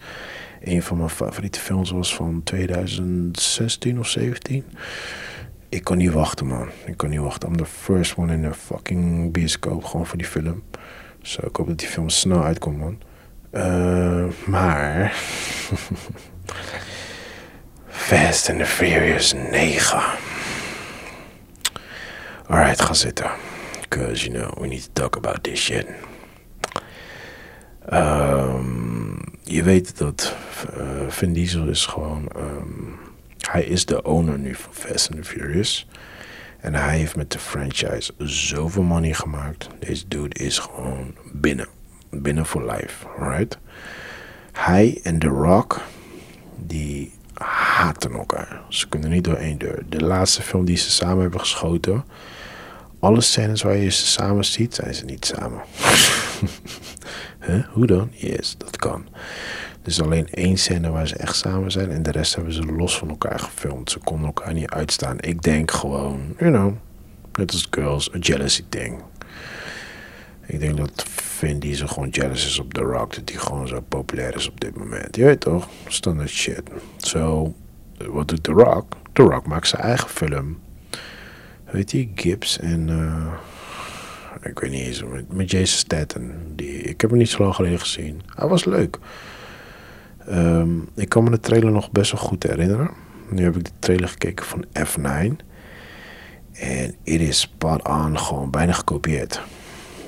een 0.60 0.82
van 0.82 0.96
mijn 0.96 1.10
favoriete 1.10 1.60
films 1.60 1.90
was 1.90 2.14
van 2.14 2.40
2016 2.44 3.98
of 3.98 4.08
17. 4.08 4.64
Ik 5.68 5.84
kan 5.84 5.96
niet 5.96 6.12
wachten, 6.12 6.46
man. 6.46 6.68
Ik 6.86 6.96
kan 6.96 7.10
niet 7.10 7.20
wachten. 7.20 7.48
I'm 7.48 7.56
the 7.56 7.64
first 7.66 8.16
one 8.16 8.32
in 8.32 8.42
the 8.42 8.54
fucking 8.54 9.32
bioscoop. 9.32 9.84
Gewoon 9.84 10.06
voor 10.06 10.18
die 10.18 10.26
film. 10.26 10.62
Dus 11.20 11.36
ik 11.36 11.56
hoop 11.56 11.66
dat 11.66 11.78
die 11.78 11.88
film 11.88 12.08
snel 12.08 12.44
uitkomt, 12.44 12.78
man. 12.78 12.98
Uh, 13.52 14.24
maar... 14.46 15.12
Fast 17.88 18.50
and 18.50 18.58
the 18.58 18.66
Furious 18.66 19.32
9. 19.32 20.02
Alright, 22.46 22.80
ga 22.80 22.94
zitten. 22.94 23.30
Because, 23.80 24.26
you 24.26 24.38
know, 24.38 24.60
we 24.60 24.66
need 24.66 24.82
to 24.82 24.90
talk 24.92 25.16
about 25.16 25.42
this 25.42 25.60
shit. 25.60 25.86
Um, 27.92 29.20
je 29.42 29.62
weet 29.62 29.98
dat 29.98 30.36
uh, 30.78 31.08
Vin 31.08 31.32
Diesel 31.32 31.66
is 31.66 31.86
gewoon... 31.86 32.28
Um, 32.36 32.98
hij 33.50 33.64
is 33.64 33.84
de 33.84 34.02
owner 34.02 34.38
nu 34.38 34.54
van 34.54 34.72
Fast 34.72 35.14
and 35.14 35.26
Furious. 35.26 35.88
En 36.60 36.74
hij 36.74 36.98
heeft 36.98 37.16
met 37.16 37.32
de 37.32 37.38
franchise 37.38 38.12
zoveel 38.18 38.82
money 38.82 39.14
gemaakt. 39.14 39.68
Deze 39.78 40.08
dude 40.08 40.44
is 40.44 40.58
gewoon 40.58 41.14
binnen. 41.32 41.66
Binnen 42.10 42.46
voor 42.46 42.70
life, 42.72 43.06
alright? 43.18 43.58
Hij 44.52 45.00
en 45.02 45.18
The 45.18 45.26
Rock, 45.26 45.80
die 46.56 47.12
haten 47.34 48.12
elkaar. 48.12 48.62
Ze 48.68 48.88
kunnen 48.88 49.10
niet 49.10 49.24
door 49.24 49.34
één 49.34 49.58
deur. 49.58 49.82
De 49.88 50.00
laatste 50.00 50.42
film 50.42 50.64
die 50.64 50.76
ze 50.76 50.90
samen 50.90 51.20
hebben 51.20 51.40
geschoten... 51.40 52.04
Alle 53.02 53.20
scènes 53.20 53.62
waar 53.62 53.76
je 53.76 53.90
ze 53.90 54.06
samen 54.06 54.44
ziet, 54.44 54.74
zijn 54.74 54.94
ze 54.94 55.04
niet 55.04 55.24
samen. 55.24 55.60
huh? 57.46 57.66
Hoe 57.68 57.86
dan? 57.86 58.10
Yes, 58.12 58.54
dat 58.58 58.76
kan. 58.76 59.06
Dus 59.82 60.02
alleen 60.02 60.28
één 60.30 60.56
scène 60.56 60.90
waar 60.90 61.08
ze 61.08 61.16
echt 61.16 61.36
samen 61.36 61.70
zijn 61.70 61.90
en 61.90 62.02
de 62.02 62.10
rest 62.10 62.34
hebben 62.34 62.52
ze 62.52 62.64
los 62.64 62.98
van 62.98 63.08
elkaar 63.08 63.38
gefilmd. 63.38 63.90
Ze 63.90 63.98
konden 63.98 64.26
elkaar 64.26 64.52
niet 64.52 64.70
uitstaan. 64.70 65.16
Ik 65.20 65.42
denk 65.42 65.70
gewoon, 65.70 66.34
you 66.38 66.50
know, 66.52 66.74
net 67.32 67.52
als 67.52 67.66
girls, 67.70 68.14
a 68.14 68.18
jealousy 68.18 68.64
thing. 68.68 69.02
Ik 70.46 70.60
denk 70.60 70.76
dat 70.76 71.04
Vin 71.14 71.58
Diesel 71.58 71.88
gewoon 71.88 72.08
jealous 72.08 72.46
is 72.46 72.58
op 72.58 72.74
The 72.74 72.80
Rock, 72.80 73.14
dat 73.14 73.28
hij 73.30 73.38
gewoon 73.38 73.68
zo 73.68 73.80
populair 73.80 74.36
is 74.36 74.48
op 74.48 74.60
dit 74.60 74.76
moment. 74.76 75.16
Je 75.16 75.24
weet 75.24 75.40
toch? 75.40 75.68
Standaard 75.86 76.30
shit. 76.30 76.62
Zo, 76.96 77.54
so, 77.98 78.12
wat 78.12 78.28
doet 78.28 78.42
The 78.42 78.52
Rock? 78.52 78.96
The 79.12 79.22
Rock 79.22 79.46
maakt 79.46 79.68
zijn 79.68 79.82
eigen 79.82 80.08
film. 80.08 80.58
Weet 81.72 81.90
je, 81.90 82.08
Gibbs 82.14 82.58
en... 82.58 82.88
Uh, 82.88 83.32
ik 84.42 84.58
weet 84.58 84.70
niet 84.70 84.86
eens, 84.86 85.02
met, 85.02 85.32
met 85.32 85.50
Jason 85.50 85.78
Statham. 85.78 86.30
Die, 86.56 86.82
ik 86.82 87.00
heb 87.00 87.10
hem 87.10 87.18
niet 87.18 87.30
zo 87.30 87.42
lang 87.42 87.54
geleden 87.54 87.78
gezien. 87.78 88.22
Hij 88.34 88.48
was 88.48 88.64
leuk. 88.64 88.98
Um, 90.28 90.88
ik 90.94 91.08
kan 91.08 91.24
me 91.24 91.30
de 91.30 91.40
trailer 91.40 91.72
nog 91.72 91.90
best 91.90 92.12
wel 92.12 92.20
goed 92.20 92.42
herinneren. 92.42 92.90
Nu 93.28 93.44
heb 93.44 93.56
ik 93.56 93.64
de 93.64 93.70
trailer 93.78 94.08
gekeken 94.08 94.46
van 94.46 94.64
F9. 94.78 95.02
En 96.52 96.94
het 97.04 97.20
is 97.20 97.40
spot 97.40 97.88
on, 97.88 98.18
gewoon 98.18 98.50
bijna 98.50 98.72
gekopieerd. 98.72 99.40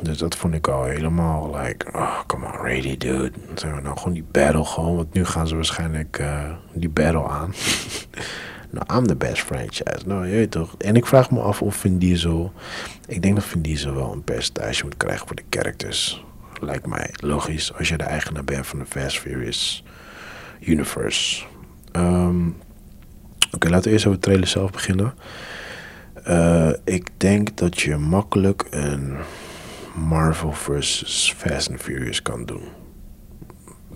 Dus 0.02 0.18
dat 0.18 0.36
vond 0.36 0.54
ik 0.54 0.68
al 0.68 0.84
helemaal 0.84 1.56
like, 1.56 1.86
oh, 1.92 2.20
come 2.26 2.46
on, 2.46 2.66
ready 2.66 2.96
dude. 2.96 3.32
Dan 3.46 3.58
zijn 3.58 3.74
we 3.74 3.80
nou 3.80 3.98
gewoon 3.98 4.12
die 4.12 4.26
battle 4.30 4.64
gewoon, 4.64 4.96
want 4.96 5.12
nu 5.12 5.24
gaan 5.24 5.48
ze 5.48 5.54
waarschijnlijk 5.54 6.18
uh, 6.20 6.52
die 6.72 6.88
battle 6.88 7.28
aan. 7.28 7.54
nou, 8.74 9.00
I'm 9.00 9.06
the 9.06 9.16
best 9.16 9.42
franchise. 9.42 10.06
Nou, 10.06 10.26
je 10.26 10.32
weet 10.32 10.50
toch. 10.50 10.74
En 10.78 10.96
ik 10.96 11.06
vraag 11.06 11.30
me 11.30 11.40
af 11.40 11.62
of 11.62 11.76
Vin 11.76 11.98
Diesel, 11.98 12.52
ik 13.06 13.22
denk 13.22 13.34
dat 13.34 13.44
Vin 13.44 13.62
Diesel 13.62 13.94
wel 13.94 14.12
een 14.12 14.24
percentage 14.24 14.84
moet 14.84 14.96
krijgen 14.96 15.26
voor 15.26 15.36
de 15.36 15.44
characters. 15.50 16.24
Lijkt 16.60 16.86
mij 16.86 17.10
logisch 17.16 17.74
als 17.74 17.88
je 17.88 17.96
de 17.96 18.04
eigenaar 18.04 18.44
bent 18.44 18.66
van 18.66 18.78
de 18.78 18.86
Fast 18.86 19.18
Furious 19.18 19.84
universe. 20.60 21.44
Um, 21.92 22.56
Oké, 23.54 23.68
laten 23.68 23.84
we 23.84 23.90
eerst 23.90 24.06
over 24.06 24.20
de 24.20 24.26
trailer 24.26 24.48
zelf 24.48 24.70
beginnen. 24.70 25.14
Uh, 26.28 26.70
ik 26.84 27.08
denk 27.16 27.56
dat 27.56 27.80
je 27.80 27.96
makkelijk 27.96 28.66
een 28.70 29.16
Marvel 29.94 30.52
vs. 30.52 31.34
Fast 31.36 31.70
and 31.70 31.80
Furious 31.80 32.22
kan 32.22 32.44
doen. 32.44 32.62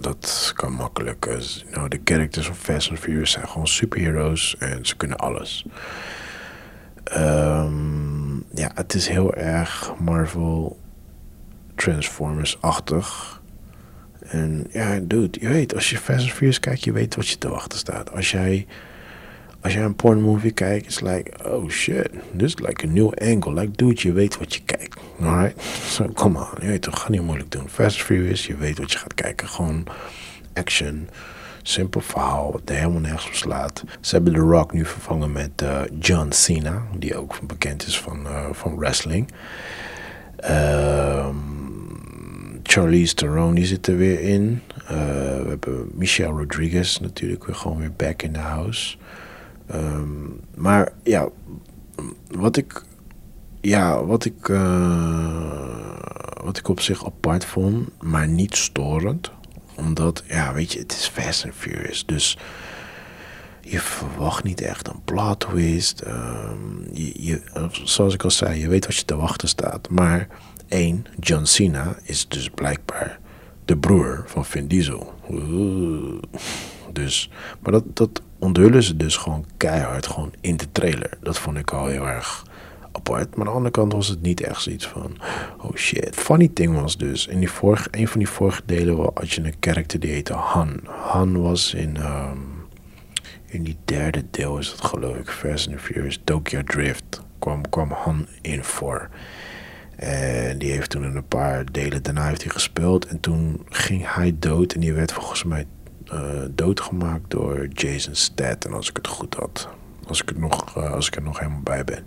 Dat 0.01 0.53
kan 0.57 0.73
makkelijk. 0.73 1.27
Nou, 1.71 1.89
de 1.89 2.01
characters 2.05 2.47
van 2.47 2.55
Fast 2.55 2.91
and 2.91 2.99
Furious 2.99 3.31
zijn 3.31 3.49
gewoon 3.49 3.67
superheroes 3.67 4.57
en 4.59 4.87
ze 4.87 4.97
kunnen 4.97 5.17
alles. 5.17 5.65
Um, 7.17 8.45
ja, 8.55 8.71
het 8.75 8.95
is 8.95 9.09
heel 9.09 9.35
erg 9.35 9.93
Marvel 9.99 10.79
Transformers-achtig. 11.75 13.41
En 14.21 14.67
ja, 14.71 14.99
dude, 15.03 15.41
je 15.41 15.49
weet, 15.49 15.75
als 15.75 15.91
je 15.91 15.99
Fast 15.99 16.21
and 16.21 16.33
Furious 16.33 16.61
kijkt, 16.61 16.85
je 16.85 16.93
weet 16.93 17.15
wat 17.15 17.29
je 17.29 17.39
te 17.39 17.49
wachten 17.49 17.79
staat. 17.79 18.13
Als 18.13 18.31
jij, 18.31 18.67
als 19.61 19.73
jij 19.73 19.83
een 19.83 19.97
porn 19.97 20.21
movie 20.21 20.51
kijkt, 20.51 20.87
is 20.87 21.01
like, 21.01 21.33
oh 21.45 21.69
shit, 21.69 22.11
this 22.37 22.55
is 22.55 22.59
like 22.59 22.87
a 22.87 22.89
new 22.91 23.13
angle. 23.15 23.53
Like, 23.53 23.71
dude, 23.77 24.09
je 24.09 24.13
weet 24.13 24.39
wat 24.39 24.55
je 24.55 24.61
kijkt. 24.65 24.99
Alright? 25.21 25.63
So, 25.63 26.09
come 26.15 26.39
on, 26.39 26.47
je 26.61 26.67
weet 26.67 26.83
toch, 26.83 27.01
ga 27.01 27.11
niet 27.11 27.23
moeilijk 27.23 27.51
doen. 27.51 27.69
Fast 27.69 28.03
Furious, 28.03 28.47
je 28.47 28.57
weet 28.57 28.79
wat 28.79 28.93
je 28.93 28.99
gaat 28.99 29.15
kijken. 29.15 29.49
Gewoon 29.49 29.87
action, 30.55 31.09
simpel 31.63 32.01
verhaal, 32.01 32.53
wat 32.53 32.63
helemaal 32.65 33.01
nergens 33.01 33.27
op 33.27 33.35
slaat. 33.35 33.85
Ze 34.01 34.15
hebben 34.15 34.33
The 34.33 34.41
Rock 34.41 34.73
nu 34.73 34.85
vervangen 34.85 35.33
met 35.33 35.63
uh, 35.63 35.81
John 35.99 36.31
Cena, 36.31 36.83
die 36.99 37.17
ook 37.17 37.41
bekend 37.47 37.87
is 37.87 38.01
van, 38.01 38.27
uh, 38.27 38.47
van 38.53 38.79
wrestling. 38.79 39.29
Um, 40.51 41.67
Charlize 42.63 43.15
Theron 43.15 43.65
zit 43.65 43.87
er 43.87 43.97
weer 43.97 44.21
in. 44.21 44.63
Uh, 44.83 44.89
we 44.89 45.47
hebben 45.49 45.91
Michelle 45.95 46.33
Rodriguez 46.33 46.99
natuurlijk 46.99 47.45
weer 47.47 47.55
gewoon 47.55 47.79
weer 47.79 47.93
back 47.93 48.23
in 48.23 48.33
the 48.33 48.39
house. 48.39 48.97
Um, 49.75 50.41
maar 50.55 50.93
ja, 51.03 51.29
wat 52.29 52.57
ik, 52.57 52.83
ja, 53.61 54.05
wat 54.05 54.25
ik, 54.25 54.49
uh, 54.49 55.97
wat 56.43 56.59
ik 56.59 56.69
op 56.69 56.81
zich 56.81 57.07
apart 57.07 57.45
vond, 57.45 57.89
maar 58.01 58.29
niet 58.29 58.57
storend, 58.57 59.31
omdat 59.77 60.23
ja, 60.27 60.53
weet 60.53 60.73
je, 60.73 60.79
het 60.79 60.93
is 60.93 61.07
Fast 61.09 61.45
and 61.45 61.55
Furious, 61.55 62.07
dus 62.07 62.39
je 63.61 63.81
verwacht 63.81 64.45
niet 64.45 64.61
echt 64.61 64.89
een 64.89 65.03
plot 65.05 65.41
twist. 65.41 66.03
Um, 66.07 66.87
je, 66.93 67.23
je, 67.23 67.43
zoals 67.85 68.15
ik 68.15 68.25
al 68.25 68.31
zei, 68.31 68.61
je 68.61 68.69
weet 68.69 68.87
wat 68.87 68.97
je 68.97 69.05
te 69.05 69.17
wachten 69.17 69.49
staat, 69.49 69.89
maar 69.89 70.29
1. 70.69 71.07
John 71.21 71.45
Cena 71.45 71.97
is 72.03 72.29
dus 72.29 72.51
blijkbaar 72.51 73.19
de 73.65 73.77
broer 73.77 74.25
van 74.27 74.45
Vin 74.45 74.67
Diesel. 74.67 75.15
Dus, 76.93 77.31
maar 77.61 77.73
dat, 77.73 77.85
dat 77.97 78.23
onthullen 78.39 78.83
ze 78.83 78.97
dus 78.97 79.17
gewoon 79.17 79.45
keihard 79.57 80.07
gewoon 80.07 80.33
in 80.41 80.57
de 80.57 80.73
trailer. 80.73 81.11
Dat 81.21 81.39
vond 81.39 81.57
ik 81.57 81.71
al 81.71 81.87
heel 81.87 82.09
erg 82.09 82.45
apart. 82.93 83.37
Maar 83.37 83.47
aan 83.47 83.53
de 83.53 83.57
andere 83.57 83.75
kant 83.75 83.93
was 83.93 84.09
het 84.09 84.23
niet 84.23 84.41
echt 84.41 84.63
zoiets 84.63 84.87
van... 84.87 85.17
Oh 85.61 85.75
shit. 85.75 86.15
Funny 86.15 86.51
thing 86.55 86.81
was 86.81 86.97
dus... 86.97 87.27
In 87.27 87.39
die 87.39 87.51
vorige, 87.51 87.89
een 87.91 88.09
van 88.09 88.19
die 88.19 88.29
vorige 88.29 88.63
delen 88.67 89.11
had 89.15 89.31
je 89.31 89.45
een 89.45 89.59
karakter 89.59 90.01
die 90.01 90.11
heette 90.11 90.33
Han. 90.33 90.81
Han 90.87 91.43
was 91.43 91.75
in... 91.75 91.97
Um, 91.97 92.57
in 93.47 93.63
die 93.63 93.77
derde 93.85 94.25
deel 94.31 94.59
is 94.59 94.71
het 94.71 94.85
geloof 94.85 95.17
ik. 95.17 95.31
Fast 95.31 95.69
and 95.69 95.81
Furious. 95.81 96.21
Tokyo 96.25 96.63
Drift. 96.65 97.23
Kwam, 97.39 97.69
kwam 97.69 97.91
Han 97.91 98.27
in 98.43 98.65
voor. 98.65 99.09
En 99.97 100.59
die 100.59 100.71
heeft 100.71 100.91
toen 100.91 101.03
een 101.03 101.29
paar 101.29 101.73
delen 101.73 102.03
daarna 102.03 102.27
heeft 102.27 102.43
hij 102.43 102.53
gespeeld. 102.53 103.07
En 103.07 103.21
toen 103.21 103.67
ging 103.69 104.15
hij 104.15 104.37
dood. 104.39 104.73
En 104.73 104.81
die 104.81 104.93
werd 104.93 105.13
volgens 105.13 105.45
mij 105.45 105.67
doodgemaakt 106.51 107.31
door 107.31 107.69
Jason 107.73 108.15
Statham. 108.15 108.73
Als 108.73 108.89
ik 108.89 108.97
het 108.97 109.07
goed 109.07 109.35
had. 109.35 109.69
Als 110.07 110.23
ik, 110.23 110.29
het 110.29 110.39
nog, 110.39 110.77
uh, 110.77 110.93
als 110.93 111.07
ik 111.07 111.17
er 111.17 111.23
nog 111.23 111.39
helemaal 111.39 111.63
bij 111.63 111.85
ben. 111.85 112.05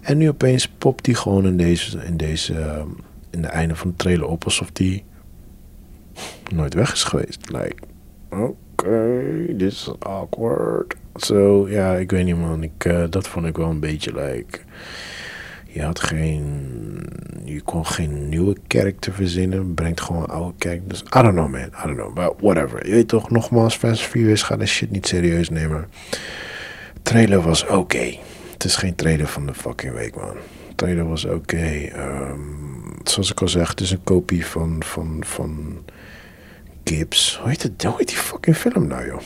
En 0.00 0.18
nu 0.18 0.28
opeens 0.28 0.68
popt 0.68 1.06
hij 1.06 1.14
gewoon 1.14 1.46
in 1.46 1.56
deze, 1.56 2.04
in 2.04 2.16
deze, 2.16 2.52
uh, 2.52 2.82
in 3.30 3.42
de 3.42 3.48
einde 3.48 3.76
van 3.76 3.90
de 3.90 3.96
trailer 3.96 4.26
op. 4.26 4.44
Alsof 4.44 4.70
hij 4.72 5.04
nooit 6.52 6.74
weg 6.74 6.92
is 6.92 7.04
geweest. 7.04 7.50
Like, 7.50 7.76
oké, 8.30 8.54
okay, 8.76 9.54
this 9.58 9.72
is 9.72 9.92
awkward. 9.98 10.94
Zo, 11.16 11.34
so, 11.34 11.68
ja, 11.68 11.94
ik 11.94 12.10
weet 12.10 12.24
niet 12.24 12.38
man. 12.38 12.62
Ik, 12.62 13.10
dat 13.10 13.28
vond 13.28 13.46
ik 13.46 13.56
wel 13.56 13.70
een 13.70 13.80
beetje 13.80 14.14
like... 14.14 14.58
Je 15.74 15.82
had 15.82 16.00
geen. 16.00 16.42
Je 17.44 17.60
kon 17.60 17.86
geen 17.86 18.28
nieuwe 18.28 18.56
character 18.68 19.12
verzinnen. 19.12 19.74
Brengt 19.74 20.00
gewoon 20.00 20.26
oude 20.26 20.54
characters. 20.58 21.00
I 21.00 21.22
don't 21.22 21.34
know, 21.34 21.50
man. 21.50 21.66
I 21.66 21.82
don't 21.86 21.96
know. 21.96 22.14
But 22.14 22.32
whatever. 22.40 22.86
Je 22.86 22.92
weet 22.92 23.08
toch, 23.08 23.30
nogmaals, 23.30 23.76
Fast 23.76 24.02
Furious 24.02 24.42
gaat 24.42 24.58
de 24.58 24.66
shit 24.66 24.90
niet 24.90 25.06
serieus 25.06 25.48
nemen. 25.48 25.88
Trailer 27.02 27.40
was 27.40 27.66
oké. 27.66 28.16
Het 28.52 28.64
is 28.64 28.76
geen 28.76 28.94
trailer 28.94 29.26
van 29.26 29.46
de 29.46 29.54
fucking 29.54 29.92
week, 29.92 30.14
man. 30.16 30.36
trailer 30.74 31.08
was 31.08 31.24
oké. 31.24 31.88
Ehm, 31.92 32.40
zoals 33.04 33.30
ik 33.30 33.40
al 33.40 33.48
zeg, 33.48 33.68
het 33.68 33.80
is 33.80 33.90
een 33.90 34.04
kopie 34.04 34.46
van, 34.46 34.82
van, 34.84 35.22
van 35.26 35.78
Gibbs. 36.84 37.38
Hoe 37.40 37.48
heet, 37.48 38.08
die 38.08 38.16
fucking 38.16 38.56
film 38.56 38.86
nou, 38.86 39.06
joh? 39.06 39.20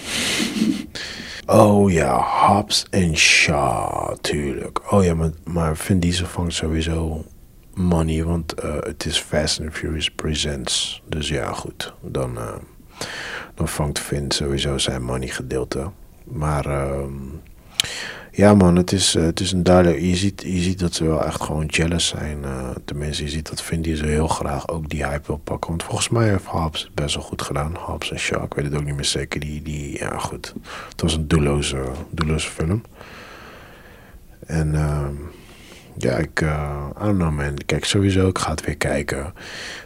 Oh 1.46 1.90
ja, 1.90 2.20
Hobbs 2.20 2.86
en 2.90 3.16
Shaw, 3.16 4.16
tuurlijk. 4.20 4.92
Oh 4.92 5.04
ja, 5.04 5.14
maar, 5.14 5.30
maar 5.44 5.76
Vin 5.76 6.00
Diesel 6.00 6.26
vangt 6.26 6.52
sowieso 6.52 7.24
money, 7.74 8.24
want 8.24 8.52
eh, 8.52 8.74
het 8.80 9.04
is 9.04 9.18
Fast 9.18 9.60
and 9.60 9.72
Furious 9.72 10.10
Presents. 10.10 11.02
Dus 11.06 11.28
ja, 11.28 11.52
goed. 11.52 11.94
Dan, 12.02 12.36
uh, 12.36 12.54
dan 13.54 13.68
vangt 13.68 13.98
Vin 13.98 14.30
sowieso 14.30 14.78
zijn 14.78 15.02
money 15.02 15.28
gedeelte. 15.28 15.90
Maar 16.24 16.66
uh, 16.66 17.04
ja 18.38 18.54
man, 18.54 18.76
het 18.76 18.92
is, 18.92 19.16
uh, 19.16 19.22
het 19.22 19.40
is 19.40 19.52
een 19.52 19.62
duidelijk... 19.62 20.00
Je 20.00 20.16
ziet, 20.16 20.42
je 20.42 20.60
ziet 20.60 20.78
dat 20.78 20.94
ze 20.94 21.04
wel 21.04 21.24
echt 21.24 21.42
gewoon 21.42 21.66
jealous 21.66 22.06
zijn. 22.06 22.44
tenminste, 22.84 23.22
je 23.24 23.30
ziet 23.30 23.48
dat 23.48 23.62
Vin 23.62 23.82
Diesel 23.82 24.06
heel 24.06 24.28
graag 24.28 24.68
ook 24.68 24.88
die 24.88 25.06
hype 25.06 25.26
wil 25.26 25.36
pakken. 25.36 25.70
Want 25.70 25.82
volgens 25.82 26.08
mij 26.08 26.28
heeft 26.28 26.44
Hobbs 26.44 26.82
het 26.82 26.94
best 26.94 27.14
wel 27.14 27.24
goed 27.24 27.42
gedaan. 27.42 27.76
Hobbs 27.76 28.10
en 28.10 28.18
Shaw, 28.18 28.44
ik 28.44 28.54
weet 28.54 28.64
het 28.64 28.74
ook 28.74 28.84
niet 28.84 28.94
meer 28.94 29.04
zeker. 29.04 29.40
Die, 29.40 29.62
die, 29.62 29.98
ja 29.98 30.18
goed, 30.18 30.54
het 30.88 31.00
was 31.00 31.14
een 31.14 31.28
doelloze, 31.28 31.82
doelloze 32.10 32.48
film. 32.48 32.82
En... 34.46 34.74
ehm 34.74 35.14
ja, 35.98 36.16
ik, 36.16 36.40
uh, 36.40 36.86
I 37.00 37.04
don't 37.04 37.18
know 37.18 37.32
man. 37.32 37.54
Kijk, 37.66 37.84
sowieso, 37.84 38.28
ik 38.28 38.38
ga 38.38 38.50
het 38.50 38.64
weer 38.64 38.76
kijken. 38.76 39.34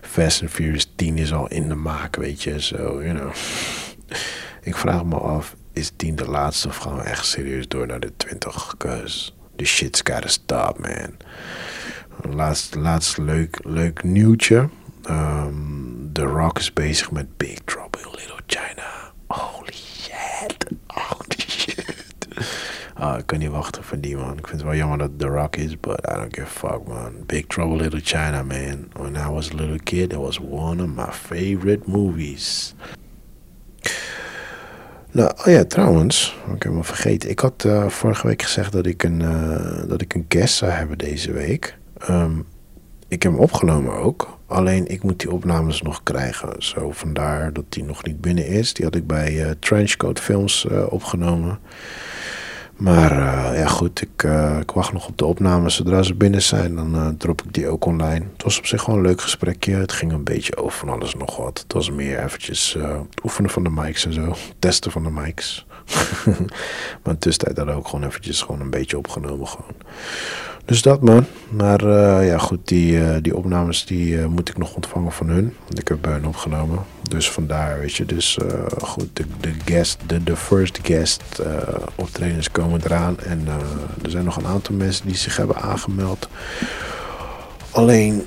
Fast 0.00 0.42
and 0.42 0.50
Furious 0.50 0.92
10 0.96 1.18
is 1.18 1.32
al 1.32 1.48
in 1.48 1.68
de 1.68 1.74
maak, 1.74 2.16
weet 2.16 2.42
je. 2.42 2.60
Zo, 2.60 3.02
you 3.02 3.18
know. 3.18 3.32
ik 4.70 4.76
vraag 4.76 5.04
me 5.04 5.16
af, 5.16 5.56
is 5.72 5.92
10 5.96 6.16
de 6.16 6.28
laatste 6.28 6.68
of 6.68 6.76
gaan 6.76 6.96
we 6.96 7.02
echt 7.02 7.26
serieus 7.26 7.68
door 7.68 7.86
naar 7.86 8.00
de 8.00 8.12
20? 8.16 8.74
Cause 8.78 9.30
the 9.56 9.64
shit's 9.64 10.00
gotta 10.04 10.28
stop, 10.28 10.78
man. 10.78 11.16
Laatst, 12.34 12.74
laatst 12.74 13.18
leuk, 13.18 13.58
leuk 13.64 14.02
nieuwtje. 14.02 14.68
Um, 15.10 16.10
The 16.12 16.24
Rock 16.24 16.58
is 16.58 16.72
bezig 16.72 17.10
met 17.10 17.36
Big 17.36 17.58
Trouble 17.64 18.00
in 18.00 18.10
Little 18.10 18.40
China. 18.46 19.12
Holy 19.26 19.72
shit. 19.72 20.66
Holy 20.86 21.38
shit. 21.48 22.28
Uh, 23.00 23.14
ik 23.18 23.26
kan 23.26 23.38
niet 23.38 23.50
wachten 23.50 23.84
voor 23.84 24.00
die 24.00 24.16
man. 24.16 24.38
Ik 24.38 24.46
vind 24.46 24.60
het 24.60 24.62
wel 24.62 24.74
jammer 24.74 24.98
dat 24.98 25.18
The 25.18 25.26
Rock 25.26 25.56
is, 25.56 25.80
but 25.80 26.06
I 26.10 26.14
don't 26.14 26.34
give 26.34 26.46
a 26.46 26.68
fuck 26.68 26.86
man. 26.86 27.12
Big 27.26 27.46
Trouble 27.46 27.76
Little 27.76 28.00
China 28.02 28.42
man. 28.42 28.88
When 28.92 29.16
I 29.16 29.28
was 29.28 29.50
a 29.50 29.54
little 29.54 29.78
kid, 29.78 30.10
that 30.10 30.20
was 30.20 30.38
one 30.38 30.82
of 30.82 30.88
my 30.88 31.12
favorite 31.12 31.88
movies. 31.88 32.74
Nou, 35.14 35.32
oh 35.38 35.52
ja, 35.52 35.64
trouwens, 35.64 36.36
ik 36.54 36.62
heb 36.62 36.72
me 36.72 36.84
vergeten. 36.84 37.30
Ik 37.30 37.38
had 37.38 37.64
uh, 37.64 37.88
vorige 37.88 38.26
week 38.26 38.42
gezegd 38.42 38.72
dat 38.72 38.86
ik 38.86 39.02
een, 39.02 39.20
uh, 39.20 39.88
dat 39.88 40.00
ik 40.00 40.14
een 40.14 40.24
guest 40.28 40.54
zou 40.54 40.70
hebben 40.70 40.98
deze 40.98 41.32
week. 41.32 41.78
Um, 42.10 42.46
ik 43.08 43.22
heb 43.22 43.32
hem 43.32 43.40
opgenomen 43.40 43.94
ook. 43.94 44.38
Alleen 44.46 44.86
ik 44.86 45.02
moet 45.02 45.20
die 45.20 45.30
opnames 45.30 45.82
nog 45.82 46.02
krijgen. 46.02 46.62
Zo 46.62 46.90
vandaar 46.90 47.52
dat 47.52 47.64
die 47.68 47.84
nog 47.84 48.04
niet 48.04 48.20
binnen 48.20 48.46
is. 48.46 48.74
Die 48.74 48.84
had 48.84 48.94
ik 48.94 49.06
bij 49.06 49.32
uh, 49.32 49.50
Trenchcoat 49.58 50.20
Films 50.20 50.66
opgenomen. 50.88 51.58
Maar 52.82 53.12
uh, 53.12 53.58
ja, 53.58 53.66
goed, 53.66 54.02
ik, 54.02 54.22
uh, 54.22 54.58
ik, 54.60 54.70
wacht 54.70 54.92
nog 54.92 55.08
op 55.08 55.18
de 55.18 55.24
opnames. 55.24 55.74
Zodra 55.74 56.02
ze 56.02 56.14
binnen 56.14 56.42
zijn, 56.42 56.74
dan 56.74 56.94
uh, 56.94 57.08
drop 57.18 57.42
ik 57.42 57.52
die 57.52 57.68
ook 57.68 57.84
online. 57.84 58.26
Het 58.32 58.42
was 58.42 58.58
op 58.58 58.66
zich 58.66 58.82
gewoon 58.82 58.98
een 58.98 59.06
leuk 59.06 59.20
gesprekje. 59.20 59.74
Het 59.74 59.92
ging 59.92 60.12
een 60.12 60.24
beetje 60.24 60.56
over 60.56 60.78
van 60.78 60.88
alles 60.88 61.14
nog 61.14 61.36
wat. 61.36 61.58
Het 61.58 61.72
was 61.72 61.90
meer 61.90 62.24
eventjes 62.24 62.72
het 62.78 63.24
oefenen 63.24 63.50
van 63.50 63.62
de 63.62 63.70
mics 63.70 64.04
en 64.04 64.12
zo. 64.12 64.34
Testen 64.58 64.90
van 64.90 65.02
de 65.02 65.10
mics. 65.10 65.66
maar 67.02 67.12
in 67.12 67.18
tussentijd 67.18 67.56
hadden 67.56 67.74
we 67.74 67.80
ook 67.80 67.88
gewoon 67.88 68.06
eventjes 68.06 68.42
gewoon 68.42 68.60
een 68.60 68.70
beetje 68.70 68.98
opgenomen 68.98 69.48
gewoon. 69.48 69.76
Dus 70.64 70.82
dat 70.82 71.02
man. 71.02 71.26
Maar 71.48 71.84
uh, 71.84 72.26
ja 72.26 72.38
goed, 72.38 72.68
die, 72.68 72.92
uh, 72.92 73.16
die 73.20 73.36
opnames 73.36 73.84
die 73.84 74.14
uh, 74.14 74.26
moet 74.26 74.48
ik 74.48 74.58
nog 74.58 74.74
ontvangen 74.74 75.12
van 75.12 75.28
hun. 75.28 75.54
Want 75.64 75.78
ik 75.78 75.88
heb 75.88 75.98
bij 76.00 76.20
opgenomen. 76.24 76.78
Dus 77.08 77.30
vandaar, 77.30 77.78
weet 77.78 77.94
je. 77.94 78.04
Dus 78.04 78.38
goed, 78.82 79.08
de, 79.12 79.24
de 79.40 79.54
guest, 79.64 79.98
de, 80.06 80.22
de 80.22 80.36
first 80.36 80.78
guest 80.82 81.22
optredens 81.94 82.50
komen 82.50 82.80
eraan. 82.84 83.20
En 83.20 83.46
er 84.02 84.10
zijn 84.10 84.24
nog 84.24 84.36
een 84.36 84.46
aantal 84.46 84.74
mensen 84.74 85.06
die 85.06 85.16
zich 85.16 85.36
hebben 85.36 85.56
aangemeld. 85.56 86.28
Alleen 87.70 88.26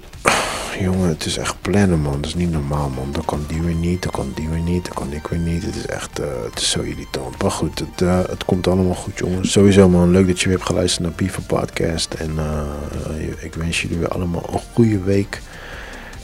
jongen, 0.83 1.09
het 1.09 1.25
is 1.25 1.37
echt 1.37 1.61
plannen, 1.61 1.99
man. 1.99 2.21
Dat 2.21 2.25
is 2.25 2.35
niet 2.35 2.51
normaal, 2.51 2.89
man. 2.89 3.11
Dan 3.11 3.25
kan 3.25 3.45
die 3.47 3.61
weer 3.61 3.75
niet, 3.75 4.01
dan 4.03 4.11
kan 4.11 4.31
die 4.35 4.49
weer 4.49 4.59
niet, 4.59 4.85
dan 4.85 4.93
kan 4.93 5.13
ik 5.13 5.27
weer 5.27 5.39
niet. 5.39 5.65
Het 5.65 5.75
is 5.75 5.85
echt, 5.85 6.19
uh, 6.19 6.25
het 6.49 6.59
is 6.59 6.69
zo 6.69 6.81
irritant. 6.81 7.41
Maar 7.41 7.51
goed, 7.51 7.79
het, 7.79 8.01
uh, 8.01 8.19
het 8.29 8.45
komt 8.45 8.67
allemaal 8.67 8.95
goed, 8.95 9.17
jongen. 9.17 9.47
Sowieso, 9.47 9.89
man. 9.89 10.11
Leuk 10.11 10.27
dat 10.27 10.39
je 10.39 10.47
weer 10.47 10.57
hebt 10.57 10.69
geluisterd 10.69 11.03
naar 11.03 11.15
Piva 11.15 11.41
Podcast. 11.47 12.13
En 12.13 12.31
uh, 12.35 13.43
ik 13.43 13.53
wens 13.53 13.81
jullie 13.81 13.97
weer 13.97 14.07
allemaal 14.09 14.43
een 14.51 14.61
goede 14.73 14.99
week. 14.99 15.41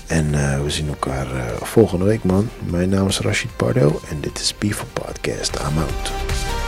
En 0.07 0.31
we 0.63 0.69
zien 0.69 0.87
elkaar 0.87 1.27
volgende 1.61 2.05
week, 2.05 2.23
man. 2.23 2.49
Mijn 2.69 2.89
naam 2.89 3.07
is 3.07 3.19
Rashid 3.19 3.55
Pardo 3.55 3.99
en 4.09 4.21
dit 4.21 4.39
is 4.39 4.53
Piva 4.53 4.83
Podcast. 4.93 5.55
I'm 5.55 5.77
out. 5.77 6.60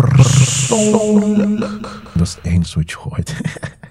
Persoonlijk. 0.00 1.88
Dat 2.14 2.26
is 2.26 2.38
je 2.90 2.96
hoort. 2.96 3.34